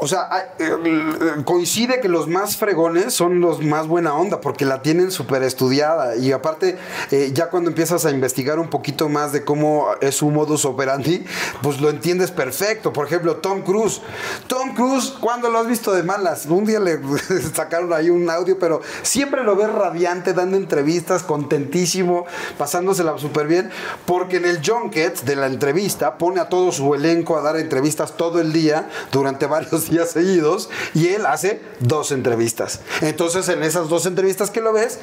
[0.00, 4.82] O sea, eh, coincide que los más fregones son los más buena onda porque la
[4.82, 6.76] tienen súper estudiada y aparte
[7.10, 11.24] eh, ya cuando empiezas a investigar un poquito más de cómo es su modus operandi,
[11.62, 12.92] pues lo entiendes perfecto.
[12.92, 14.02] Por ejemplo, Tom Cruise.
[14.46, 16.46] Tom Cruise, ¿cuándo lo has visto de malas?
[16.46, 17.00] Un día le
[17.54, 22.26] sacaron ahí un audio, pero siempre lo ves radiante, dando entrevistas, contentísimo,
[22.58, 23.70] pasándosela súper bien,
[24.04, 28.16] porque en el junket de la entrevista pone a todo su elenco a dar entrevistas
[28.16, 32.80] todo el día durante varios días seguidos y él hace dos entrevistas.
[33.00, 34.98] Entonces en esas dos entrevistas que lo ves,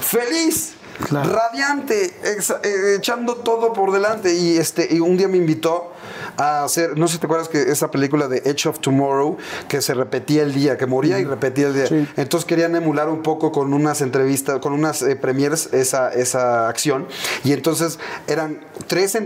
[0.00, 0.72] feliz.
[1.08, 1.32] Claro.
[1.32, 4.34] Radiante, ex- eh, echando todo por delante.
[4.34, 5.91] Y este, y un día me invitó
[6.36, 9.36] a hacer, no sé si te acuerdas que esa película de Edge of Tomorrow,
[9.68, 11.86] que se repetía el día, que moría y repetía el día.
[11.86, 12.06] Sí.
[12.16, 17.06] Entonces querían emular un poco con unas entrevistas, con unas eh, premiers esa, esa acción.
[17.44, 19.16] Y entonces eran tres,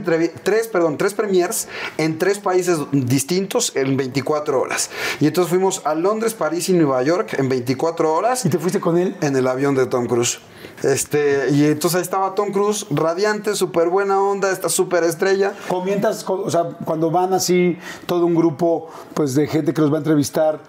[0.43, 4.91] tres, perdón, tres premiers en tres países distintos en 24 horas.
[5.21, 8.81] Y entonces fuimos a Londres, París y Nueva York en 24 horas ¿Y te fuiste
[8.81, 9.17] con él?
[9.21, 10.39] en el avión de Tom Cruise.
[10.83, 15.53] Este, y entonces ahí estaba Tom Cruise, radiante, súper buena onda, esta súper estrella.
[15.69, 19.93] Comentas, co- o sea, cuando van así todo un grupo pues de gente que los
[19.93, 20.61] va a entrevistar,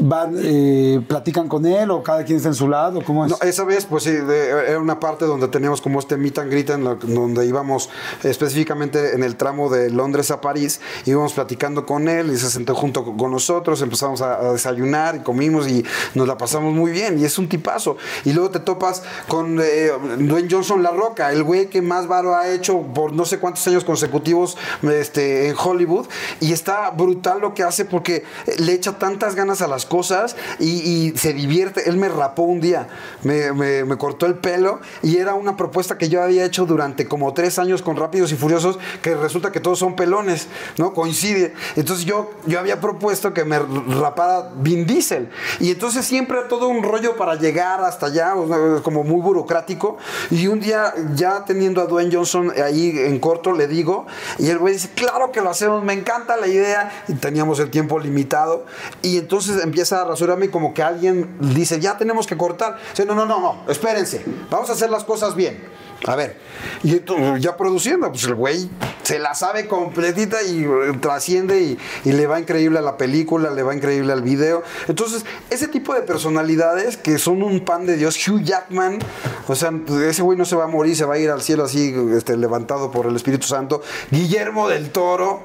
[0.00, 3.34] van, eh, platican con él o cada quien está en su lado, ¿cómo es?
[3.42, 6.84] Esa vez, pues sí, era una parte donde teníamos como este meet and greet, en
[6.84, 7.90] donde íbamos
[8.22, 12.74] específicamente en el tramo de Londres a París, íbamos platicando con él y se sentó
[12.74, 15.84] junto con nosotros, empezamos a, a desayunar y comimos y
[16.14, 17.96] nos la pasamos muy bien y es un tipazo.
[18.24, 22.36] Y luego te topas con eh, Dwayne Johnson La Roca, el güey que más varo
[22.36, 26.06] ha hecho por no sé cuántos años consecutivos este, en Hollywood
[26.40, 28.24] y está brutal lo que hace porque
[28.58, 31.88] le echa tantas ganas a las cosas y, se divierte.
[31.88, 32.88] Él me rapó un día,
[33.22, 37.58] me, cortó el pelo y era una propuesta que yo había hecho durante como tres
[37.58, 40.92] años con Rápidos y Furiosos, que resulta que todos son pelones, ¿no?
[40.92, 41.54] Coincide.
[41.76, 45.30] Entonces yo, yo había propuesto que me rapara Vin Diesel
[45.60, 48.34] y entonces siempre todo un rollo para llegar hasta allá,
[48.82, 49.98] como muy burocrático.
[50.30, 54.06] Y un día ya teniendo a Dwayne Johnson ahí en corto, le digo,
[54.38, 57.04] y el güey dice, claro que lo hacemos, me encanta la idea.
[57.08, 58.64] Y teníamos el tiempo limitado.
[59.02, 62.78] Y entonces empieza a rasurarme y como que alguien dice, ya tenemos que cortar.
[62.90, 65.78] Dice, no, no, no, no, espérense, vamos a hacer las cosas bien.
[66.06, 66.36] A ver,
[66.84, 68.70] y entonces, ya produciendo, pues el güey
[69.02, 70.68] se la sabe completita y eh,
[71.00, 74.62] trasciende y, y le va increíble a la película, le va increíble al video.
[74.86, 79.00] Entonces, ese tipo de personalidades que son un pan de Dios, Hugh Jackman,
[79.48, 79.72] o sea,
[80.08, 82.36] ese güey no se va a morir, se va a ir al cielo así, este,
[82.36, 83.82] levantado por el Espíritu Santo.
[84.10, 85.42] Guillermo del Toro.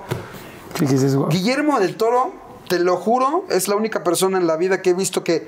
[1.30, 2.34] Guillermo del Toro,
[2.68, 5.48] te lo juro, es la única persona en la vida que he visto que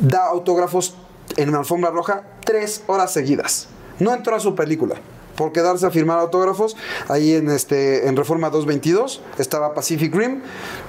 [0.00, 0.94] da autógrafos
[1.36, 3.68] en la alfombra roja tres horas seguidas.
[3.98, 4.96] No entró a su película.
[5.36, 6.76] Por quedarse a firmar autógrafos,
[7.08, 10.40] ahí en este en Reforma 222 estaba Pacific Rim,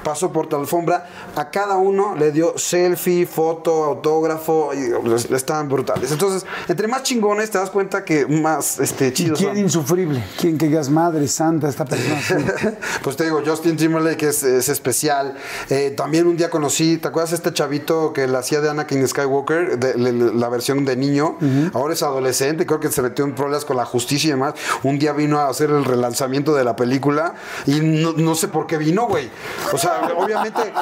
[0.03, 5.67] pasó por la alfombra, a cada uno le dio selfie, foto, autógrafo, y les- estaban
[5.69, 6.11] brutales.
[6.11, 9.57] Entonces, entre más chingones te das cuenta que más este, ¿Y chidos quién son.
[9.59, 10.23] insufrible?
[10.39, 12.21] ¿Quién que digas, madre santa, esta persona?
[12.21, 12.35] sí"?
[13.03, 15.35] pues te digo, Justin Timberlake es, es especial.
[15.69, 19.77] Eh, también un día conocí, ¿te acuerdas este chavito que la hacía de Anakin Skywalker,
[19.79, 19.97] de,
[20.33, 21.37] la versión de niño?
[21.73, 24.53] Ahora es adolescente, creo que se metió en problemas con la justicia y demás.
[24.83, 27.33] Un día vino a hacer el relanzamiento de la película
[27.65, 29.29] y no, no sé por qué vino, güey.
[29.73, 30.73] O sea, obviamente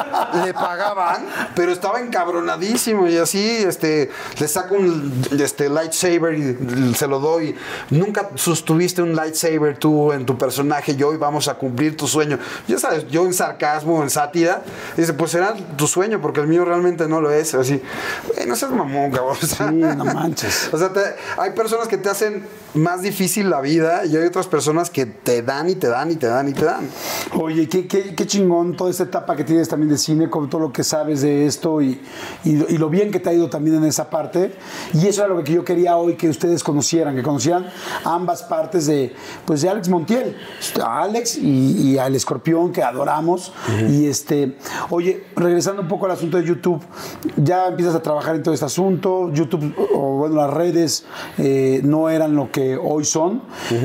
[0.46, 1.26] le pagaban,
[1.56, 7.56] pero estaba encabronadísimo y así, este, le saco un este, lightsaber y se lo doy.
[7.90, 12.38] Nunca sostuviste un lightsaber tú en tu personaje y hoy vamos a cumplir tu sueño.
[12.68, 14.64] Ya sabes, yo en sarcasmo, en sátira,
[14.98, 17.54] dice, pues será tu sueño, porque el mío realmente no lo es.
[17.56, 17.82] Así,
[18.34, 19.38] güey, no seas mamón, cabrón.
[19.42, 20.70] O sea, Sí, no manches.
[20.74, 24.48] o sea, te- hay personas que te hacen más difícil la vida y hay otras
[24.48, 26.88] personas que te dan y te dan y te dan y te dan.
[27.40, 30.62] Oye, qué, qué, qué chingón toda esta etapa que tienes también de cine, con todo
[30.62, 32.00] lo que sabes de esto y,
[32.44, 34.54] y- y lo bien que te ha ido también en esa parte.
[34.94, 37.68] Y eso era lo que yo quería hoy que ustedes conocieran, que conocieran
[38.04, 39.14] ambas partes de,
[39.46, 40.36] pues, de Alex Montiel,
[40.84, 43.54] a Alex y, y al escorpión que adoramos.
[43.90, 44.58] Y este,
[44.90, 46.82] oye, regresando un poco al asunto de YouTube,
[47.38, 51.06] ya empiezas a trabajar en todo este asunto, YouTube o bueno, las redes
[51.38, 53.35] eh, no eran lo que hoy son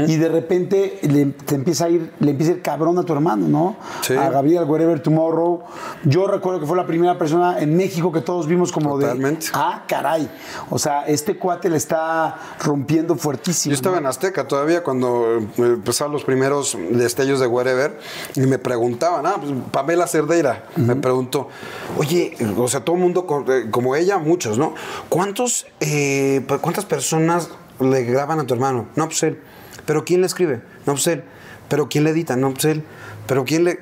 [0.06, 3.12] y de repente le, te empieza a ir, le empieza a ir cabrón a tu
[3.12, 3.76] hermano, ¿no?
[4.02, 4.14] Sí.
[4.14, 5.62] A Gabriel Wherever Tomorrow.
[6.04, 9.46] Yo recuerdo que fue la primera persona en México que todos vimos como Totalmente.
[9.46, 10.30] de, ah, caray.
[10.70, 13.70] O sea, este cuate le está rompiendo fuertísimo.
[13.70, 14.00] Yo estaba ¿no?
[14.02, 17.98] en Azteca todavía cuando eh, empezaron los primeros destellos de Wherever
[18.34, 21.48] y me preguntaban, ah, pues Pamela Cerdeira me preguntó,
[21.96, 24.74] oye, o sea, todo el mundo eh, como ella, muchos, ¿no?
[25.08, 28.88] ¿Cuántos, eh, ¿Cuántas personas le graban a tu hermano?
[28.96, 29.40] No, pues él.
[29.86, 30.60] ¿Pero quién le escribe?
[30.86, 31.24] No, pues él.
[31.68, 32.36] ¿Pero quién le edita?
[32.36, 32.84] No, pues él.
[33.26, 33.78] ¿Pero quién le...?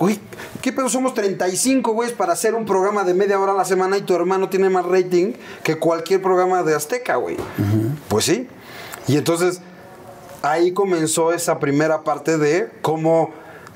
[0.00, 0.20] Uy,
[0.60, 0.88] ¿qué pedo?
[0.88, 4.14] Somos 35, güeyes, para hacer un programa de media hora a la semana y tu
[4.14, 5.32] hermano tiene más rating
[5.62, 7.38] que cualquier programa de Azteca, güey.
[8.08, 8.48] Pues sí.
[9.08, 9.60] Y entonces
[10.42, 13.30] ahí comenzó esa primera parte de cómo,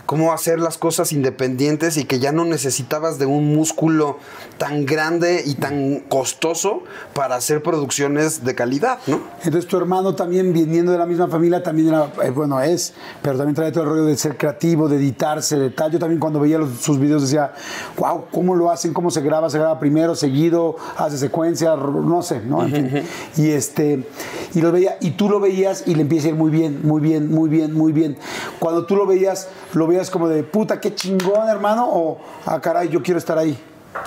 [0.07, 4.19] cómo hacer las cosas independientes y que ya no necesitabas de un músculo
[4.59, 6.83] tan grande y tan costoso
[7.13, 9.21] para hacer producciones de calidad, ¿no?
[9.45, 13.37] Entonces tu hermano también, viniendo de la misma familia, también era, eh, bueno, es, pero
[13.37, 15.91] también trae todo el rollo de ser creativo, de editarse, de tal.
[15.91, 17.53] Yo también cuando veía los- sus videos decía,
[17.99, 18.95] wow, ¿cómo lo hacen?
[18.95, 19.51] ¿Cómo se graba?
[19.51, 20.77] ¿Se graba primero, seguido?
[20.97, 21.75] ¿Hace secuencia?
[21.77, 22.63] No sé, ¿no?
[22.65, 23.03] En fin.
[23.37, 24.07] Y este,
[24.55, 27.01] y lo veía, y tú lo veías y le empieza a ir muy bien, muy
[27.01, 28.17] bien, muy bien, muy bien.
[28.61, 32.89] Cuando tú lo veías, lo veías como de, puta, qué chingón, hermano, o, ah, caray,
[32.89, 33.59] yo quiero estar ahí.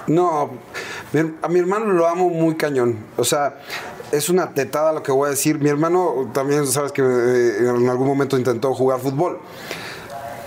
[0.08, 0.50] No,
[1.42, 2.98] a mi hermano lo amo muy cañón.
[3.18, 3.56] O sea,
[4.12, 5.60] es una tetada lo que voy a decir.
[5.60, 9.40] Mi hermano también, sabes que eh, en algún momento intentó jugar fútbol.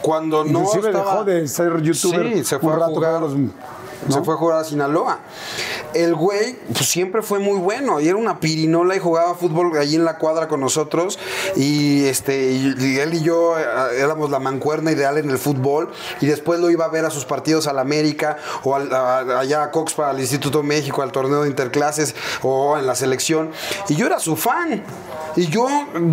[0.01, 3.21] Cuando no estaba- dejó de ser youtuber Sí, se fue un a rato jugar.
[3.21, 4.25] los- Se ¿no?
[4.25, 5.19] fue a jugar a Sinaloa.
[5.95, 9.97] El güey pues, siempre fue muy bueno y era una pirinola y jugaba fútbol allí
[9.97, 11.19] en la cuadra con nosotros.
[11.57, 13.65] Y este y, él y yo eh,
[13.99, 15.91] éramos la mancuerna ideal en el fútbol.
[16.21, 19.65] Y después lo iba a ver a sus partidos al América o al- a- allá
[19.65, 23.51] a Coxpa, al Instituto México, al torneo de interclases o en la selección.
[23.89, 24.83] Y yo era su fan.
[25.37, 25.67] Y yo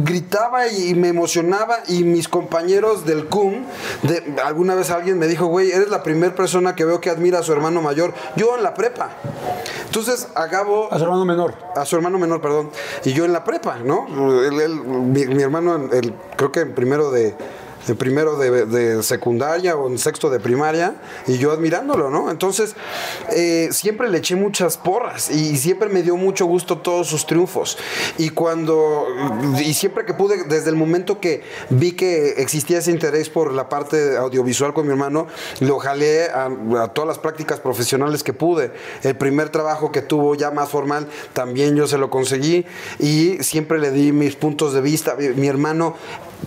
[0.04, 3.66] gritaba y me emocionaba y mis compañeros del CUM,
[4.04, 7.40] de, alguna vez alguien me dijo, güey, eres la primera persona que veo que admira
[7.40, 8.14] a su hermano mayor.
[8.36, 9.10] Yo en la prepa.
[9.86, 11.54] Entonces, acabo A su hermano menor.
[11.76, 12.70] a su hermano menor, perdón,
[13.04, 14.08] y yo en la prepa, ¿no?
[14.44, 15.90] Él- él- mi, mi hermano,
[16.38, 17.36] creo que en primero de,
[17.90, 20.96] en primero de, secundaria o en sexto de primaria,
[21.28, 22.30] y yo admirándolo, ¿no?
[22.32, 22.76] Entonces,
[23.32, 27.78] eh, siempre le eché muchas porras y siempre me dio mucho gusto todos sus triunfos.
[28.18, 29.08] Y cuando,
[29.60, 33.70] y siempre que pude, desde el momento que vi que existía ese interés por la
[33.70, 35.28] parte audiovisual con mi hermano,
[35.60, 36.50] lo jalé a,
[36.82, 38.72] a todas las prácticas profesionales que pude.
[39.04, 42.66] El primer trabajo que tuvo ya más formal, también yo se lo conseguí
[43.00, 45.16] y siempre le di mis puntos de vista.
[45.16, 45.96] Mi hermano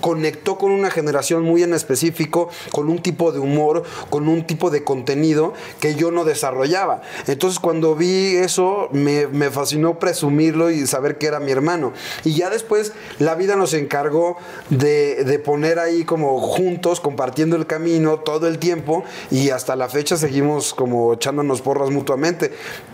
[0.01, 4.71] conectó con una generación muy en específico, con un tipo de humor, con un tipo
[4.71, 7.03] de contenido que yo no desarrollaba.
[7.27, 11.93] Entonces cuando vi eso me, me fascinó presumirlo y saber que era mi hermano.
[12.25, 14.37] Y ya después la vida nos encargó
[14.71, 19.89] de, de poner ahí como juntos, compartiendo el camino todo el tiempo y hasta la
[19.89, 22.53] fecha seguimos como echándonos porras mutuamente.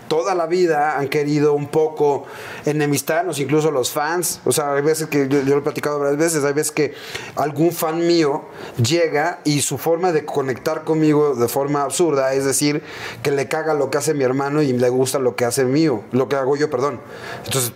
[0.09, 2.25] Toda la vida han querido un poco
[2.65, 4.41] enemistarnos, incluso los fans.
[4.43, 6.93] O sea, hay veces que yo, lo he platicado varias veces, hay veces que
[7.35, 8.43] algún fan mío
[8.83, 12.83] llega y su forma de conectar conmigo de forma absurda es decir,
[13.23, 16.03] que le caga lo que hace mi hermano y le gusta lo que hace mío,
[16.11, 16.99] lo que hago yo, perdón.
[17.45, 17.73] Entonces,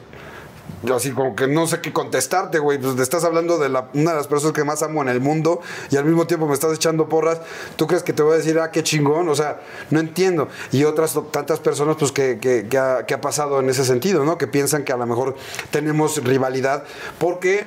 [0.83, 2.77] yo así como que no sé qué contestarte, güey.
[2.77, 5.21] Pues te estás hablando de la, una de las personas que más amo en el
[5.21, 7.39] mundo y al mismo tiempo me estás echando porras.
[7.75, 9.29] ¿Tú crees que te voy a decir, ah, qué chingón?
[9.29, 9.61] O sea,
[9.91, 10.49] no entiendo.
[10.71, 14.37] Y otras tantas personas, pues, que, que, que que ha pasado en ese sentido, ¿no?
[14.37, 15.35] Que piensan que a lo mejor
[15.71, 16.83] tenemos rivalidad
[17.17, 17.65] porque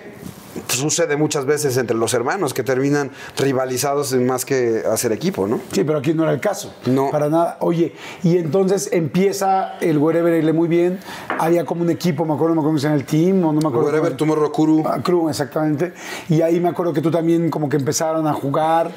[0.68, 5.61] sucede muchas veces entre los hermanos que terminan rivalizados en más que hacer equipo, ¿no?
[5.72, 6.74] Sí, pero aquí no era el caso.
[6.86, 7.11] No.
[7.11, 7.57] Para nada.
[7.61, 10.98] Oye, y entonces empieza el Wherever irle muy bien.
[11.38, 13.61] Había como un equipo, me acuerdo, no me acuerdo si era el team o no
[13.61, 13.86] me acuerdo.
[13.86, 14.82] Wherever Tomorrow Crew.
[14.86, 15.92] Ah, Crew, exactamente.
[16.28, 18.90] Y ahí me acuerdo que tú también como que empezaron a jugar.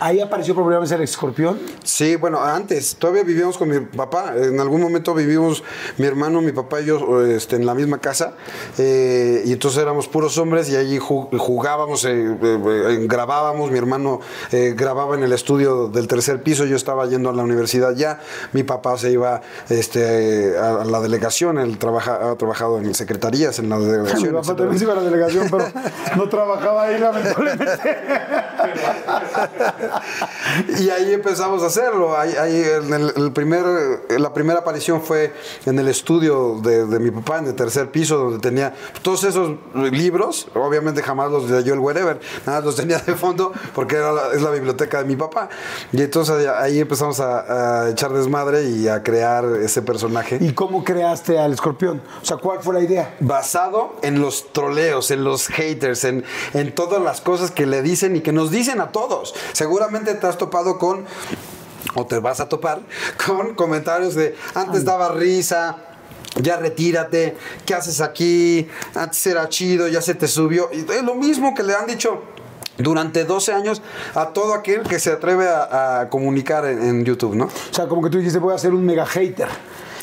[0.00, 1.58] Ahí apareció por primera vez el escorpión.
[1.82, 4.34] Sí, bueno, antes, todavía vivíamos con mi papá.
[4.36, 5.64] En algún momento vivimos
[5.96, 8.34] mi hermano, mi papá y yo este, en la misma casa.
[8.78, 13.70] eh, y entonces éramos puros hombres y allí ju- jugábamos, eh, eh, eh, grabábamos.
[13.70, 14.20] Mi hermano
[14.50, 16.64] grababa en el estudio del tercer piso.
[16.64, 18.20] Yo estaba yendo a la universidad ya.
[18.52, 21.58] Mi papá se iba este, a, la delegación.
[21.58, 24.32] Él trabaja, ha trabajado en secretarías, en la Mi delegación.
[24.34, 24.56] papá etcétera.
[24.56, 25.64] también se iba a la delegación, pero
[26.16, 27.66] no trabajaba ahí, lamentablemente.
[30.78, 32.16] Y ahí empezamos a hacerlo.
[32.16, 33.64] Ahí, ahí en el, el primer,
[34.18, 35.32] la primera aparición fue
[35.66, 39.52] en el estudio de, de mi papá, en el tercer piso, donde tenía todos esos
[39.74, 40.48] libros.
[40.54, 44.42] Obviamente jamás los leyó el wherever, nada, los tenía de fondo porque era la- es
[44.42, 45.48] la biblioteca de mi papá.
[45.92, 50.38] Y entonces ahí empezamos a, a echar desmadre y a crear ese personaje.
[50.40, 52.02] ¿Y cómo creaste al escorpión?
[52.22, 53.14] O sea, ¿cuál fue la idea?
[53.20, 56.24] basado en los troleos, en los haters, en,
[56.54, 59.34] en todas las cosas que le dicen y que nos dicen a todos.
[59.52, 61.04] Seguramente te has topado con,
[61.94, 62.80] o te vas a topar,
[63.26, 65.76] con comentarios de antes daba risa.
[66.40, 67.36] Ya retírate,
[67.66, 68.68] ¿qué haces aquí?
[68.94, 70.70] Antes era chido, ya se te subió.
[70.72, 72.22] Y es lo mismo que le han dicho
[72.78, 73.82] durante 12 años
[74.14, 77.46] a todo aquel que se atreve a, a comunicar en, en YouTube, ¿no?
[77.46, 79.48] O sea, como que tú dijiste, voy a ser un mega hater.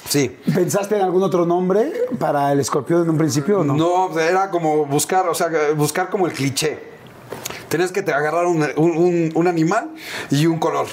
[0.10, 0.38] Sí.
[0.54, 3.76] ¿Pensaste en algún otro nombre para el escorpión en un principio o no?
[3.76, 6.80] No, era como buscar, o sea, buscar como el cliché.
[7.70, 9.92] Tenías que te agarrar un, un- un- un animal
[10.30, 10.86] y un color.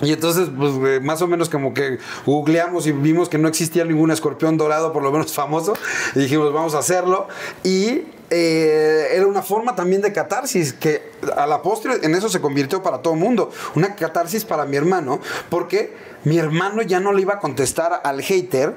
[0.00, 4.10] Y entonces, pues, más o menos como que googleamos y vimos que no existía ningún
[4.10, 5.74] escorpión dorado, por lo menos famoso,
[6.14, 7.28] y dijimos, vamos a hacerlo.
[7.62, 12.40] Y eh, era una forma también de catarsis, que a la postre en eso se
[12.40, 13.50] convirtió para todo el mundo.
[13.74, 15.20] Una catarsis para mi hermano,
[15.50, 18.74] porque mi hermano ya no le iba a contestar al hater,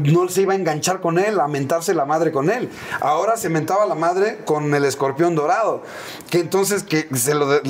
[0.00, 2.68] no se iba a enganchar con él, a mentarse la madre con él.
[3.00, 5.82] Ahora se mentaba la madre con el escorpión dorado.
[6.30, 7.60] Que entonces que se lo de-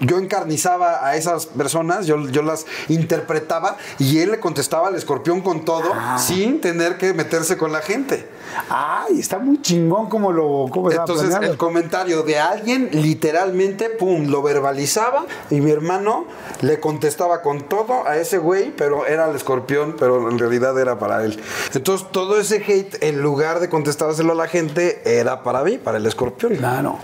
[0.00, 5.40] yo encarnizaba a esas personas, yo, yo las interpretaba y él le contestaba al escorpión
[5.40, 8.28] con todo sin tener que meterse con la gente.
[8.70, 14.42] Ay, está muy chingón como lo cómo Entonces el comentario de alguien literalmente, pum, lo
[14.42, 16.24] verbalizaba y mi hermano
[16.62, 20.98] le contestaba con todo a ese güey, pero era el escorpión, pero en realidad era
[20.98, 21.27] para él.
[21.74, 25.98] Entonces todo ese hate, en lugar de contestárselo a la gente, era para mí, para
[25.98, 26.56] el escorpión.
[26.56, 26.98] Claro.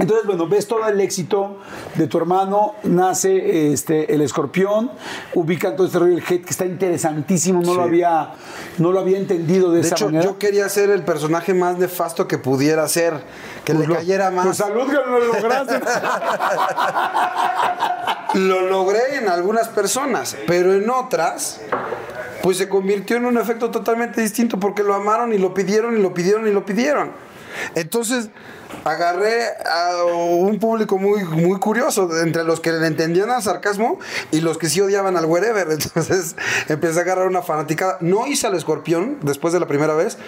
[0.00, 1.56] Entonces, bueno, ves todo el éxito
[1.96, 4.92] de tu hermano, nace este, el escorpión,
[5.34, 8.30] ubican todo este rollo del hate que está interesantísimo, no, lo, había,
[8.78, 10.22] no lo había entendido de, De esa hecho, manera.
[10.24, 13.14] yo quería ser el personaje más nefasto que pudiera ser,
[13.64, 14.44] que Pues le lo- cayera más.
[14.46, 15.80] Pues salud que lo lograste.
[18.34, 21.60] Lo logré en algunas personas, pero en otras,
[22.42, 26.02] pues se convirtió en un efecto totalmente distinto porque lo amaron y lo pidieron y
[26.02, 27.10] lo pidieron y lo pidieron.
[27.74, 28.30] Entonces,
[28.84, 33.98] agarré a un público muy, muy curioso, entre los que le entendían al sarcasmo
[34.30, 35.68] y los que sí odiaban al wherever.
[35.70, 36.36] Entonces,
[36.68, 37.98] empecé a agarrar una fanaticada.
[38.00, 40.18] No hice al escorpión después de la primera vez,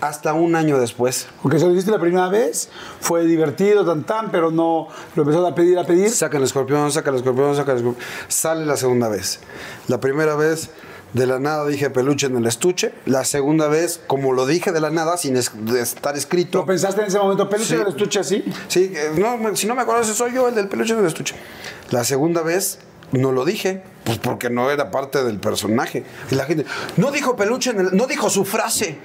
[0.00, 1.28] hasta un año después.
[1.42, 2.68] Porque se lo hiciste la primera vez,
[3.00, 6.10] fue divertido, tan tan, pero no lo empezó a pedir, a pedir.
[6.10, 8.04] Saca el escorpión, saca el escorpión, saca el escorpión.
[8.28, 9.40] Sale la segunda vez.
[9.88, 10.70] La primera vez,
[11.14, 12.92] de la nada dije peluche en el estuche.
[13.06, 16.58] La segunda vez, como lo dije de la nada, sin es- de estar escrito.
[16.58, 17.48] ¿Lo pensaste en ese momento?
[17.48, 17.76] ¿Peluche Sí.
[17.76, 18.44] del estuche así?
[18.68, 21.00] Sí, eh, no, me- si no me acuerdo, ese soy yo, el del peluche en
[21.00, 21.34] el estuche.
[21.90, 22.78] La segunda vez,
[23.12, 23.82] no lo dije.
[24.04, 26.02] Pues porque no era parte del personaje.
[26.30, 26.64] Y la gente,
[26.96, 27.96] no dijo peluche en el.
[27.96, 28.98] No dijo su frase.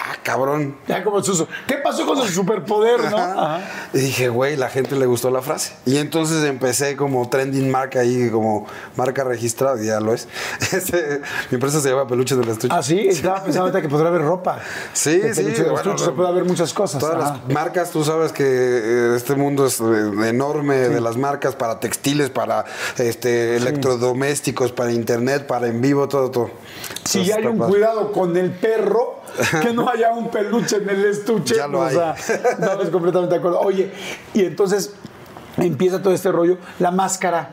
[0.00, 0.76] Ah, cabrón.
[0.86, 1.48] Ya como Suso.
[1.66, 3.16] ¿Qué pasó con su superpoder, no?
[3.18, 3.60] Ajá.
[3.92, 5.72] Y dije, güey, la gente le gustó la frase.
[5.86, 10.28] Y entonces empecé como trending marca ahí, como marca registrada, y ya lo es.
[10.78, 11.20] Este,
[11.50, 12.72] mi empresa se llama Peluches del Estuche.
[12.72, 14.60] Ah, sí, estaba pensando ahorita que podría haber ropa.
[14.92, 15.42] Sí, De sí.
[15.42, 17.00] peluche del bueno, se puede haber muchas cosas.
[17.00, 17.40] Todas ajá.
[17.44, 21.80] las marcas, tú sabes que eh, este mundo es eh, enorme de las marcas para
[21.80, 22.64] textiles, para
[22.98, 26.50] este electrodomésticos, para internet, para en vivo, todo, todo.
[27.04, 27.72] Si ya hay un padre.
[27.72, 29.20] cuidado con el perro,
[29.62, 31.56] que no haya un peluche en el estuche.
[31.56, 31.94] Ya lo o hay.
[31.94, 33.60] sea, estamos completamente de acuerdo.
[33.60, 33.92] Oye,
[34.34, 34.94] y entonces
[35.56, 36.58] empieza todo este rollo.
[36.78, 37.50] La máscara,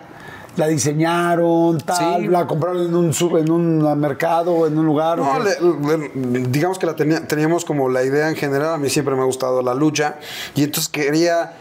[0.58, 2.22] ¿la diseñaron, tal?
[2.22, 2.28] Sí.
[2.28, 5.18] ¿La compraron en un, en un mercado, en un lugar?
[5.18, 5.98] No, qué?
[5.98, 9.16] le- le- digamos que la tenía- teníamos como la idea en general, a mí siempre
[9.16, 10.16] me ha gustado la lucha,
[10.56, 11.54] y entonces quería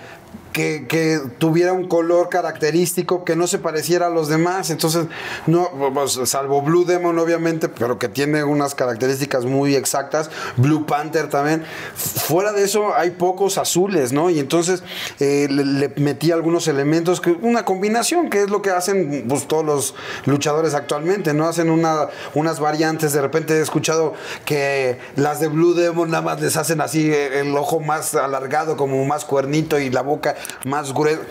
[0.54, 4.70] que, que tuviera un color característico, que no se pareciera a los demás.
[4.70, 5.06] Entonces,
[5.46, 10.30] no, pues, salvo Blue Demon, obviamente, pero que tiene unas características muy exactas.
[10.56, 11.64] Blue Panther también.
[11.96, 14.30] Fuera de eso, hay pocos azules, ¿no?
[14.30, 14.84] Y entonces
[15.18, 19.48] eh, le, le metí algunos elementos, que, una combinación, que es lo que hacen pues,
[19.48, 19.94] todos los
[20.24, 21.48] luchadores actualmente, ¿no?
[21.48, 23.12] Hacen una, unas variantes.
[23.12, 27.40] De repente he escuchado que las de Blue Demon nada más les hacen así eh,
[27.40, 31.22] el ojo más alargado, como más cuernito y la boca más gruesa.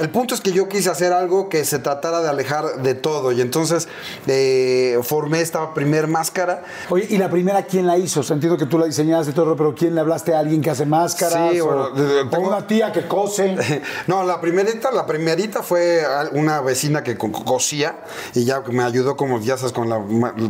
[0.00, 3.30] El punto es que yo quise hacer algo que se tratara de alejar de todo
[3.30, 3.88] y entonces
[4.26, 6.62] eh, formé esta primer máscara.
[6.88, 8.20] Oye, ¿y la primera quién la hizo?
[8.20, 10.62] O sea, entiendo que tú la diseñaste y todo, pero ¿quién le hablaste a alguien
[10.62, 11.52] que hace máscaras?
[11.52, 13.56] Sí, o, bueno, de- o tengo- una tía que cose.
[14.06, 18.00] No, la primerita, la primerita fue una vecina que co- cosía
[18.34, 20.02] y ya me ayudó como ya sabes con la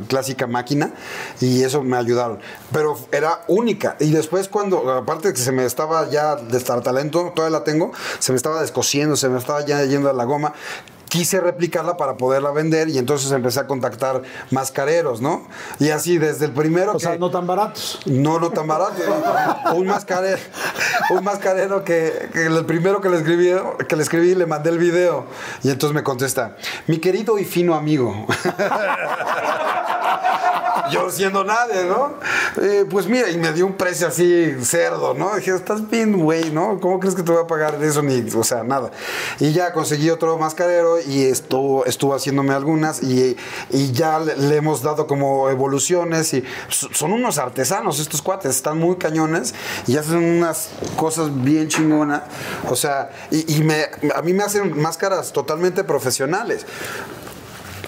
[0.09, 0.93] clásica máquina
[1.40, 2.38] y eso me ayudaron.
[2.72, 6.36] Pero era única y después cuando aparte que se me estaba ya
[6.82, 10.24] talento, todavía la tengo, se me estaba descosiendo, se me estaba ya yendo a la
[10.24, 10.53] goma.
[11.09, 15.47] Quise replicarla para poderla vender y entonces empecé a contactar mascareros, ¿no?
[15.78, 18.01] Y así desde el primero O que sea, no tan baratos.
[18.07, 18.95] no, no tan barato.
[19.74, 20.38] un mascarero,
[21.11, 23.51] un mascarero que, que el primero que le escribí,
[23.86, 25.26] que le escribí le mandé el video
[25.62, 28.26] y entonces me contesta, mi querido y fino amigo.
[30.91, 32.14] Yo siendo nadie, ¿no?
[32.61, 35.35] Eh, pues mira, y me dio un precio así cerdo, ¿no?
[35.37, 36.80] Dije, estás bien, güey, ¿no?
[36.80, 38.03] ¿Cómo crees que te voy a pagar de eso?
[38.03, 38.91] Ni, o sea, nada.
[39.39, 43.37] Y ya conseguí otro mascarero y estuvo, estuvo haciéndome algunas y,
[43.70, 48.78] y ya le, le hemos dado como evoluciones y son unos artesanos estos cuates, están
[48.78, 49.55] muy cañones
[49.87, 52.22] y hacen unas cosas bien chingonas.
[52.68, 56.66] O sea, y, y me, a mí me hacen máscaras totalmente profesionales.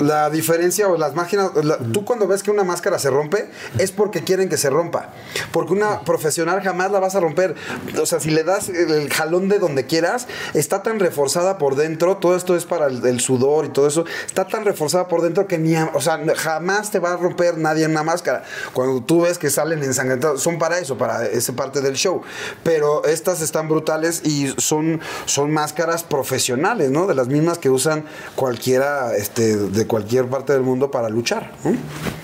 [0.01, 1.51] La diferencia o las máquinas,
[1.93, 5.11] tú cuando ves que una máscara se rompe es porque quieren que se rompa.
[5.53, 7.55] Porque una profesional jamás la vas a romper.
[8.01, 12.17] O sea, si le das el, jalón de donde quieras, está tan reforzada por dentro,
[12.17, 15.59] todo esto es para el, sudor y todo eso, está tan reforzada por dentro que
[15.59, 18.45] ni, o sea, jamás te va a romper nadie una máscara.
[18.73, 22.23] Cuando tú ves que salen ensangrentados, son para eso, para esa parte del show.
[22.63, 27.07] Pero estas están brutales y son, son máscaras profesionales, ¿no?
[27.07, 31.53] De las mismas que usan cualquiera, este, de cualquier parte del mundo para luchar.
[31.64, 31.72] ¿no?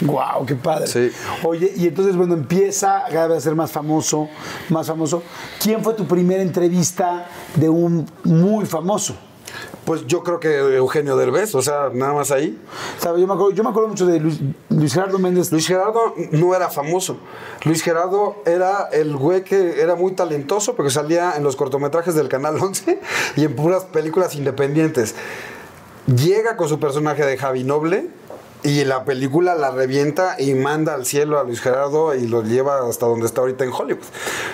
[0.06, 0.86] Wow, qué padre.
[0.86, 1.10] Sí.
[1.44, 4.28] Oye, y entonces, bueno, empieza cada vez a ser más famoso,
[4.68, 5.22] más famoso.
[5.62, 9.14] ¿Quién fue tu primera entrevista de un muy famoso?
[9.84, 12.60] Pues yo creo que Eugenio Derbez, o sea, nada más ahí.
[12.98, 13.20] ¿Sabes?
[13.20, 14.38] Yo me acuerdo, yo me acuerdo mucho de Luis,
[14.68, 15.50] Luis Gerardo Méndez.
[15.50, 17.16] Luis Gerardo no era famoso.
[17.64, 22.28] Luis Gerardo era el güey que era muy talentoso porque salía en los cortometrajes del
[22.28, 23.00] Canal 11
[23.36, 25.14] y en puras películas independientes.
[26.16, 28.08] Llega con su personaje de Javi Noble
[28.62, 32.86] y la película la revienta y manda al cielo a Luis Gerardo y lo lleva
[32.88, 34.04] hasta donde está ahorita en Hollywood.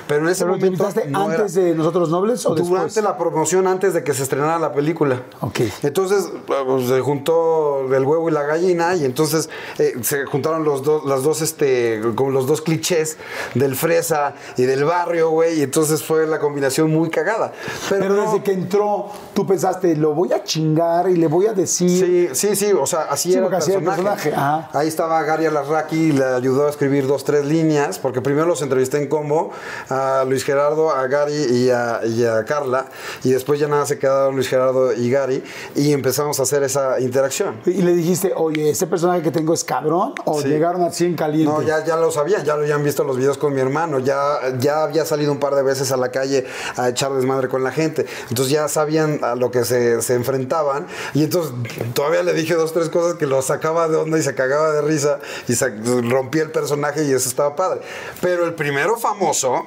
[0.06, 3.04] Pero en ese ¿Pero momento no era- antes de Nosotros Nobles o durante después?
[3.04, 5.22] la promoción, antes de que se estrenara la película.
[5.40, 5.60] Ok.
[5.82, 9.48] Entonces pues, se juntó el huevo y la gallina y entonces
[9.78, 13.16] eh, se juntaron los dos, las dos, este, como los dos clichés
[13.54, 17.52] del fresa y del barrio, güey, y entonces fue la combinación muy cagada.
[17.88, 21.46] Pero, Pero no- desde que entró, tú pensaste, lo voy a chingar y le voy
[21.46, 21.90] a decir.
[21.90, 23.48] Sí, sí, sí, o sea, así Sí, era
[23.96, 24.32] personaje.
[24.34, 24.68] ajá.
[24.72, 28.98] Ahí estaba Gary Alarraqui, le ayudó a escribir dos, tres líneas, porque primero los entrevisté
[28.98, 29.50] en combo,
[29.88, 32.86] a Luis Gerardo, a Gary y a, y a Carla,
[33.24, 35.42] y después ya nada se quedaron Luis Gerardo y Gary,
[35.74, 37.60] y empezamos a hacer esa interacción.
[37.66, 40.14] Y le dijiste, oye, ¿ese personaje que tengo es cabrón?
[40.24, 40.48] ¿O Sí.
[40.48, 41.50] llegaron así en caliente?
[41.52, 44.38] No, ya, ya lo sabían, ya lo habían visto los videos con mi hermano, ya,
[44.58, 47.70] ya había salido un par de veces a la calle a echar desmadre con la
[47.72, 48.06] gente.
[48.28, 50.86] Entonces ya sabían a lo que se, se enfrentaban.
[51.14, 51.52] Y entonces
[51.94, 54.82] todavía le dije dos, tres cosas que lo sacaba de onda y se cagaba de
[54.82, 55.18] risa
[55.48, 55.68] y se,
[56.08, 57.80] rompía el personaje y eso estaba padre.
[58.20, 59.66] Pero el primero famoso,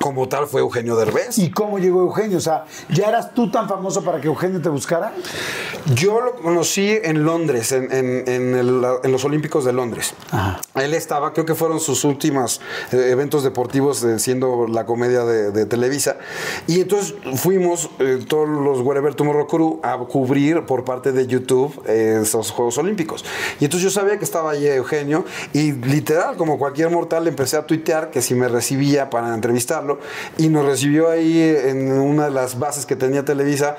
[0.00, 1.38] como tal, fue Eugenio Derbez.
[1.38, 2.38] ¿Y cómo llegó Eugenio?
[2.38, 5.12] O sea, ¿ya eras tú tan famoso para que Eugenio te buscara?
[5.94, 10.14] Yo lo conocí en Londres, en, en- en el- en los Olímpicos de Londres.
[10.74, 12.60] Él estaba, creo que fueron sus últimos
[12.92, 16.16] eh, eventos deportivos eh, siendo la comedia de, de Televisa.
[16.66, 21.82] Y entonces fuimos, eh, todos los Wherever Tomorrow Crew, a cubrir por parte de YouTube
[21.86, 23.24] eh, esos Juegos Olímpicos.
[23.60, 27.66] Y entonces yo sabía que estaba ahí Eugenio y literal, como cualquier mortal, empecé a
[27.66, 29.34] tuitear que si me recibía para
[29.84, 29.98] entrevistarlo
[30.38, 33.76] y nos recibió ahí en una de las bases que tenía Televisa,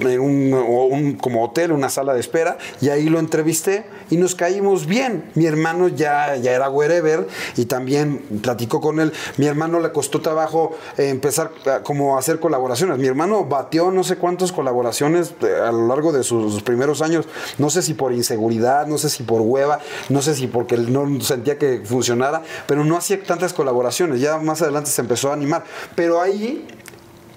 [0.00, 4.34] en o un- como hotel, una sala de espera, y ahí lo entrevisté y nos
[4.34, 5.24] caímos bien.
[5.34, 9.12] Mi hermano ya, ya era wherever y también platicó con él.
[9.36, 12.98] Mi hermano le costó trabajo eh, empezar a- como a hacer colaboraciones.
[12.98, 17.26] Mi hermano batió no sé cuántas colaboraciones eh, a lo largo de sus primeros años,
[17.58, 21.20] no sé si por inseguridad, no sé si por hueva, no sé si porque no
[21.20, 24.20] sentía que funcionara, pero no hacía tantas colaboraciones.
[24.20, 25.47] Ya más adelante se empezó a animar.
[25.94, 26.66] Pero ahí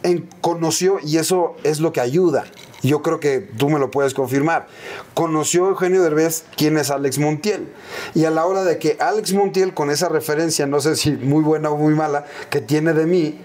[0.04, 2.46] en- conoció, y eso es lo que ayuda.
[2.84, 4.66] Yo creo que tú me lo puedes confirmar.
[5.14, 7.68] Conoció Eugenio Derbez quién es Alex Montiel.
[8.16, 11.44] Y a la hora de que Alex Montiel, con esa referencia, no sé si muy
[11.44, 13.40] buena o muy mala, que tiene de mí,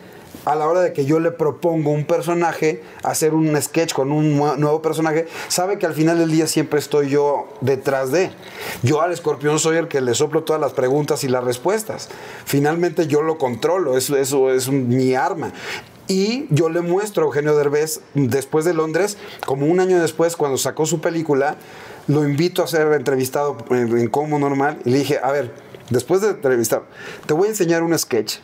[0.46, 4.38] a la hora de que yo le propongo un personaje, hacer un sketch con un
[4.38, 8.30] nue- nuevo personaje, sabe que al final del día siempre estoy yo detrás de.
[8.82, 12.08] Yo al escorpión soy el que le soplo todas las preguntas y las respuestas.
[12.46, 14.16] Finalmente yo lo controlo, eso,
[14.50, 15.52] es mi arma.
[16.08, 20.56] Y yo le muestro a Eugenio Derbez después de Londres, como un año después, cuando
[20.56, 21.56] sacó su película,
[22.06, 25.52] lo invito a ser entrevistado en, en Como Normal y le dije, a ver,
[25.90, 26.84] después de entrevistar,
[27.26, 28.36] te voy a enseñar un sketch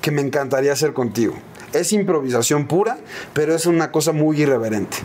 [0.00, 1.34] que me encantaría hacer contigo.
[1.72, 2.98] Es improvisación pura,
[3.34, 4.96] pero es una cosa muy irreverente.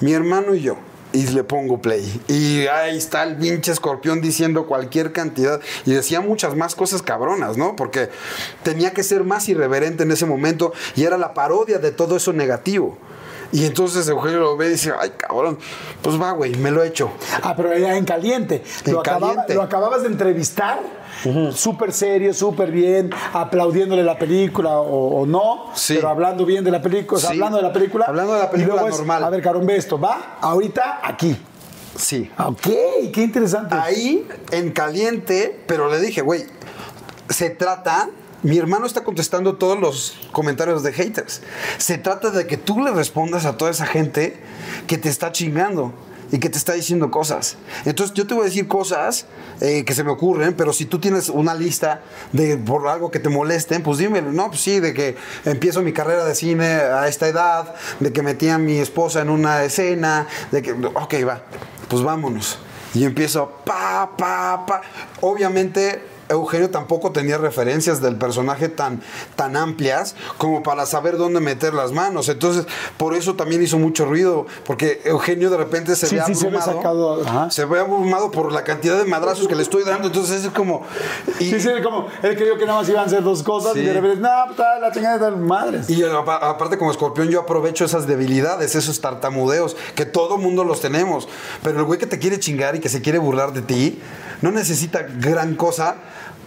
[0.00, 0.76] Mi hermano y yo,
[1.14, 2.20] y le pongo play.
[2.28, 5.60] Y ahí está el pinche escorpión diciendo cualquier cantidad.
[5.86, 7.76] Y decía muchas más cosas cabronas, ¿no?
[7.76, 8.10] Porque
[8.64, 12.32] tenía que ser más irreverente en ese momento y era la parodia de todo eso
[12.32, 12.98] negativo.
[13.52, 15.58] Y entonces Eugenio lo ve y dice, ay cabrón,
[16.02, 17.10] pues va, güey, me lo he hecho.
[17.42, 18.62] Ah, pero era en caliente.
[18.84, 19.54] En lo, acababa- caliente.
[19.54, 20.80] lo acababas de entrevistar,
[21.52, 25.94] súper serio, súper bien, aplaudiéndole la película o, o no, Sí.
[25.96, 27.36] pero hablando bien de la película, o sea, Sí.
[27.36, 28.06] hablando de la película.
[28.08, 29.24] Hablando de la y película es, normal.
[29.24, 31.36] a ver, Carón, ve esto, va, ahorita aquí.
[31.96, 32.28] Sí.
[32.38, 32.62] Ok,
[33.12, 33.74] qué interesante.
[33.76, 36.44] Ahí, en caliente, pero le dije, güey,
[37.28, 38.08] se trata.
[38.44, 41.40] Mi hermano está contestando todos los comentarios de haters.
[41.78, 44.36] Se trata de que tú le respondas a toda esa gente
[44.86, 45.94] que te está chingando
[46.30, 47.56] y que te está diciendo cosas.
[47.86, 49.24] Entonces yo te voy a decir cosas
[49.62, 53.18] eh, que se me ocurren, pero si tú tienes una lista de por algo que
[53.18, 54.30] te molesten, pues dímelo.
[54.30, 55.16] No, pues sí, de que
[55.46, 59.30] empiezo mi carrera de cine a esta edad, de que metí a mi esposa en
[59.30, 61.44] una escena, de que, ok, va,
[61.88, 62.58] pues vámonos.
[62.92, 64.82] Y empiezo, pa, pa, pa.
[65.22, 69.00] Obviamente, Eugenio tampoco tenía referencias del personaje tan,
[69.36, 72.28] tan amplias como para saber dónde meter las manos.
[72.28, 72.66] Entonces,
[72.96, 76.48] por eso también hizo mucho ruido, porque Eugenio de repente se Sí, ve sí, se
[76.50, 76.76] ve abrumado.
[76.78, 77.50] sacado, ajá.
[77.50, 80.08] se ve abrumado por la cantidad de madrazos que le estoy dando.
[80.08, 80.82] Entonces es como.
[81.40, 83.80] y- Sí, sí, como él creyó que nada más iban a ser dos cosas y
[83.80, 83.84] Sí.
[83.86, 85.88] de repente, no, pues, la chingada de tal madres.
[85.90, 90.80] Y apa- aparte como escorpión yo aprovecho esas debilidades, esos tartamudeos, que todo mundo los
[90.80, 91.28] tenemos.
[91.62, 94.00] Pero el güey que te quiere chingar y que se quiere burlar de ti,
[94.42, 95.96] no necesita gran cosa.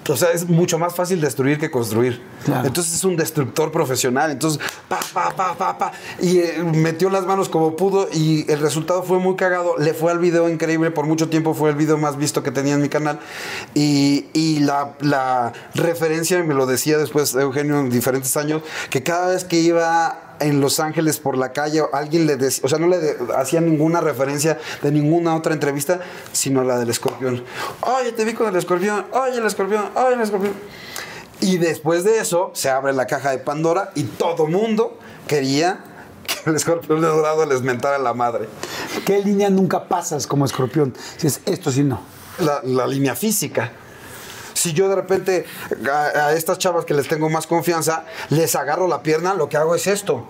[0.10, 2.22] O sea, es mucho más fácil destruir que construir.
[2.46, 2.68] Claro.
[2.68, 4.32] Entonces es un destructor profesional.
[4.32, 5.92] Entonces, pa, pa, pa, pa, pa.
[6.22, 9.78] Y eh, metió las manos como pudo y el resultado fue muy cagado.
[9.78, 10.92] Le fue al video increíble.
[10.92, 13.20] Por mucho tiempo fue el video más visto que tenía en mi canal.
[13.74, 19.28] Y, y la, la referencia, me lo decía después Eugenio en diferentes años, que cada
[19.28, 22.88] vez que iba en Los Ángeles por la calle, alguien le decía, o sea, no
[22.88, 26.00] le de- hacía ninguna referencia de ninguna otra entrevista,
[26.32, 27.44] sino la del escorpión.
[27.82, 30.54] Oye, te vi con el escorpión, oye, el escorpión, oye, el escorpión.
[31.40, 35.80] Y después de eso se abre la caja de Pandora y todo mundo quería
[36.26, 38.50] que el escorpión de dorado les mentara la madre.
[39.06, 40.94] ¿Qué línea nunca pasas como escorpión?
[41.18, 42.02] Si es esto sí no.
[42.40, 43.72] La, la línea física.
[44.58, 45.46] Si yo de repente
[45.94, 49.76] a, estas chavas que les tengo más confianza, les agarro la pierna, lo que hago
[49.76, 50.26] es esto.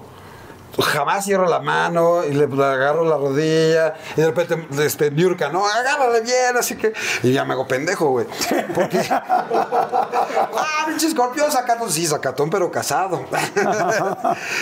[0.79, 5.49] Jamás cierro la mano y le, le agarro la rodilla y de repente este, Niurka,
[5.49, 6.93] no, agárrale bien, así que.
[7.23, 8.27] Y ya me hago pendejo, güey.
[8.75, 8.99] Porque.
[9.09, 11.89] ¡Ah, pinche escorpión sacatón!
[11.91, 13.21] Sí, sacatón, pero casado.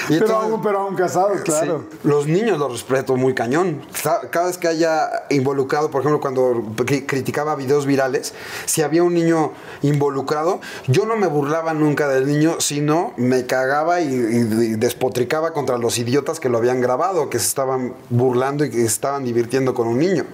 [0.08, 1.86] Y pero, entonces- aún, pero aún casados, claro.
[1.92, 1.98] Sí.
[2.04, 3.82] Los niños los respeto muy cañón.
[4.04, 8.34] Ca- Cada vez que haya involucrado, por ejemplo, cuando cri- criticaba videos virales,
[8.66, 9.52] si había un niño
[9.82, 15.78] involucrado, yo no me burlaba nunca del niño, sino me cagaba y, y despotricaba contra
[15.78, 19.74] los idiotas que lo habían grabado, que se estaban burlando y que se estaban divirtiendo
[19.74, 20.26] con un niño.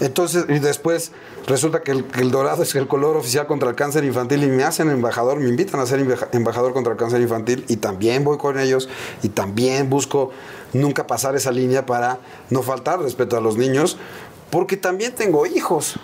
[0.00, 1.12] Entonces, y después
[1.46, 4.48] resulta que el, que el dorado es el color oficial contra el cáncer infantil y
[4.48, 8.24] me hacen embajador, me invitan a ser embaja- embajador contra el cáncer infantil y también
[8.24, 8.88] voy con ellos
[9.22, 10.30] y también busco
[10.72, 12.18] nunca pasar esa línea para
[12.50, 13.96] no faltar respeto a los niños,
[14.50, 15.96] porque también tengo hijos.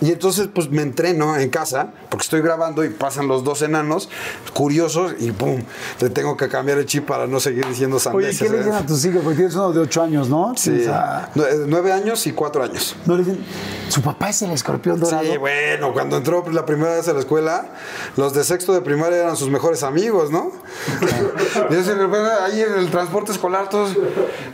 [0.00, 4.08] Y entonces pues me entreno en casa, porque estoy grabando y pasan los dos enanos
[4.52, 5.62] curiosos y pum,
[6.00, 8.38] le tengo que cambiar el chip para no seguir diciendo Oye, sandeces.
[8.42, 8.58] ¿qué le ¿eh?
[8.58, 9.22] dicen a tus hijos?
[9.22, 10.52] Porque tienes uno de ocho años, ¿no?
[10.56, 12.94] Sí, O sea, Nue- nueve años y cuatro años.
[13.06, 13.42] no le dicen,
[13.88, 15.24] su papá es el escorpión dorado.
[15.24, 17.70] Sí, bueno, cuando entró la primera vez a la escuela,
[18.16, 20.52] los de sexto de primaria eran sus mejores amigos, ¿no?
[21.70, 23.96] y de repente ahí en el transporte escolar todos,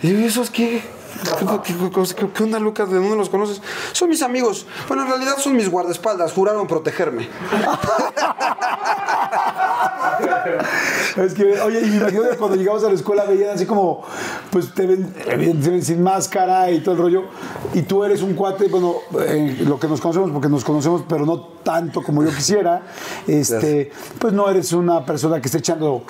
[0.03, 0.82] ¿y esos qué?
[1.22, 2.88] ¿Qué, qué- onda, Lucas?
[2.90, 3.60] ¿De dónde los conoces?
[3.92, 4.66] Son mis amigos.
[4.88, 6.32] Bueno, en realidad son mis guardaespaldas.
[6.32, 7.28] Juraron protegerme.
[11.16, 14.02] Es que, oye, y me imagino que cuando llegamos a la escuela veían así como,
[14.50, 17.24] pues te ven, sin máscara y todo el rollo,
[17.74, 21.26] y tú eres un cuate, bueno, eh, lo que nos conocemos, porque nos conocemos, pero
[21.26, 22.82] no tanto como yo quisiera,
[23.26, 26.04] este, pues no eres una persona que esté echando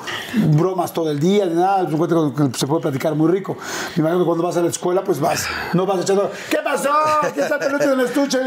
[0.55, 3.15] bromas todo el día, ni nada, es un cuate con el que se puede platicar
[3.15, 3.57] muy rico.
[3.97, 6.91] Me imagino que cuando vas a la escuela, pues vas, no vas echando, ¿qué pasó?
[7.35, 8.39] ¿Qué está en el estuche?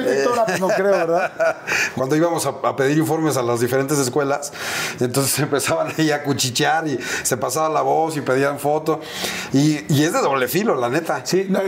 [0.46, 1.32] Pues no creo, ¿verdad?
[1.96, 4.52] Cuando íbamos a, a pedir informes a las diferentes escuelas,
[5.00, 9.00] entonces empezaban ahí a cuchichear y se pasaba la voz y pedían foto.
[9.54, 11.26] Y, y es de doble filo, la neta.
[11.26, 11.60] Sí, no,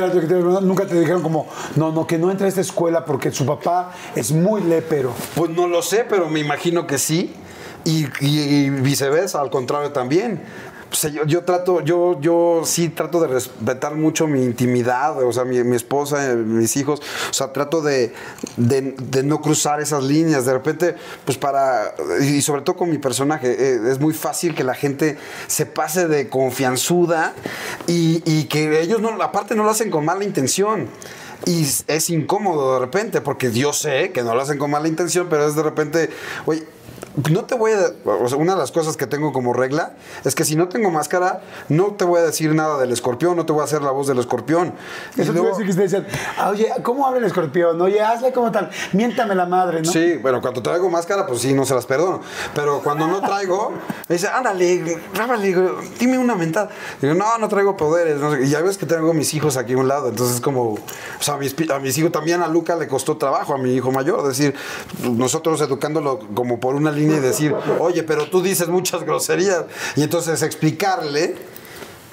[0.61, 3.93] nunca te dijeron como, no, no, que no entre a esta escuela porque su papá
[4.15, 5.13] es muy lépero.
[5.35, 7.33] Pues no lo sé, pero me imagino que sí.
[7.85, 10.43] Y, y- y viceversa, al contrario también.
[11.11, 15.61] Yo, yo trato, yo, yo sí trato de respetar mucho mi intimidad, o sea, mi,
[15.63, 18.13] mi esposa, eh, mis hijos, o sea, trato de,
[18.55, 20.45] de- no cruzar esas líneas.
[20.45, 24.63] De repente, pues para, y sobre todo con mi personaje, eh, es muy fácil que
[24.63, 25.17] la gente
[25.47, 27.33] se pase de confianzuda
[27.87, 30.87] y, y que ellos no, aparte no lo hacen con mala intención.
[31.45, 35.27] Y es incómodo de repente, porque yo sé que no lo hacen con mala intención,
[35.29, 36.09] pero es de repente,
[36.47, 36.63] oye,
[37.31, 37.91] no te voy a...
[38.05, 39.93] O sea, una de las cosas que tengo como regla
[40.23, 43.45] es que si no tengo máscara, no te voy a decir nada del escorpión, no
[43.45, 44.73] te voy a hacer la voz del escorpión.
[45.15, 46.05] Y Eso te iba a luego- decir que ustedes
[46.37, 47.79] "Ah, oye, ¿cómo habla el escorpión?
[47.81, 49.91] Oye, hazle como tal, miéntame la madre, ¿no?
[49.91, 52.21] Sí, bueno, cuando traigo máscara, pues sí, no se las perdono.
[52.53, 53.71] Pero cuando no traigo,
[54.07, 55.55] me dice, ándale, rábale,
[55.99, 56.69] dime una mentada.
[57.01, 58.17] Digo, no, no traigo poderes.
[58.19, 58.43] no sé.
[58.43, 60.09] Y ya ves que tengo mis hijos aquí a un lado.
[60.09, 60.79] Entonces, como, o
[61.19, 63.91] sea, a mis, a mis hijos también, a Luca le costó trabajo, a mi hijo
[63.91, 64.27] mayor.
[64.27, 64.53] Decir,
[65.03, 69.65] nosotros educándolo como por una línea y decir, oye, pero tú dices muchas groserías.
[69.95, 71.35] Y entonces explicarle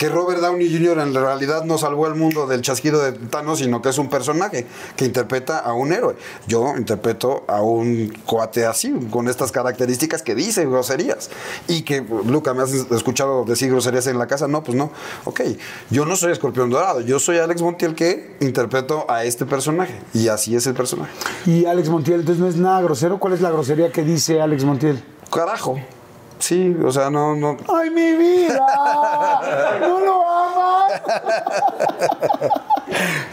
[0.05, 0.99] que Robert Downey Jr.
[0.99, 4.67] en realidad no salvó al mundo del chasquido de Thanos, sino que es un personaje
[4.97, 6.15] que interpreta a un héroe.
[6.47, 11.31] Yo interpreto a un cuate así, con estas características que dice groserías.
[11.69, 14.47] Y que, Luca, ¿me has escuchado decir groserías en la casa?
[14.47, 14.91] No, pues no.
[15.25, 15.41] Ok,
[15.89, 19.99] yo no soy Escorpión Dorado, yo soy Alex Montiel que interpreto a este personaje.
[20.13, 21.13] Y así es el personaje.
[21.47, 23.19] Y Alex Montiel, entonces no es nada grosero.
[23.19, 25.03] ¿Cuál es la grosería que dice Alex Montiel?
[25.33, 25.79] Carajo.
[26.45, 28.67] Sí, o sea, no, no, ¡Ay, mi vida!
[29.81, 30.93] ¡No lo amas!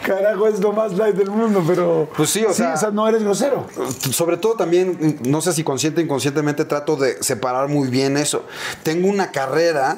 [0.05, 2.07] Carajo, es lo más light del mundo, pero.
[2.15, 3.67] Pues sí, o sea- no eres grosero.
[4.11, 8.45] Sobre todo también, no sé si consciente o inconscientemente trato de separar muy bien eso.
[8.81, 9.97] Tengo una carrera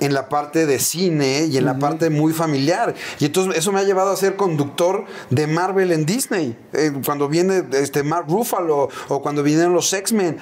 [0.00, 2.92] en la parte de cine y en la parte muy familiar.
[3.20, 6.58] Y entonces eso me ha llevado a ser conductor de Marvel en Disney.
[6.72, 10.38] Eh, cuando viene este Mark Ruffalo o cuando vinieron los X-Men.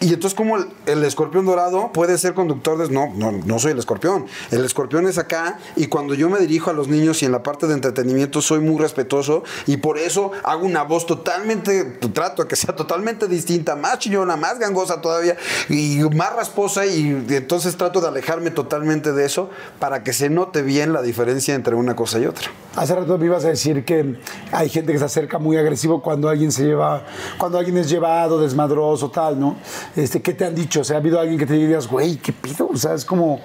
[0.00, 0.56] Y entonces, como
[0.86, 2.88] el, escorpión dorado puede ser conductor de.
[2.92, 4.26] No, no, no soy el escorpión.
[4.50, 5.58] El escorpión es acá.
[5.74, 8.60] Y cuando yo me dirijo a los niños y en la parte de entretenimiento soy
[8.60, 9.42] muy respetuoso.
[9.66, 11.84] Y por eso hago una voz totalmente.
[12.12, 15.36] Trato de que sea totalmente distinta, más chillona, más gangosa todavía.
[15.68, 16.86] Y más rasposa.
[16.86, 19.50] Y, y entonces trato de alejarme totalmente de eso
[19.80, 22.50] para que se note bien la diferencia entre una cosa y otra.
[22.76, 24.16] Hace rato me ibas a decir que
[24.52, 27.02] hay gente que se acerca muy agresivo cuando alguien se lleva,
[27.36, 29.56] cuando alguien es llevado, desmadroso, tal, ¿no?
[30.02, 30.80] Este, ¿Qué te han dicho?
[30.80, 32.68] O sea, ha habido alguien que te digas, güey, ¿qué pido?
[32.68, 33.40] O sea, es como.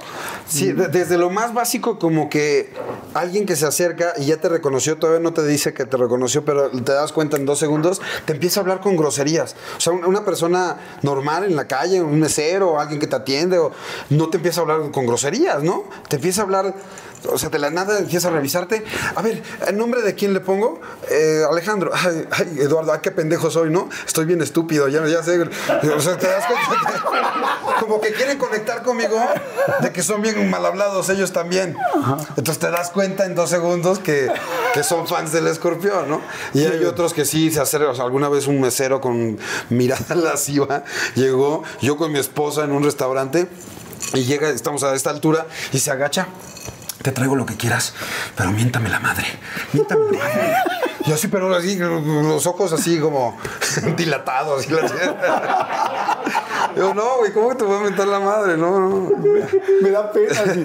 [0.47, 2.71] Sí, de- desde lo más básico como que
[3.15, 6.45] alguien que se acerca y ya te reconoció, todavía no te dice que te reconoció,
[6.45, 9.55] pero te das cuenta en dos segundos, te empieza a hablar con groserías.
[9.77, 13.57] O sea, un- una persona normal en la calle, un mesero, alguien que te atiende,
[13.57, 13.71] o,
[14.11, 15.85] no te empieza a hablar con groserías, ¿no?
[16.07, 16.75] Te empieza a hablar...
[17.29, 18.83] O sea, de la nada empieza a revisarte.
[19.15, 20.81] A ver, ¿el nombre de quién le pongo?
[21.09, 21.91] Eh, Alejandro.
[21.93, 23.89] Ay, ay, Eduardo, ay, qué pendejo soy, ¿no?
[24.05, 25.41] Estoy bien estúpido, ya, ya sé.
[25.41, 27.03] O sea, te das cuenta
[27.79, 29.17] como que quieren conectar conmigo
[29.81, 31.75] de que son bien mal hablados ellos también.
[32.35, 34.29] Entonces te das cuenta en dos segundos que,
[34.73, 36.21] que son fans del escorpión, ¿no?
[36.53, 37.89] Y hay otros que sí se acercan.
[37.89, 39.37] O sea, alguna vez un mesero con
[39.69, 40.83] mirada lasciva
[41.15, 43.47] llegó, yo con mi esposa en un restaurante
[44.13, 46.27] y llega, estamos a esta altura y se agacha.
[47.03, 47.93] Te traigo lo que quieras,
[48.37, 49.25] pero miéntame la madre.
[49.73, 50.55] Miéntame la madre.
[51.05, 53.37] Y así, pero así, los ojos así como
[53.97, 54.65] dilatados.
[56.77, 58.55] Yo, no, güey, ¿cómo que te voy a mentar la madre?
[58.55, 59.11] No, no.
[59.81, 60.33] Me da pena.
[60.53, 60.63] Si,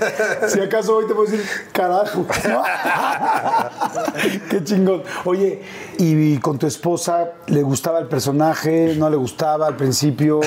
[0.54, 2.24] si acaso hoy te puedo decir, carajo.
[2.48, 2.62] ¿no?
[4.50, 5.02] Qué chingón.
[5.24, 5.60] Oye,
[5.98, 8.94] ¿y con tu esposa le gustaba el personaje?
[8.96, 10.40] ¿No le gustaba al principio?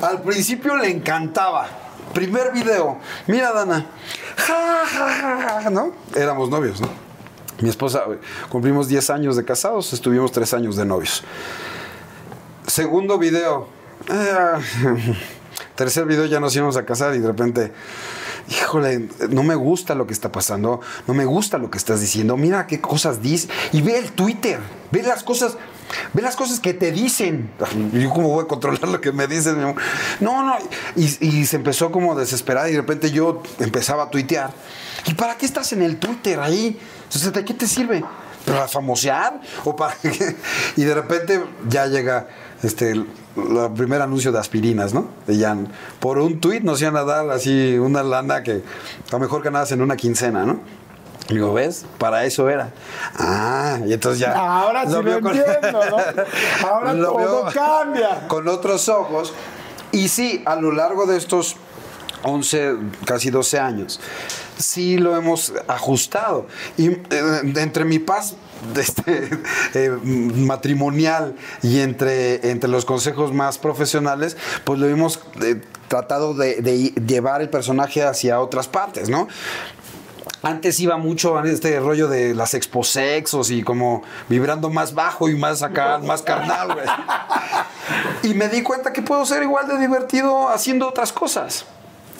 [0.00, 1.66] Al principio le encantaba.
[2.14, 2.98] Primer video.
[3.26, 3.86] Mira, Dana.
[5.70, 5.92] ¿No?
[6.14, 6.88] Éramos novios, ¿no?
[7.60, 8.04] Mi esposa,
[8.48, 11.24] cumplimos 10 años de casados, estuvimos 3 años de novios.
[12.66, 13.66] Segundo video.
[14.08, 15.14] Eh,
[15.74, 17.72] tercer video ya nos íbamos a casar y de repente
[18.50, 22.36] híjole, no me gusta lo que está pasando, no me gusta lo que estás diciendo,
[22.36, 23.50] mira qué cosas dices.
[23.72, 24.58] Y ve el Twitter,
[24.90, 25.56] ve las cosas,
[26.12, 27.50] ve las cosas que te dicen.
[27.92, 29.60] Yo cómo voy a controlar lo que me dicen.
[30.20, 30.56] No, no.
[30.96, 34.52] Y, y se empezó como a desesperar y de repente yo empezaba a tuitear.
[35.06, 36.78] ¿Y para qué estás en el Twitter ahí?
[37.04, 38.04] Entonces, ¿de qué te sirve?
[38.44, 39.40] ¿Para famosear?
[39.64, 40.36] ¿O para qué?
[40.76, 42.28] Y de repente ya llega
[42.62, 43.06] este, el
[43.76, 45.08] primer anuncio de aspirinas, ¿no?
[45.26, 45.68] De Jan.
[46.00, 48.52] Por un tuit nos iban a dar así una lana que
[49.08, 50.60] a lo mejor ganabas en una quincena, ¿no?
[51.28, 51.84] Y digo, ¿ves?
[51.98, 52.70] Para eso era.
[53.16, 54.32] Ah, y entonces ya.
[54.32, 55.96] Ahora sí lo, con- entiendo, ¿no?
[56.68, 58.26] Ahora lo todo cambia.
[58.28, 59.34] Con otros ojos.
[59.92, 61.56] Y sí, a lo largo de estos
[62.22, 64.00] 11, casi 12 años,
[64.58, 66.46] sí lo hemos ajustado.
[66.76, 67.02] Y eh,
[67.56, 68.34] entre mi paz
[68.76, 69.28] este,
[69.74, 76.60] eh, matrimonial y entre, entre los consejos más profesionales, pues lo hemos eh, tratado de,
[76.60, 79.28] de llevar el personaje hacia otras partes, ¿no?
[80.42, 85.34] Antes iba mucho en este rollo de las exposexos y como vibrando más bajo y
[85.34, 86.86] más acá, más carnal, güey.
[88.22, 91.64] Y me di cuenta que puedo ser igual de divertido haciendo otras cosas,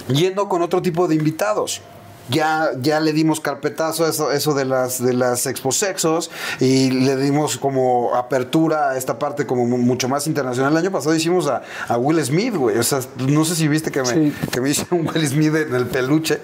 [0.08, 1.80] yendo con otro tipo de invitados.
[2.28, 6.30] Ya, ya le dimos carpetazo a eso, eso de las de las exposexos
[6.60, 10.72] y le dimos como apertura a esta parte como mu- mucho más internacional.
[10.72, 12.76] El año pasado hicimos a, a Will Smith, güey.
[12.78, 14.34] O sea, no sé si viste que me, Sí.
[14.50, 16.40] que me hice un Will Smith en el peluche.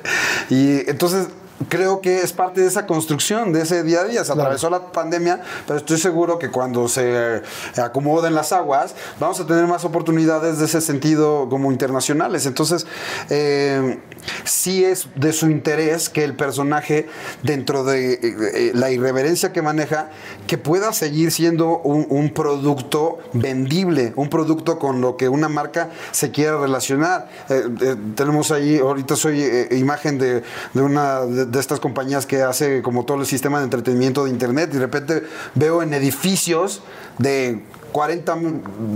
[0.51, 1.29] Y entonces
[1.69, 4.25] creo que es parte de esa construcción, de ese día a día.
[4.25, 7.43] Se atravesó la pandemia, pero estoy seguro que cuando se eh,
[7.83, 12.47] acomoden las aguas, vamos a tener más oportunidades de ese sentido como internacionales.
[12.47, 12.87] Entonces,
[13.31, 13.99] eh,
[14.45, 17.09] sí es de su interés que el personaje,
[17.43, 20.11] dentro de eh, eh, la irreverencia que maneja,
[20.47, 26.31] que pueda seguir siendo un, producto vendible, un producto con lo que una marca se
[26.31, 27.29] quiera relacionar.
[27.49, 30.43] Eh, tenemos ahí, ahorita soy imagen de,
[30.75, 34.71] una de, de estas compañías que hace como todo el sistema de entretenimiento de internet
[34.73, 35.23] y de repente
[35.55, 36.83] veo en edificios
[37.19, 37.63] de
[37.95, 38.39] 40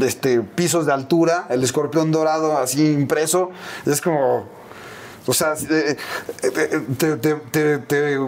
[0.03, 3.51] este, pisos de altura el escorpión dorado así impreso.
[3.87, 4.58] Es como...
[5.29, 5.97] O sea, eh,
[6.99, 8.19] te, te-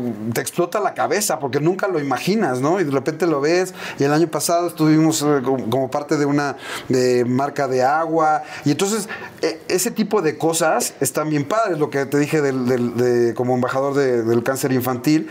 [0.41, 2.79] explota la cabeza porque nunca lo imaginas, ¿no?
[2.81, 3.75] Y de repente lo ves.
[3.99, 6.57] Y el año pasado estuvimos eh, como, parte de una
[6.89, 8.43] de marca de agua.
[8.65, 9.09] Y entonces,
[9.43, 11.79] eh, ese tipo de cosas están bien padres.
[11.79, 15.29] Lo que te dije del- del- de- como embajador de- del cáncer infantil,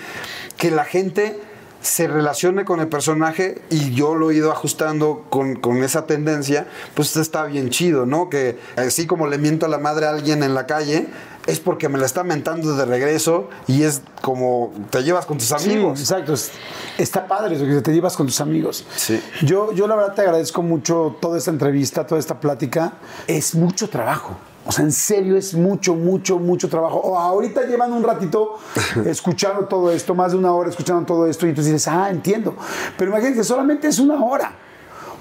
[0.57, 1.39] que la gente
[1.81, 6.67] se relacione con el personaje y yo lo he ido ajustando con, con esa tendencia,
[6.93, 8.29] pues está bien chido, ¿no?
[8.29, 11.07] Que así como le miento a la madre a alguien en la calle,
[11.47, 15.47] es porque me la está mentando de regreso y es como te llevas con tus
[15.47, 15.99] Sí, amigos.
[15.99, 16.33] exacto.
[16.33, 16.51] Es-
[16.97, 18.85] Está padre eso que te llevas con tus amigos.
[18.97, 19.23] Sí.
[19.43, 22.91] Yo, yo la verdad te agradezco mucho toda esta entrevista, toda esta plática.
[23.25, 24.37] Es mucho trabajo.
[24.69, 26.99] O sea, en serio es mucho, mucho, mucho trabajo.
[26.99, 28.59] O ahorita llevan un ratito
[29.07, 32.55] escuchando todo esto, más de una hora escuchando todo esto, y entonces dices, ah, entiendo.
[32.95, 34.53] Pero imagínate, solamente es una hora.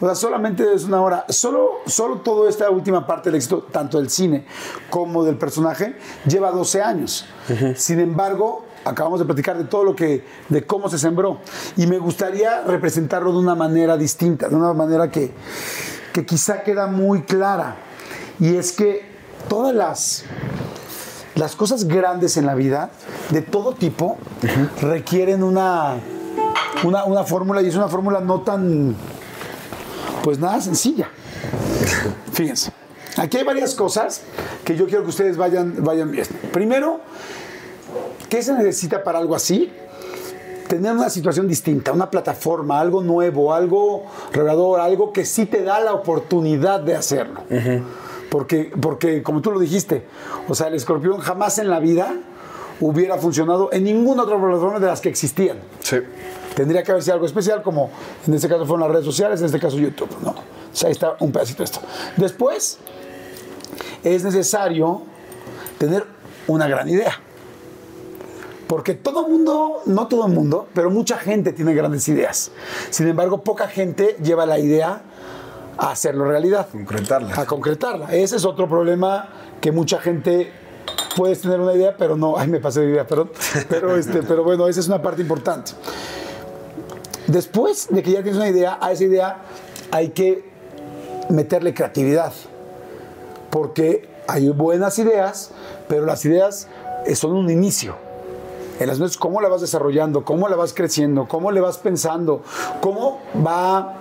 [0.03, 1.25] O sea, solamente es una hora.
[1.31, 4.45] Solo, solo toda esta última parte del éxito, tanto del cine
[4.91, 5.97] como del personaje,
[6.27, 7.25] lleva 12 años.
[7.75, 11.39] Sin embargo, acabamos de platicar de todo lo que, de cómo se sembró.
[11.79, 15.33] Y me gustaría representarlo de una manera distinta, de una manera que,
[16.13, 17.77] que quizá queda muy clara.
[18.39, 19.17] Y es que
[19.49, 20.25] todas las,
[21.35, 22.91] las cosas grandes en la vida,
[23.31, 24.19] de todo tipo,
[24.81, 25.97] requieren una,
[26.85, 28.97] una, una fórmula y es una fórmula no tan,
[30.23, 31.09] pues nada sencilla.
[32.33, 32.73] Fíjense,
[33.17, 34.23] aquí hay varias cosas
[34.65, 36.31] que yo quiero que ustedes vayan, vayan viendo.
[36.53, 37.01] Primero,
[38.29, 39.73] ¿qué se necesita para algo así?
[40.69, 45.81] Tener una situación distinta, una plataforma, algo nuevo, algo revelador, algo que sí te da
[45.81, 47.41] la oportunidad de hacerlo.
[48.31, 50.05] Porque, porque, como tú lo dijiste,
[50.49, 52.15] o sea, el escorpión jamás en la vida
[52.81, 55.59] hubiera funcionado en ninguna otra plataforma de las que existían.
[55.81, 55.99] Sí.
[56.55, 57.91] Tendría que haber sido algo especial, como
[58.27, 60.31] en este caso fueron las redes sociales, en este caso YouTube, ¿no?
[60.31, 61.81] O sea, ahí está un pedacito de esto.
[62.17, 62.79] Después,
[64.05, 65.03] es necesario
[65.79, 66.05] tener
[66.47, 67.21] una gran idea.
[68.67, 72.51] Porque todo mundo, no todo el mundo, pero mucha gente tiene grandes ideas.
[72.91, 75.03] Sin embargo, poca gente lleva la idea
[75.79, 76.69] a hacerlo realidad.
[76.71, 77.41] Concretarla.
[77.41, 78.15] A concretarla.
[78.15, 79.29] Ese es otro problema
[79.61, 80.53] que mucha gente
[81.17, 83.31] puedes tener una idea, pero no, ay, me pasé de idea, perdón.
[83.69, 85.73] Pero, este, pero bueno, esa es una parte importante.
[87.27, 89.39] Después de que ya tienes una idea, a esa idea
[89.91, 90.49] hay que
[91.29, 92.33] meterle creatividad.
[93.51, 95.51] Porque hay buenas ideas,
[95.89, 96.69] pero las ideas
[97.07, 97.97] eh, son un inicio.
[98.79, 102.43] El asunto es cómo la vas desarrollando, cómo la vas creciendo, cómo le vas pensando,
[102.81, 103.97] cómo va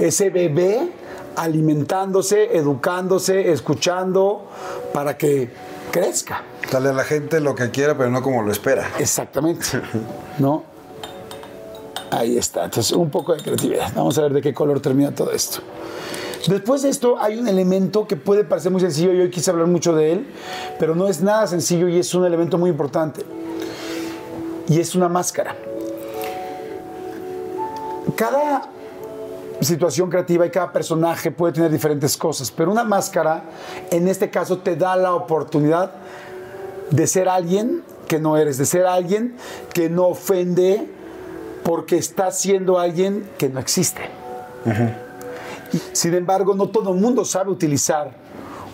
[0.00, 0.92] ese bebé
[1.36, 4.48] alimentándose, educándose, escuchando
[4.92, 5.50] para que
[5.90, 6.42] crezca.
[6.70, 8.90] Dale a la gente lo que quiera, pero no como lo espera.
[8.98, 9.66] Exactamente.
[10.38, 10.64] ¿No?
[12.10, 12.64] Ahí está.
[12.64, 13.92] Entonces, un poco de creatividad.
[13.94, 15.60] Vamos a ver de qué color termina todo esto.
[16.46, 19.66] Después de esto hay un elemento que puede parecer muy sencillo y hoy quise hablar
[19.66, 20.26] mucho de él,
[20.78, 23.24] pero no es nada sencillo y es un elemento muy importante.
[24.68, 25.54] Y es una máscara.
[28.16, 28.62] Cada
[29.60, 33.44] situación creativa y cada personaje puede tener diferentes cosas, pero una máscara
[33.90, 35.92] en este caso te da la oportunidad
[36.90, 39.36] de ser alguien que no eres, de ser alguien
[39.72, 40.88] que no ofende
[41.62, 44.00] porque estás siendo alguien que no existe.
[45.92, 48.10] Sin embargo, no todo el mundo sabe utilizar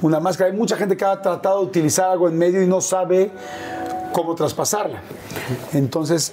[0.00, 0.50] una máscara.
[0.50, 3.30] Hay mucha gente que ha tratado de utilizar algo en medio y no sabe
[4.12, 5.00] cómo traspasarla.
[5.72, 6.32] Entonces,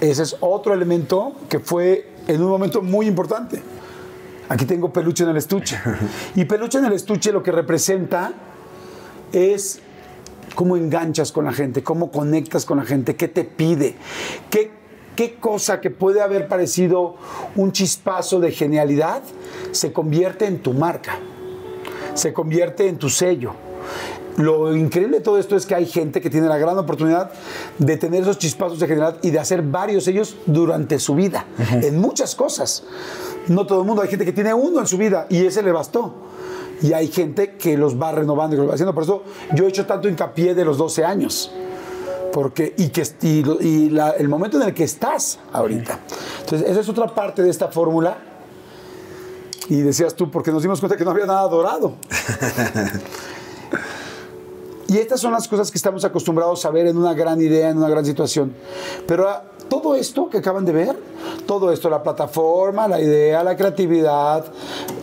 [0.00, 3.60] ese es otro elemento que fue en un momento muy importante.
[4.48, 5.78] Aquí tengo peluche en el estuche.
[6.34, 8.32] Y peluche en el estuche lo que representa
[9.32, 9.80] es
[10.54, 13.94] cómo enganchas con la gente, cómo conectas con la gente, qué te pide,
[14.50, 14.70] qué,
[15.14, 17.16] qué cosa que puede haber parecido
[17.56, 19.22] un chispazo de genialidad
[19.72, 21.18] se convierte en tu marca,
[22.14, 23.67] se convierte en tu sello.
[24.38, 27.30] Lo increíble de todo esto es que hay gente que tiene la gran oportunidad
[27.78, 31.98] de tener esos chispazos de genialidad y de hacer varios sellos durante su vida, en
[32.00, 32.84] muchas cosas.
[33.48, 35.72] No todo el mundo, hay gente que tiene uno en su vida y ese le
[35.72, 36.14] bastó.
[36.80, 38.94] Y hay gente que los va renovando y los va haciendo.
[38.94, 39.24] Por eso
[39.54, 41.50] yo he hecho tanto hincapié de los 12 años.
[42.32, 45.98] Porque, y que, y, y la- el momento en el que estás ahorita.
[46.42, 48.18] Entonces, esa es otra parte de esta fórmula.
[49.68, 51.94] Y decías tú, porque nos dimos cuenta que no había nada dorado.
[54.88, 57.76] Y estas son las cosas que estamos acostumbrados a ver en una gran idea, en
[57.76, 58.54] una gran situación.
[59.06, 60.96] Pero ah, todo esto que acaban de ver,
[61.46, 64.46] todo esto, la plataforma, la idea, la creatividad,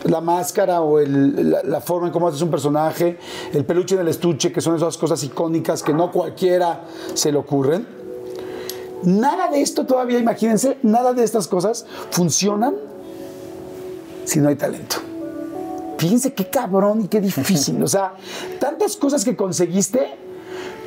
[0.02, 3.16] la máscara o la, la forma en cómo haces un personaje,
[3.52, 6.84] el peluche en el estuche, que son esas cosas icónicas que no cualquiera
[7.14, 7.86] se le ocurren.
[9.04, 12.74] Nada de esto todavía, imagínense, nada de estas cosas funcionan
[14.24, 14.96] si no hay talento.
[15.98, 17.82] Fíjense qué cabrón y qué difícil.
[17.82, 18.14] O sea,
[18.60, 20.14] tantas cosas que conseguiste,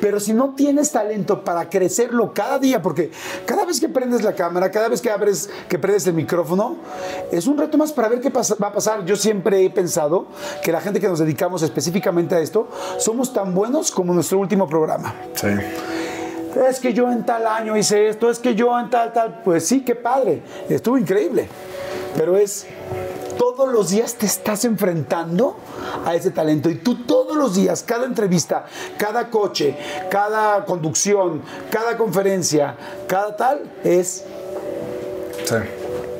[0.00, 3.10] pero si no tienes talento para crecerlo cada día, porque
[3.44, 6.76] cada vez que prendes la cámara, cada vez que abres, que prendes el micrófono,
[7.30, 9.04] es un reto más para ver qué pasa- va a pasar.
[9.04, 10.26] Yo siempre he pensado
[10.62, 12.68] que la gente que nos dedicamos específicamente a esto,
[12.98, 15.14] somos tan buenos como nuestro último programa.
[15.34, 15.48] Sí.
[16.68, 19.42] Es que yo en tal año hice esto, es que yo en tal, tal.
[19.44, 21.46] Pues sí, qué padre, estuvo increíble.
[22.16, 22.66] Pero es,
[23.40, 25.56] todos los días te estás enfrentando
[26.04, 28.66] a ese talento y tú todos los días, cada entrevista,
[28.98, 29.78] cada coche,
[30.10, 31.40] cada conducción,
[31.70, 32.76] cada conferencia,
[33.08, 34.24] cada tal, es,
[35.46, 35.54] Sí.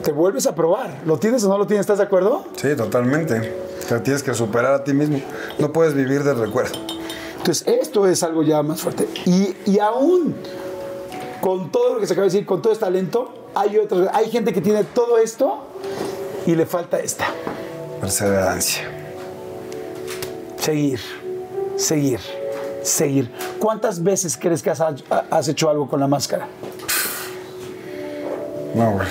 [0.03, 1.03] te vuelves a probar.
[1.05, 1.83] ¿Lo tienes o no lo tienes?
[1.83, 2.47] ¿Estás de acuerdo?
[2.57, 3.55] Sí, totalmente.
[3.87, 5.21] Te tienes que superar a ti mismo.
[5.59, 6.79] No puedes vivir del recuerdo.
[7.37, 9.07] Entonces, esto es algo ya más fuerte.
[9.27, 10.37] Y, y aún
[11.43, 14.31] con todo lo que se acaba de decir, con todo este talento, hay, otros, hay
[14.31, 15.65] gente que tiene todo esto
[16.47, 17.27] y le falta esta.
[18.01, 18.89] Perseverancia.
[20.59, 21.01] Seguir,
[21.77, 22.21] seguir,
[22.83, 23.31] seguir.
[23.59, 24.83] ¿Cuántas veces crees que has,
[25.31, 26.49] has hecho algo con la máscara?
[28.75, 29.09] No, güey.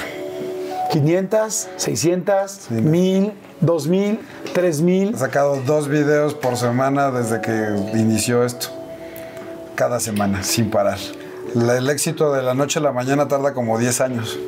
[0.92, 4.20] 500, 600, 1000, 2000,
[4.54, 5.14] 3000.
[5.14, 7.52] He sacado dos videos por semana desde que
[7.94, 8.70] inició esto.
[9.76, 10.98] Cada semana, sin parar.
[11.56, 14.40] El éxito de la noche a la mañana tarda como 10 años.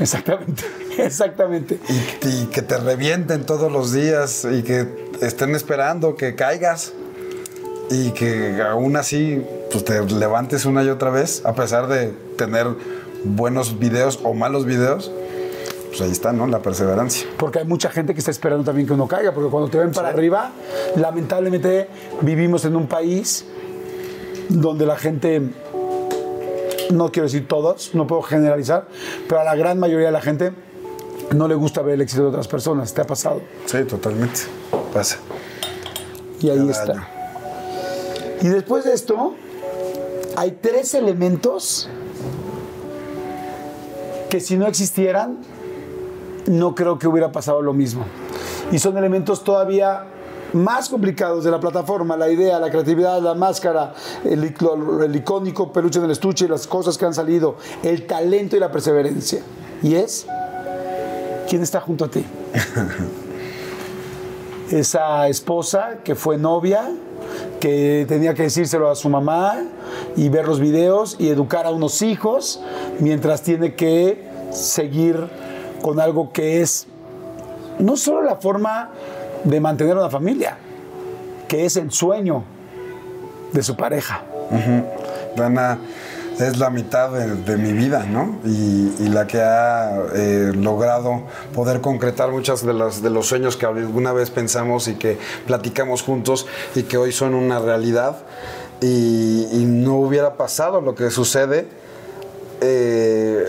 [0.00, 0.64] Exactamente,
[0.98, 1.78] exactamente.
[1.88, 4.86] Y, y que te revienten todos los días y que
[5.20, 6.92] estén esperando que caigas.
[7.90, 12.66] Y que aún así pues, te levantes una y otra vez, a pesar de tener
[13.24, 15.10] buenos videos o malos videos.
[15.88, 16.46] Pues ahí está, ¿no?
[16.46, 17.28] La perseverancia.
[17.36, 19.92] Porque hay mucha gente que está esperando también que uno caiga, porque cuando te ven
[19.92, 20.50] para arriba,
[20.96, 21.88] lamentablemente
[22.22, 23.44] vivimos en un país
[24.48, 25.40] donde la gente,
[26.90, 28.86] no quiero decir todos, no puedo generalizar,
[29.28, 30.52] pero a la gran mayoría de la gente
[31.32, 32.92] no le gusta ver el éxito de otras personas.
[32.92, 33.40] ¿Te ha pasado?
[33.66, 34.40] Sí, totalmente.
[34.92, 35.18] Pasa.
[36.40, 36.92] Y ahí Cada está.
[36.92, 37.06] año.
[38.42, 39.34] Y después de esto,
[40.36, 41.88] hay tres elementos
[44.28, 45.38] que si no existieran,
[46.46, 48.04] no creo que hubiera pasado lo mismo.
[48.70, 50.06] Y son elementos todavía
[50.52, 53.94] más complicados de la plataforma, la idea, la creatividad, la máscara,
[54.24, 54.54] el,
[55.04, 58.70] el icónico peluche en el estuche, las cosas que han salido, el talento y la
[58.70, 59.42] perseverancia.
[59.82, 60.26] Y es,
[61.48, 62.24] ¿quién está junto a ti?
[64.70, 66.90] esa esposa que fue novia,
[67.60, 69.62] que tenía que decírselo a su mamá
[70.16, 72.60] y ver los videos y educar a unos hijos,
[72.98, 75.28] mientras tiene que seguir
[75.82, 76.86] con algo que es
[77.78, 78.90] no solo la forma
[79.44, 80.56] de mantener una familia,
[81.48, 82.44] que es el sueño
[83.52, 84.22] de su pareja.
[85.36, 85.78] Dana
[86.38, 88.38] es la mitad de, mi vida, ¿no?
[88.44, 91.22] Y, la que ha eh, logrado
[91.54, 96.02] poder concretar muchas de, las, de los sueños que alguna vez pensamos y que platicamos
[96.02, 98.16] juntos y que hoy son una realidad.
[98.80, 101.68] Y, no hubiera pasado lo que sucede
[102.60, 103.44] eh,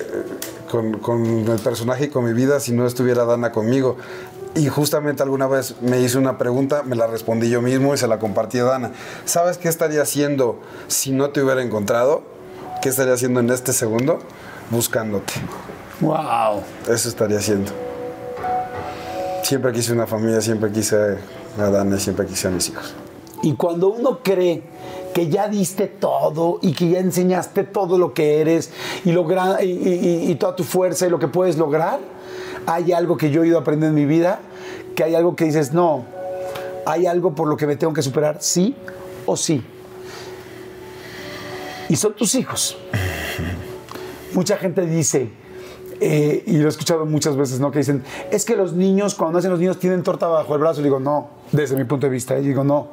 [0.70, 3.98] con, con el personaje y con mi vida si no estuviera Dana conmigo.
[4.56, 8.07] Y justamente alguna vez me hizo una pregunta, me la respondí yo mismo y se
[8.07, 8.91] la compartí a Dana.
[9.26, 12.35] ¿Sabes qué estaría haciendo si no te hubiera encontrado?
[12.86, 14.20] ¿Qué estaría haciendo en este segundo?
[14.70, 15.34] Buscándote.
[16.02, 16.62] Wow.
[16.88, 17.72] Eso estaría haciendo.
[19.41, 21.18] Siempre quise una familia, siempre quise
[21.57, 22.94] a Dana, y siempre quise a mis hijos.
[23.41, 24.62] Y cuando uno cree
[25.16, 28.70] que ya diste todo y que ya enseñaste todo lo que eres
[29.03, 31.99] y, logra- y, y- y toda tu fuerza y lo que puedes lograr,
[32.68, 34.41] hay algo que yo he ido aprendiendo en mi vida,
[34.95, 36.06] que hay algo que dices, no,
[36.86, 38.76] hay algo por lo que me tengo que superar, sí
[39.26, 39.66] o sí.
[41.90, 42.78] Y son tus hijos.
[44.34, 45.30] Mucha gente dice,
[46.02, 47.72] eh, y lo he escuchado muchas veces, ¿no?
[47.72, 50.82] Que dicen, es que los niños, cuando nacen los niños, tienen torta bajo el brazo.
[50.82, 52.38] Y digo, no, desde mi punto de vista.
[52.38, 52.88] Y digo, no.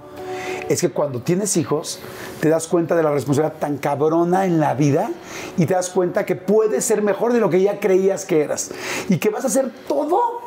[0.69, 1.98] Es que cuando tienes hijos,
[2.40, 5.10] te das cuenta de la responsabilidad tan cabrona en la vida
[5.56, 8.70] y te das cuenta que puedes ser mejor de lo que ya creías que eras.
[9.09, 10.40] Y que vas a hacer todo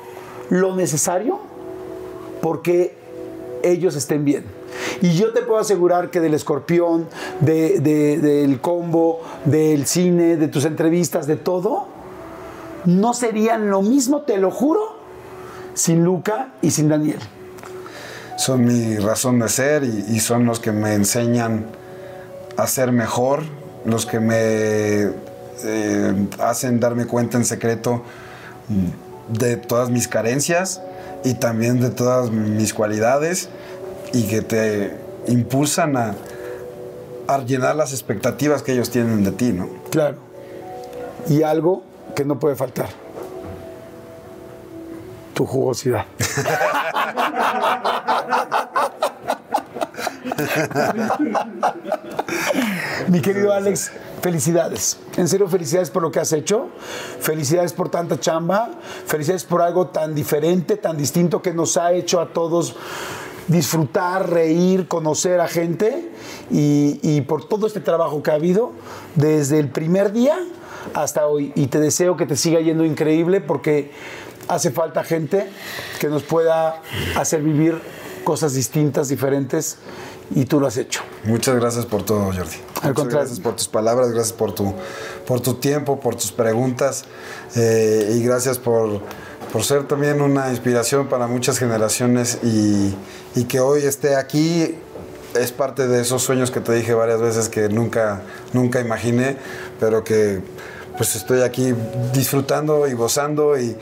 [0.50, 1.40] lo necesario
[2.42, 2.96] porque
[3.64, 4.46] ellos estén bien.
[5.02, 7.08] Y yo te puedo asegurar que del escorpión,
[7.42, 11.88] de- de- del combo, del cine, de tus entrevistas, de todo,
[12.86, 14.82] no serían lo mismo, te lo juro,
[15.74, 17.20] sin Luca y sin Daniel.
[18.38, 21.66] Son mi razón de ser y, y son los que me enseñan
[22.58, 23.44] a ser mejor,
[23.86, 25.10] los que me
[25.64, 28.04] eh, hacen darme cuenta en secreto
[29.30, 30.82] de todas mis carencias
[31.24, 33.50] y también de todas mis cualidades
[34.14, 36.16] y que te impulsan a,
[37.28, 39.70] a llenar las expectativas que ellos tienen de ti, ¿no?
[39.90, 40.18] Claro.
[41.28, 41.84] Y algo
[42.16, 42.90] que no puede faltar.
[45.34, 46.06] Tu jugosidad.
[53.10, 53.92] Mi querido Alex,
[54.22, 54.98] felicidades.
[55.18, 56.70] En serio, felicidades por lo que has hecho.
[57.20, 58.70] Felicidades por tanta chamba.
[59.06, 62.76] Felicidades por algo tan diferente, tan distinto que nos ha hecho a todos
[63.48, 66.12] disfrutar, reír, conocer a gente
[66.52, 68.72] y, y por todo este trabajo que ha habido
[69.16, 70.38] desde el primer día
[70.94, 71.52] hasta hoy.
[71.56, 73.92] Y te deseo que te siga yendo increíble porque
[74.48, 75.48] hace falta gente
[76.00, 76.82] que nos pueda
[77.16, 77.82] hacer vivir
[78.24, 79.78] cosas distintas, diferentes
[80.34, 81.02] y tú lo has hecho.
[81.24, 82.40] Muchas gracias por todo, Jordi.
[82.40, 83.10] Muchas contrario.
[83.12, 84.74] gracias por tus palabras, gracias por tu,
[85.26, 87.06] por tu tiempo, por tus preguntas
[87.56, 89.02] eh, y gracias por,
[89.56, 92.94] por ser también una inspiración para muchas generaciones y,
[93.46, 94.76] que hoy esté aquí
[95.34, 98.22] es parte de esos sueños que te dije varias veces que nunca,
[98.52, 99.38] nunca imaginé,
[99.80, 100.42] pero que
[100.98, 101.74] pues estoy aquí
[102.14, 103.78] disfrutando y gozando y,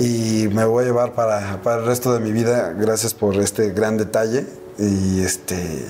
[0.00, 2.72] y me voy a llevar para, para el resto de mi vida.
[2.72, 4.46] Gracias por este gran detalle
[4.78, 5.84] y este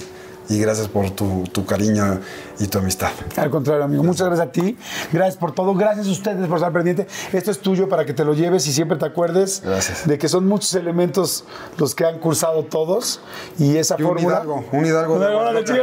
[0.49, 2.20] y gracias por tu, tu cariño
[2.59, 3.11] y tu amistad.
[3.37, 4.03] Al contrario, amigo.
[4.03, 4.77] Muchas gracias a ti.
[5.12, 5.75] Gracias por todo.
[5.75, 7.07] Gracias a ustedes por estar pendiente.
[7.33, 10.07] Esto es tuyo para que te lo lleves y siempre te acuerdes Gracias.
[10.07, 11.45] de que son muchos elementos
[11.77, 13.20] los que han cursado todos
[13.59, 14.37] y esa Y un fórmula.
[14.37, 15.29] hidalgo, un hidalgo de.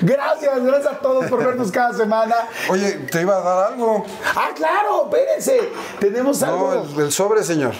[0.00, 2.34] Gracias, gracias a todos por vernos cada semana.
[2.70, 4.04] Oye, te iba a dar algo.
[4.34, 5.70] Ah, claro, espérense.
[5.98, 6.74] Tenemos algo.
[6.74, 7.72] No, el, el sobre, señor.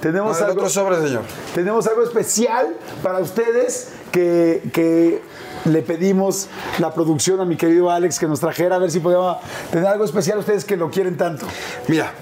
[0.00, 1.22] Tenemos No, el algo- otro sobre, señor.
[1.54, 5.20] Tenemos algo especial para ustedes que,
[5.64, 6.46] le pedimos
[6.78, 9.38] la producción a mi querido Alex que nos trajera a ver si podíamos
[9.72, 11.44] tener algo especial ustedes que lo quieren tanto.
[11.88, 12.12] Mira,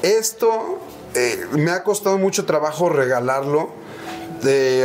[0.00, 0.78] esto
[1.14, 3.80] eh, me ha costado mucho trabajo regalarlo.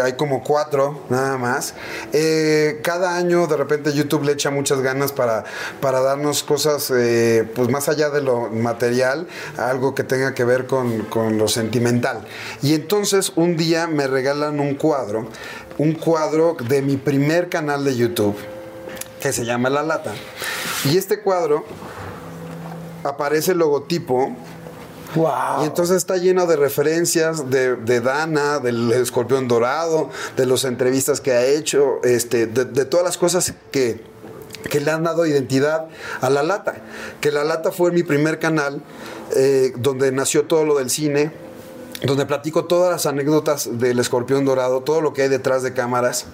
[0.03, 1.75] Hay como cuatro nada más.
[2.11, 5.45] Eh, cada año de repente YouTube le echa muchas ganas para,
[5.79, 10.67] para darnos cosas eh, pues más allá de lo material, algo que tenga que ver
[10.67, 12.25] con, con lo sentimental.
[12.61, 15.29] Y entonces un día me regalan un cuadro,
[15.77, 18.35] un cuadro de mi primer canal de YouTube
[19.19, 20.13] que se llama La Lata.
[20.85, 21.65] Y este cuadro
[23.03, 24.35] aparece el logotipo
[25.15, 25.63] ¡Wow!
[25.63, 31.21] y entonces está lleno de referencias de, de Dana, del escorpión dorado, de las entrevistas
[31.21, 34.03] que ha hecho, este, de, de todas las cosas que,
[34.69, 35.87] que le han dado identidad
[36.21, 36.75] a La Lata.
[37.21, 38.81] Que La Lata fue mi primer canal
[39.35, 41.31] eh, donde nació todo lo del cine,
[42.05, 46.25] donde platico todas las anécdotas del escorpión dorado, todo lo que hay detrás de cámaras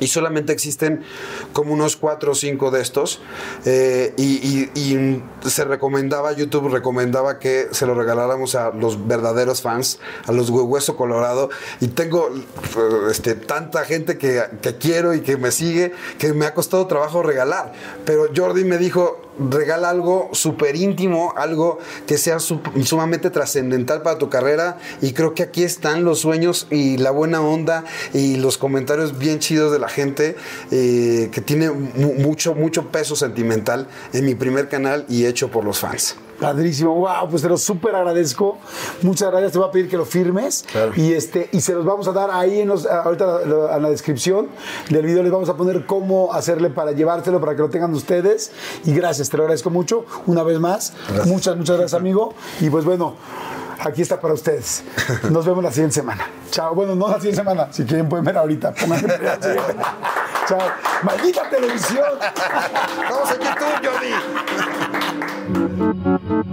[0.00, 1.04] y solamente existen
[1.52, 3.20] como unos cuatro o cinco de estos
[3.64, 10.32] eh, y, se recomendaba YouTube recomendaba que se lo regaláramos a los verdaderos fans a
[10.32, 11.48] los hue- hueso colorado
[11.80, 12.40] y tengo eh,
[13.10, 17.22] este, tanta gente que, que quiero y que me sigue que me ha costado trabajo
[17.22, 17.72] regalar
[18.04, 24.18] pero Jordi me dijo regala algo súper íntimo, algo que sea su- sumamente trascendental para
[24.18, 28.58] tu carrera y creo que aquí están los sueños y la buena onda y los
[28.58, 30.36] comentarios bien chidos de la gente
[30.70, 35.64] eh, que tiene mu- mucho, mucho peso sentimental en mi primer canal y hecho por
[35.64, 36.16] los fans.
[36.40, 38.58] Padrísimo, wow, pues te lo súper agradezco.
[39.02, 40.92] Muchas gracias, te voy a pedir que lo firmes Claro.
[40.96, 43.40] y este y se los vamos a dar ahí en los, ahorita
[43.76, 44.48] en la descripción
[44.90, 48.50] del video les vamos a poner cómo hacerle para llevárselo para que lo tengan ustedes
[48.84, 50.92] y gracias, te lo agradezco mucho una vez más.
[51.26, 52.34] Muchas muchas gracias, amigo.
[52.60, 53.14] Y pues bueno,
[53.80, 54.84] aquí está para ustedes.
[55.30, 56.26] Nos vemos la siguiente semana.
[56.50, 56.74] Chao.
[56.74, 58.74] Bueno, no la siguiente semana, si quieren pueden ver ahorita.
[60.48, 60.58] Chao.
[61.02, 62.04] Maldita televisión.
[63.10, 63.30] Vamos
[66.10, 66.13] a